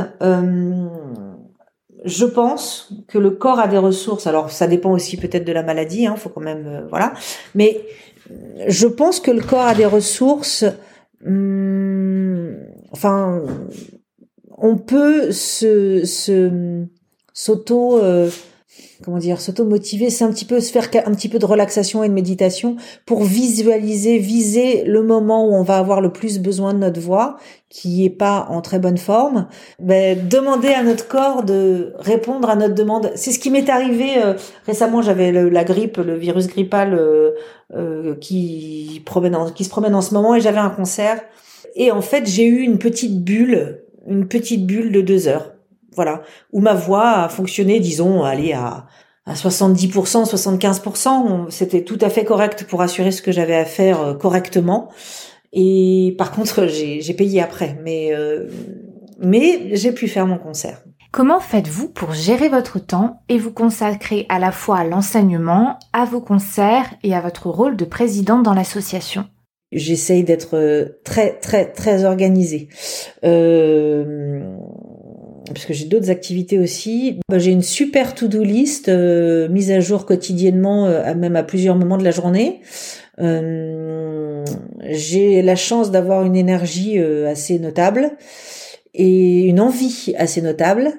je 2.04 2.24
pense 2.24 2.92
que 3.08 3.18
le 3.18 3.30
corps 3.30 3.58
a 3.58 3.68
des 3.68 3.78
ressources. 3.78 4.26
Alors 4.26 4.50
ça 4.50 4.66
dépend 4.66 4.92
aussi 4.92 5.16
peut-être 5.16 5.44
de 5.44 5.52
la 5.52 5.62
maladie. 5.62 6.06
Hein, 6.06 6.16
faut 6.16 6.28
quand 6.28 6.40
même 6.40 6.86
voilà. 6.90 7.14
Mais 7.54 7.80
je 8.68 8.86
pense 8.86 9.20
que 9.20 9.30
le 9.30 9.40
corps 9.40 9.66
a 9.66 9.74
des 9.74 9.86
ressources. 9.86 10.64
Hum, 11.26 12.56
enfin, 12.92 13.42
on 14.58 14.76
peut 14.76 15.32
se, 15.32 16.04
se 16.04 16.86
s'auto 17.32 17.98
euh, 17.98 18.30
comment 19.04 19.18
dire 19.18 19.40
s'auto 19.40 19.64
motiver 19.64 20.08
c'est 20.08 20.24
un 20.24 20.30
petit 20.30 20.46
peu 20.46 20.60
se 20.60 20.72
faire 20.72 20.88
un 21.06 21.12
petit 21.12 21.28
peu 21.28 21.38
de 21.38 21.44
relaxation 21.44 22.02
et 22.02 22.08
de 22.08 22.14
méditation 22.14 22.76
pour 23.04 23.24
visualiser 23.24 24.18
viser 24.18 24.84
le 24.84 25.02
moment 25.02 25.46
où 25.46 25.54
on 25.54 25.62
va 25.62 25.76
avoir 25.76 26.00
le 26.00 26.10
plus 26.12 26.38
besoin 26.38 26.72
de 26.72 26.78
notre 26.78 27.00
voix 27.00 27.36
qui 27.68 28.06
est 28.06 28.10
pas 28.10 28.46
en 28.48 28.62
très 28.62 28.78
bonne 28.78 28.96
forme. 28.96 29.48
Ben, 29.80 30.26
demander 30.26 30.68
à 30.68 30.82
notre 30.82 31.08
corps 31.08 31.42
de 31.42 31.92
répondre 31.98 32.48
à 32.48 32.56
notre 32.56 32.74
demande. 32.74 33.10
C'est 33.16 33.32
ce 33.32 33.38
qui 33.38 33.50
m'est 33.50 33.68
arrivé 33.68 34.16
euh, 34.24 34.34
récemment 34.66 35.02
j'avais 35.02 35.30
la 35.32 35.64
grippe 35.64 35.98
le 35.98 36.16
virus 36.16 36.46
grippal 36.46 36.98
euh, 37.74 38.14
qui 38.20 39.02
promène 39.04 39.36
qui 39.54 39.64
se 39.64 39.68
promène 39.68 39.94
en 39.94 40.00
ce 40.00 40.14
moment 40.14 40.34
et 40.34 40.40
j'avais 40.40 40.58
un 40.58 40.70
concert. 40.70 41.20
Et 41.76 41.90
en 41.92 42.00
fait, 42.00 42.26
j'ai 42.26 42.46
eu 42.46 42.60
une 42.60 42.78
petite 42.78 43.22
bulle, 43.22 43.82
une 44.08 44.28
petite 44.28 44.66
bulle 44.66 44.92
de 44.92 45.00
deux 45.00 45.28
heures. 45.28 45.52
Voilà. 45.94 46.22
Où 46.52 46.60
ma 46.60 46.74
voix 46.74 47.24
a 47.24 47.28
fonctionné, 47.28 47.80
disons, 47.80 48.22
aller 48.22 48.52
à, 48.52 48.86
à 49.26 49.34
70%, 49.34 50.24
75%. 50.24 51.50
C'était 51.50 51.82
tout 51.82 51.98
à 52.00 52.10
fait 52.10 52.24
correct 52.24 52.64
pour 52.68 52.82
assurer 52.82 53.10
ce 53.10 53.22
que 53.22 53.32
j'avais 53.32 53.56
à 53.56 53.64
faire 53.64 54.00
euh, 54.00 54.14
correctement. 54.14 54.88
Et 55.52 56.14
par 56.18 56.30
contre, 56.30 56.66
j'ai 56.68 57.14
payé 57.14 57.42
après. 57.42 57.78
Mais, 57.82 58.10
euh, 58.12 58.46
mais 59.18 59.74
j'ai 59.76 59.92
pu 59.92 60.08
faire 60.08 60.26
mon 60.26 60.38
concert. 60.38 60.82
Comment 61.12 61.40
faites-vous 61.40 61.88
pour 61.88 62.12
gérer 62.12 62.50
votre 62.50 62.78
temps 62.78 63.22
et 63.30 63.38
vous 63.38 63.52
consacrer 63.52 64.26
à 64.28 64.38
la 64.38 64.52
fois 64.52 64.78
à 64.78 64.84
l'enseignement, 64.84 65.78
à 65.94 66.04
vos 66.04 66.20
concerts 66.20 66.92
et 67.02 67.14
à 67.14 67.22
votre 67.22 67.48
rôle 67.48 67.76
de 67.76 67.86
présidente 67.86 68.42
dans 68.42 68.52
l'association? 68.52 69.26
J'essaye 69.72 70.22
d'être 70.24 70.56
euh, 70.56 71.00
très 71.04 71.32
très 71.38 71.70
très 71.72 72.04
organisée. 72.04 72.68
Euh, 73.24 74.56
parce 75.52 75.64
que 75.64 75.72
j'ai 75.72 75.86
d'autres 75.86 76.10
activités 76.10 76.58
aussi. 76.58 77.20
Bah, 77.28 77.38
j'ai 77.38 77.50
une 77.50 77.62
super 77.62 78.14
to-do 78.14 78.42
list 78.42 78.88
euh, 78.88 79.48
mise 79.48 79.70
à 79.70 79.80
jour 79.80 80.06
quotidiennement, 80.06 80.86
euh, 80.86 81.14
même 81.14 81.36
à 81.36 81.42
plusieurs 81.42 81.76
moments 81.76 81.98
de 81.98 82.04
la 82.04 82.10
journée. 82.10 82.60
Euh, 83.18 84.44
j'ai 84.90 85.42
la 85.42 85.56
chance 85.56 85.90
d'avoir 85.90 86.24
une 86.24 86.36
énergie 86.36 86.98
assez 86.98 87.58
notable 87.58 88.10
et 88.94 89.44
une 89.44 89.60
envie 89.60 90.14
assez 90.18 90.42
notable 90.42 90.92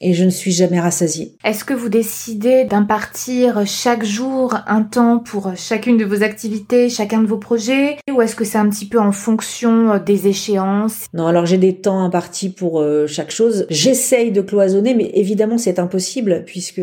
et 0.00 0.14
je 0.14 0.24
ne 0.24 0.30
suis 0.30 0.52
jamais 0.52 0.80
rassasiée. 0.80 1.34
Est-ce 1.44 1.64
que 1.64 1.74
vous 1.74 1.88
décidez 1.88 2.64
d'impartir 2.64 3.66
chaque 3.66 4.04
jour 4.04 4.56
un 4.66 4.82
temps 4.82 5.18
pour 5.18 5.52
chacune 5.56 5.96
de 5.96 6.04
vos 6.04 6.22
activités, 6.22 6.88
chacun 6.88 7.20
de 7.20 7.26
vos 7.26 7.38
projets 7.38 7.98
ou 8.10 8.22
est-ce 8.22 8.36
que 8.36 8.44
c'est 8.44 8.58
un 8.58 8.68
petit 8.68 8.86
peu 8.86 8.98
en 8.98 9.12
fonction 9.12 9.92
euh, 9.92 9.98
des 9.98 10.28
échéances? 10.28 11.06
Non, 11.12 11.26
alors 11.26 11.46
j'ai 11.46 11.58
des 11.58 11.76
temps 11.76 12.02
impartis 12.02 12.50
pour 12.50 12.80
euh, 12.80 13.06
chaque 13.06 13.30
chose. 13.30 13.66
J'essaye 13.70 14.32
de 14.32 14.40
cloisonner 14.40 14.94
mais 14.94 15.10
évidemment 15.14 15.58
c'est 15.58 15.78
impossible 15.78 16.44
puisque 16.46 16.82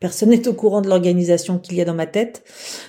Personne 0.00 0.28
n'est 0.28 0.46
au 0.46 0.52
courant 0.52 0.80
de 0.80 0.88
l'organisation 0.88 1.58
qu'il 1.58 1.76
y 1.76 1.80
a 1.80 1.84
dans 1.84 1.94
ma 1.94 2.06
tête. 2.06 2.44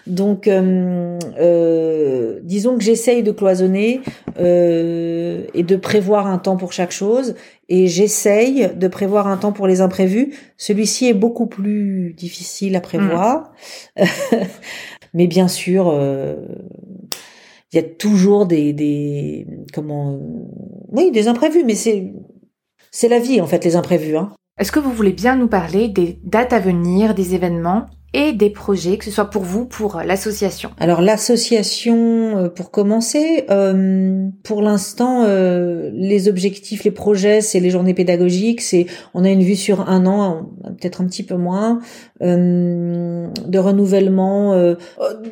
Donc, 0.05 0.47
euh, 0.47 1.17
euh, 1.39 2.39
disons 2.43 2.77
que 2.77 2.83
j'essaye 2.83 3.23
de 3.23 3.31
cloisonner 3.31 4.01
euh, 4.39 5.43
et 5.55 5.63
de 5.63 5.75
prévoir 5.75 6.27
un 6.27 6.37
temps 6.37 6.55
pour 6.55 6.71
chaque 6.71 6.91
chose. 6.91 7.33
Et 7.67 7.87
j'essaye 7.87 8.69
de 8.75 8.87
prévoir 8.87 9.25
un 9.25 9.37
temps 9.37 9.51
pour 9.51 9.65
les 9.65 9.81
imprévus. 9.81 10.35
Celui-ci 10.57 11.07
est 11.07 11.15
beaucoup 11.15 11.47
plus 11.47 12.13
difficile 12.13 12.75
à 12.75 12.81
prévoir. 12.81 13.53
Mm. 13.97 14.03
Mais 15.15 15.25
bien 15.25 15.47
sûr, 15.47 15.91
il 17.71 17.75
y 17.75 17.79
a 17.79 17.83
toujours 17.83 18.45
des, 18.45 18.73
des 18.73 19.47
comment 19.73 20.19
oui 20.89 21.09
des 21.09 21.27
imprévus. 21.27 21.63
Mais 21.65 21.73
c'est 21.73 22.13
c'est 22.91 23.07
la 23.07 23.17
vie 23.17 23.41
en 23.41 23.47
fait 23.47 23.65
les 23.65 23.75
imprévus. 23.75 24.17
Hein. 24.17 24.31
Est-ce 24.59 24.73
que 24.73 24.79
vous 24.79 24.91
voulez 24.91 25.13
bien 25.13 25.37
nous 25.37 25.47
parler 25.47 25.87
des 25.87 26.19
dates 26.25 26.51
à 26.51 26.59
venir, 26.59 27.15
des 27.15 27.33
événements 27.33 27.85
et 28.13 28.33
des 28.33 28.49
projets, 28.49 28.97
que 28.97 29.05
ce 29.05 29.11
soit 29.11 29.29
pour 29.29 29.43
vous, 29.43 29.63
pour 29.63 30.01
l'association? 30.05 30.71
Alors 30.81 30.99
l'association, 30.99 32.37
euh, 32.37 32.49
pour 32.49 32.69
commencer, 32.69 33.45
euh, 33.49 34.27
pour 34.43 34.61
l'instant, 34.61 35.23
euh, 35.23 35.89
les 35.93 36.27
objectifs, 36.27 36.83
les 36.83 36.91
projets, 36.91 37.39
c'est 37.39 37.61
les 37.61 37.69
journées 37.69 37.93
pédagogiques, 37.93 38.59
c'est 38.59 38.87
on 39.13 39.23
a 39.23 39.29
une 39.29 39.43
vue 39.43 39.55
sur 39.55 39.87
un 39.89 40.05
an, 40.05 40.49
peut-être 40.77 40.99
un 40.99 41.05
petit 41.05 41.23
peu 41.23 41.35
moins, 41.35 41.79
de 42.19 43.57
renouvellement, 43.57 44.75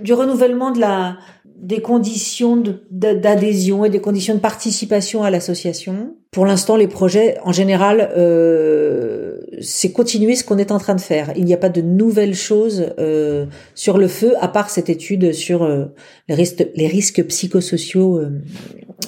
du 0.02 0.14
renouvellement 0.14 0.72
de 0.72 0.80
la 0.80 1.18
des 1.58 1.82
conditions 1.82 2.64
d'adhésion 2.92 3.84
et 3.84 3.90
des 3.90 4.00
conditions 4.00 4.36
de 4.36 4.40
participation 4.40 5.24
à 5.24 5.32
l'association. 5.32 6.16
Pour 6.38 6.46
l'instant, 6.46 6.76
les 6.76 6.88
projets, 6.88 7.40
en 7.46 7.52
général, 7.52 8.12
euh, 8.16 9.40
c'est 9.60 9.92
continuer 9.92 10.36
ce 10.36 10.44
qu'on 10.44 10.60
est 10.60 10.72
en 10.72 10.78
train 10.78 10.94
de 10.94 11.02
faire. 11.02 11.34
Il 11.36 11.46
n'y 11.46 11.54
a 11.56 11.58
pas 11.58 11.70
de 11.70 11.82
nouvelles 11.82 12.36
choses 12.36 12.94
euh, 13.00 13.48
sur 13.74 13.98
le 13.98 14.08
feu, 14.08 14.36
à 14.40 14.48
part 14.48 14.70
cette 14.70 14.88
étude 14.88 15.34
sur 15.34 15.64
euh, 15.64 15.86
les, 16.30 16.36
risques, 16.36 16.64
les 16.76 16.86
risques 16.86 17.24
psychosociaux 17.24 18.20
euh, 18.20 18.30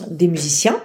des 0.10 0.28
musiciens 0.28 0.82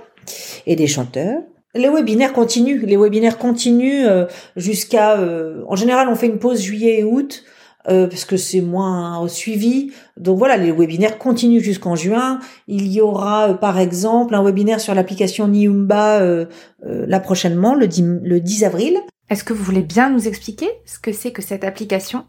et 0.66 0.76
des 0.76 0.86
chanteurs. 0.86 1.40
Les 1.74 1.88
webinaires 1.88 2.34
continuent. 2.34 2.84
Les 2.84 2.98
webinaires 2.98 3.38
continuent 3.38 4.06
jusqu'à. 4.54 5.18
en 5.66 5.76
général, 5.76 6.08
on 6.10 6.14
fait 6.14 6.26
une 6.26 6.38
pause 6.38 6.60
juillet 6.60 7.00
et 7.00 7.04
août 7.04 7.42
euh, 7.88 8.06
parce 8.06 8.24
que 8.24 8.36
c'est 8.36 8.60
moins 8.62 9.28
suivi. 9.28 9.92
Donc 10.16 10.38
voilà, 10.38 10.56
les 10.56 10.72
webinaires 10.72 11.18
continuent 11.18 11.60
jusqu'en 11.60 11.96
juin. 11.96 12.38
Il 12.66 12.86
y 12.86 13.00
aura 13.00 13.50
euh, 13.50 13.54
par 13.54 13.78
exemple 13.78 14.34
un 14.34 14.42
webinaire 14.42 14.80
sur 14.80 14.94
l'application 14.94 15.48
Niumba 15.48 16.20
euh, 16.20 16.46
là 16.82 17.20
prochainement, 17.20 17.74
le 17.74 17.86
10, 17.86 18.20
le 18.22 18.40
10 18.40 18.64
avril. 18.64 18.98
Est-ce 19.28 19.44
que 19.44 19.52
vous 19.52 19.64
voulez 19.64 19.82
bien 19.82 20.10
nous 20.10 20.28
expliquer 20.28 20.68
ce 20.86 20.98
que 20.98 21.12
c'est 21.12 21.32
que 21.32 21.42
cette 21.42 21.64
application? 21.64 22.24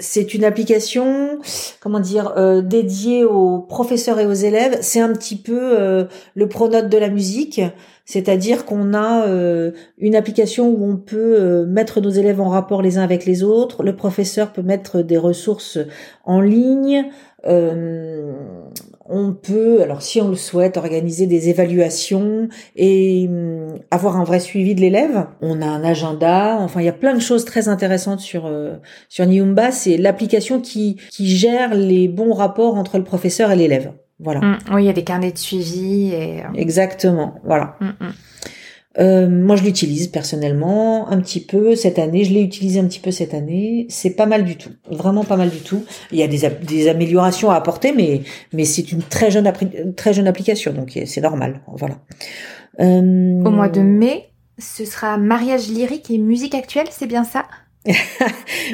C'est 0.00 0.34
une 0.34 0.44
application, 0.44 1.38
comment 1.80 2.00
dire, 2.00 2.32
euh, 2.36 2.62
dédiée 2.62 3.24
aux 3.24 3.58
professeurs 3.58 4.18
et 4.18 4.26
aux 4.26 4.32
élèves. 4.32 4.78
C'est 4.80 5.00
un 5.00 5.12
petit 5.12 5.36
peu 5.36 5.78
euh, 5.78 6.04
le 6.34 6.48
pronote 6.48 6.88
de 6.88 6.98
la 6.98 7.10
musique, 7.10 7.60
c'est-à-dire 8.06 8.64
qu'on 8.64 8.94
a 8.94 9.26
euh, 9.26 9.72
une 9.98 10.16
application 10.16 10.68
où 10.68 10.90
on 10.90 10.96
peut 10.96 11.64
mettre 11.66 12.00
nos 12.00 12.10
élèves 12.10 12.40
en 12.40 12.48
rapport 12.48 12.82
les 12.82 12.98
uns 12.98 13.02
avec 13.02 13.26
les 13.26 13.42
autres. 13.42 13.82
Le 13.82 13.94
professeur 13.94 14.52
peut 14.52 14.62
mettre 14.62 15.02
des 15.02 15.18
ressources 15.18 15.78
en 16.24 16.40
ligne. 16.40 17.04
On 17.44 19.32
peut, 19.32 19.82
alors 19.82 20.02
si 20.02 20.20
on 20.20 20.28
le 20.28 20.36
souhaite, 20.36 20.76
organiser 20.76 21.26
des 21.26 21.48
évaluations 21.48 22.48
et 22.76 23.26
hum, 23.28 23.78
avoir 23.90 24.16
un 24.16 24.24
vrai 24.24 24.40
suivi 24.40 24.74
de 24.74 24.80
l'élève. 24.80 25.26
On 25.40 25.62
a 25.62 25.66
un 25.66 25.82
agenda, 25.84 26.58
enfin 26.60 26.80
il 26.80 26.86
y 26.86 26.88
a 26.90 26.92
plein 26.92 27.14
de 27.14 27.20
choses 27.20 27.44
très 27.44 27.68
intéressantes 27.68 28.20
sur 28.20 28.50
sur 29.08 29.26
Niumba. 29.26 29.72
C'est 29.72 29.96
l'application 29.96 30.60
qui 30.60 30.96
qui 31.10 31.28
gère 31.28 31.74
les 31.74 32.08
bons 32.08 32.34
rapports 32.34 32.76
entre 32.76 32.98
le 32.98 33.04
professeur 33.04 33.50
et 33.50 33.56
l'élève. 33.56 33.92
Voilà. 34.22 34.40
Mmh, 34.40 34.58
oui, 34.72 34.82
il 34.82 34.86
y 34.86 34.90
a 34.90 34.92
des 34.92 35.04
carnets 35.04 35.32
de 35.32 35.38
suivi 35.38 36.12
et. 36.12 36.42
Exactement, 36.54 37.34
voilà. 37.44 37.76
Mmh, 37.80 37.86
mmh. 37.86 38.12
Euh, 38.98 39.28
moi, 39.28 39.54
je 39.56 39.62
l'utilise 39.62 40.08
personnellement 40.08 41.08
un 41.10 41.20
petit 41.20 41.40
peu 41.40 41.76
cette 41.76 41.98
année. 41.98 42.24
Je 42.24 42.32
l'ai 42.32 42.42
utilisé 42.42 42.80
un 42.80 42.86
petit 42.86 42.98
peu 42.98 43.10
cette 43.10 43.34
année. 43.34 43.86
C'est 43.88 44.10
pas 44.10 44.26
mal 44.26 44.44
du 44.44 44.56
tout, 44.56 44.70
vraiment 44.90 45.24
pas 45.24 45.36
mal 45.36 45.50
du 45.50 45.60
tout. 45.60 45.84
Il 46.10 46.18
y 46.18 46.22
a 46.22 46.26
des, 46.26 46.48
des 46.66 46.88
améliorations 46.88 47.50
à 47.50 47.54
apporter, 47.54 47.92
mais 47.92 48.22
mais 48.52 48.64
c'est 48.64 48.90
une 48.90 49.02
très 49.02 49.30
jeune 49.30 49.50
très 49.96 50.12
jeune 50.12 50.26
application, 50.26 50.72
donc 50.72 50.98
c'est 51.04 51.20
normal. 51.20 51.60
Voilà. 51.76 51.98
Euh... 52.80 53.44
Au 53.44 53.50
mois 53.50 53.68
de 53.68 53.80
mai, 53.80 54.30
ce 54.58 54.84
sera 54.84 55.16
mariage 55.18 55.68
lyrique 55.68 56.10
et 56.10 56.18
musique 56.18 56.54
actuelle, 56.54 56.88
c'est 56.90 57.06
bien 57.06 57.24
ça? 57.24 57.46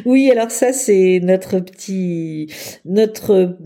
Oui, 0.05 0.31
alors 0.31 0.51
ça 0.51 0.73
c'est 0.73 1.21
notre 1.23 1.61
petit 1.61 2.53
notre 2.85 3.57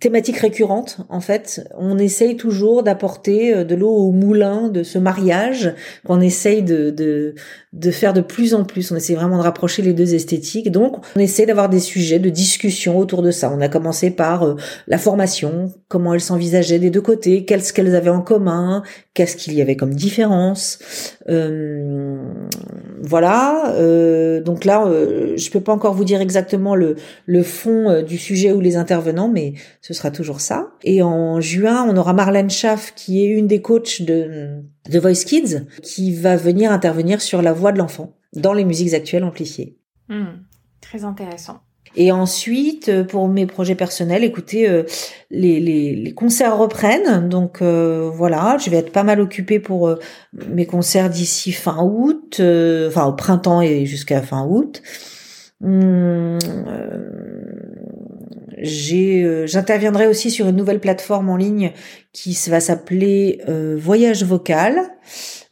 thématique 0.00 0.38
récurrente 0.38 0.98
en 1.08 1.20
fait. 1.20 1.68
On 1.76 1.98
essaye 1.98 2.36
toujours 2.36 2.82
d'apporter 2.82 3.54
euh, 3.54 3.64
de 3.64 3.74
l'eau 3.74 3.90
au 3.90 4.10
moulin 4.10 4.68
de 4.68 4.82
ce 4.82 4.98
mariage 4.98 5.74
qu'on 6.06 6.20
essaye 6.20 6.62
de, 6.62 6.90
de, 6.90 7.34
de 7.72 7.90
faire 7.90 8.12
de 8.12 8.22
plus 8.22 8.54
en 8.54 8.64
plus. 8.64 8.90
On 8.90 8.96
essaie 8.96 9.14
vraiment 9.14 9.36
de 9.38 9.42
rapprocher 9.42 9.82
les 9.82 9.92
deux 9.92 10.14
esthétiques. 10.14 10.72
Donc 10.72 10.96
on 11.14 11.20
essaie 11.20 11.46
d'avoir 11.46 11.68
des 11.68 11.80
sujets 11.80 12.18
de 12.18 12.30
discussion 12.30 12.98
autour 12.98 13.22
de 13.22 13.30
ça. 13.30 13.52
On 13.54 13.60
a 13.60 13.68
commencé 13.68 14.10
par 14.10 14.42
euh, 14.42 14.56
la 14.88 14.98
formation, 14.98 15.72
comment 15.88 16.14
elles 16.14 16.20
s'envisageaient 16.20 16.78
des 16.78 16.90
deux 16.90 17.02
côtés, 17.02 17.44
qu'est-ce 17.44 17.72
qu'elles 17.72 17.94
avaient 17.94 18.10
en 18.10 18.22
commun, 18.22 18.82
qu'est-ce 19.14 19.36
qu'il 19.36 19.54
y 19.54 19.62
avait 19.62 19.76
comme 19.76 19.94
différence. 19.94 20.78
Euh, 21.28 22.16
voilà. 23.00 23.72
Euh, 23.74 24.42
donc 24.42 24.64
là, 24.64 24.86
euh, 24.86 25.36
je 25.36 25.50
peux 25.50 25.60
pas 25.60 25.72
encore 25.72 25.94
vous 25.94 26.04
dire 26.04 26.20
exactement 26.20 26.74
le, 26.74 26.96
fond 27.42 27.88
euh, 27.88 28.02
du 28.02 28.18
sujet 28.18 28.52
ou 28.52 28.60
les 28.60 28.76
intervenants, 28.76 29.28
mais 29.28 29.54
ce 29.80 29.94
sera 29.94 30.10
toujours 30.10 30.40
ça. 30.40 30.72
Et 30.84 31.02
en 31.02 31.40
juin, 31.40 31.86
on 31.88 31.96
aura 31.96 32.12
Marlène 32.12 32.50
Schaff, 32.50 32.94
qui 32.94 33.24
est 33.24 33.28
une 33.28 33.46
des 33.46 33.62
coachs 33.62 34.02
de, 34.02 34.62
de 34.88 34.98
Voice 34.98 35.24
Kids, 35.24 35.66
qui 35.82 36.14
va 36.14 36.36
venir 36.36 36.72
intervenir 36.72 37.20
sur 37.20 37.42
la 37.42 37.52
voix 37.52 37.72
de 37.72 37.78
l'enfant 37.78 38.16
dans 38.34 38.52
les 38.52 38.64
musiques 38.64 38.94
actuelles 38.94 39.24
amplifiées. 39.24 39.78
Hmm, 40.08 40.42
très 40.80 41.04
intéressant. 41.04 41.60
Et 41.96 42.12
ensuite, 42.12 42.88
euh, 42.88 43.04
pour 43.04 43.28
mes 43.28 43.46
projets 43.46 43.74
personnels, 43.74 44.22
écoutez, 44.22 44.68
euh, 44.68 44.84
les, 45.30 45.58
les, 45.58 45.96
les, 45.96 46.12
concerts 46.12 46.56
reprennent. 46.56 47.28
Donc 47.28 47.62
euh, 47.62 48.10
voilà, 48.12 48.58
je 48.58 48.70
vais 48.70 48.76
être 48.76 48.92
pas 48.92 49.02
mal 49.02 49.20
occupée 49.20 49.58
pour 49.58 49.96
mes 50.32 50.66
concerts 50.66 51.10
d'ici 51.10 51.52
fin 51.52 51.82
août, 51.82 52.40
enfin 52.40 53.06
au 53.06 53.12
printemps 53.12 53.60
et 53.60 53.86
jusqu'à 53.86 54.22
fin 54.22 54.46
août. 54.46 54.82
Hum, 55.62 56.38
j'interviendrai 58.62 60.06
aussi 60.06 60.30
sur 60.30 60.48
une 60.48 60.56
nouvelle 60.56 60.80
plateforme 60.80 61.28
en 61.28 61.36
ligne 61.36 61.72
qui 62.12 62.38
va 62.48 62.60
s'appeler 62.60 63.40
Voyage 63.76 64.24
Vocal. 64.24 64.80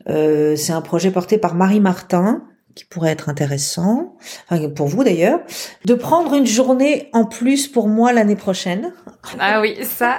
c'est 0.07 0.73
un 0.73 0.81
projet 0.81 1.11
porté 1.11 1.37
par 1.37 1.55
Marie 1.55 1.81
Martin 1.81 2.43
qui 2.79 2.85
pourrait 2.85 3.11
être 3.11 3.29
intéressant, 3.29 4.15
enfin, 4.49 4.69
pour 4.69 4.87
vous 4.87 5.03
d'ailleurs, 5.03 5.41
de 5.85 5.95
prendre 5.95 6.33
une 6.35 6.47
journée 6.47 7.09
en 7.13 7.25
plus 7.25 7.67
pour 7.67 7.89
moi 7.89 8.13
l'année 8.13 8.37
prochaine. 8.37 8.93
Ah 9.41 9.61
oui, 9.61 9.77
ça. 9.83 10.17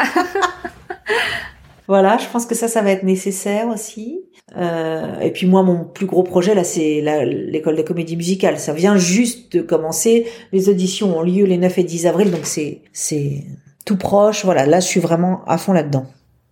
voilà, 1.88 2.18
je 2.18 2.28
pense 2.28 2.46
que 2.46 2.56
ça, 2.56 2.68
ça 2.68 2.82
va 2.82 2.92
être 2.92 3.04
nécessaire 3.04 3.70
aussi. 3.70 4.20
Euh, 4.58 5.22
et 5.22 5.32
puis 5.32 5.48
moi, 5.48 5.64
mon 5.64 5.86
plus 5.86 6.06
gros 6.06 6.24
projet 6.24 6.54
là, 6.54 6.66
c'est 6.66 7.02
l'école 7.24 7.78
de 7.78 7.82
comédie 7.82 8.18
musicale. 8.18 8.60
Ça 8.60 8.74
vient 8.74 8.98
juste 8.98 9.56
de 9.56 9.62
commencer. 9.62 10.28
Les 10.52 10.68
auditions 10.68 11.18
ont 11.18 11.22
lieu 11.22 11.46
les 11.46 11.58
9 11.58 11.78
et 11.78 11.84
10 11.86 12.08
avril, 12.08 12.30
donc 12.30 12.42
c'est 12.44 12.82
c'est 12.92 13.46
tout 13.86 13.96
proche. 13.96 14.44
Voilà, 14.44 14.66
là, 14.66 14.82
je 14.82 14.88
suis 14.88 15.00
vraiment 15.00 15.46
à 15.46 15.58
fond 15.58 15.72
là-dedans. 15.72 16.08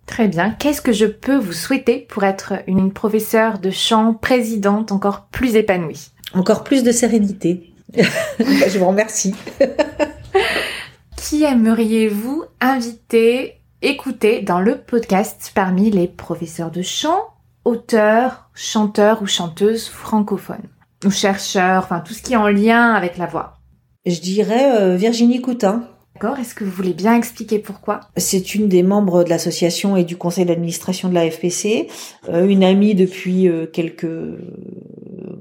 Très 0.08 0.26
bien. 0.26 0.50
Qu'est-ce 0.50 0.80
que 0.80 0.92
je 0.92 1.04
peux 1.04 1.36
vous 1.36 1.52
souhaiter 1.52 2.06
pour 2.08 2.24
être 2.24 2.54
une 2.66 2.92
professeure 2.92 3.58
de 3.60 3.70
chant 3.70 4.14
présidente 4.14 4.90
encore 4.90 5.26
plus 5.26 5.54
épanouie? 5.54 6.10
Encore 6.32 6.64
plus 6.64 6.82
de 6.82 6.90
sérénité. 6.90 7.72
je 7.94 8.78
vous 8.78 8.88
remercie. 8.88 9.34
Qui 11.16 11.44
aimeriez-vous 11.44 12.44
inviter, 12.60 13.60
écouter 13.82 14.40
dans 14.40 14.60
le 14.60 14.78
podcast 14.78 15.52
parmi 15.54 15.90
les 15.90 16.08
professeurs 16.08 16.70
de 16.70 16.82
chant, 16.82 17.20
auteurs, 17.64 18.50
chanteurs 18.54 19.22
ou 19.22 19.26
chanteuses 19.26 19.88
francophones 19.88 20.68
ou 21.04 21.10
chercheurs, 21.10 21.84
enfin 21.84 22.00
tout 22.00 22.14
ce 22.14 22.22
qui 22.22 22.32
est 22.32 22.36
en 22.36 22.48
lien 22.48 22.94
avec 22.94 23.18
la 23.18 23.26
voix? 23.26 23.58
Je 24.06 24.20
dirais 24.20 24.80
euh, 24.80 24.96
Virginie 24.96 25.42
Coutin. 25.42 25.84
D'accord. 26.20 26.40
Est-ce 26.40 26.56
que 26.56 26.64
vous 26.64 26.72
voulez 26.72 26.94
bien 26.94 27.14
expliquer 27.14 27.60
pourquoi? 27.60 28.00
C'est 28.16 28.56
une 28.56 28.66
des 28.66 28.82
membres 28.82 29.22
de 29.22 29.30
l'association 29.30 29.96
et 29.96 30.02
du 30.02 30.16
conseil 30.16 30.46
d'administration 30.46 31.08
de 31.08 31.14
la 31.14 31.30
FPC, 31.30 31.86
euh, 32.28 32.44
une 32.48 32.64
amie 32.64 32.96
depuis 32.96 33.46
euh, 33.46 33.66
quelques 33.66 34.10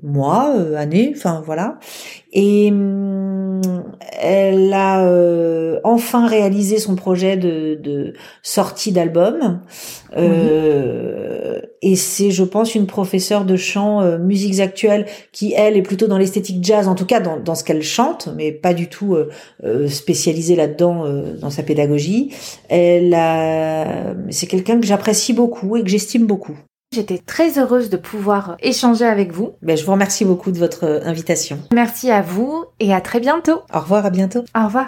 mois, 0.03 0.53
euh, 0.55 0.75
années, 0.75 1.13
enfin 1.15 1.41
voilà. 1.43 1.79
Et 2.31 2.69
hum, 2.69 3.59
elle 4.21 4.71
a 4.71 5.79
enfin 5.83 6.27
réalisé 6.27 6.77
son 6.77 6.95
projet 6.95 7.37
de, 7.37 8.13
sortie 8.43 8.91
d'album. 8.91 9.61
Et 11.81 11.95
c'est, 11.95 12.31
je 12.31 12.43
pense, 12.43 12.75
une 12.75 12.87
professeure 12.87 13.45
de 13.45 13.55
chant 13.55 14.17
musiques 14.17 14.59
actuelles 14.59 15.05
qui, 15.31 15.53
elle, 15.53 15.77
est 15.77 15.81
plutôt 15.81 16.07
dans 16.07 16.17
l'esthétique 16.17 16.63
jazz, 16.63 16.87
en 16.87 16.95
tout 16.95 17.05
cas 17.05 17.19
dans, 17.19 17.37
dans 17.39 17.55
ce 17.55 17.63
qu'elle 17.63 17.83
chante, 17.83 18.29
mais 18.35 18.51
pas 18.51 18.73
du 18.73 18.89
tout 18.89 19.15
spécialisée 19.87 20.55
là 20.55 20.67
dedans 20.67 21.05
euh, 21.05 21.33
dans 21.39 21.49
sa 21.49 21.63
pédagogie. 21.63 22.33
Elle 22.69 23.15
c'est 24.29 24.47
quelqu'un 24.47 24.79
que 24.79 24.85
j'apprécie 24.85 25.33
beaucoup 25.33 25.77
et 25.77 25.83
que 25.83 25.89
j'estime 25.89 26.25
beaucoup. 26.25 26.57
J'étais 26.93 27.17
très 27.17 27.59
heureuse 27.59 27.89
de 27.89 27.97
pouvoir 27.97 28.55
échanger 28.61 29.05
avec 29.05 29.33
vous. 29.33 29.51
Ben, 29.61 29.75
je 29.75 29.83
vous 29.83 29.91
remercie 29.91 30.23
beaucoup 30.23 30.51
de 30.51 30.57
votre 30.57 30.85
euh, 30.85 30.99
invitation. 31.03 31.59
Merci 31.73 32.11
à 32.11 32.21
vous 32.21 32.63
et 32.79 32.93
à 32.93 33.01
très 33.01 33.19
bientôt. 33.19 33.59
Au 33.73 33.79
revoir, 33.79 34.05
à 34.05 34.09
bientôt. 34.09 34.45
Au 34.57 34.65
revoir. 34.65 34.87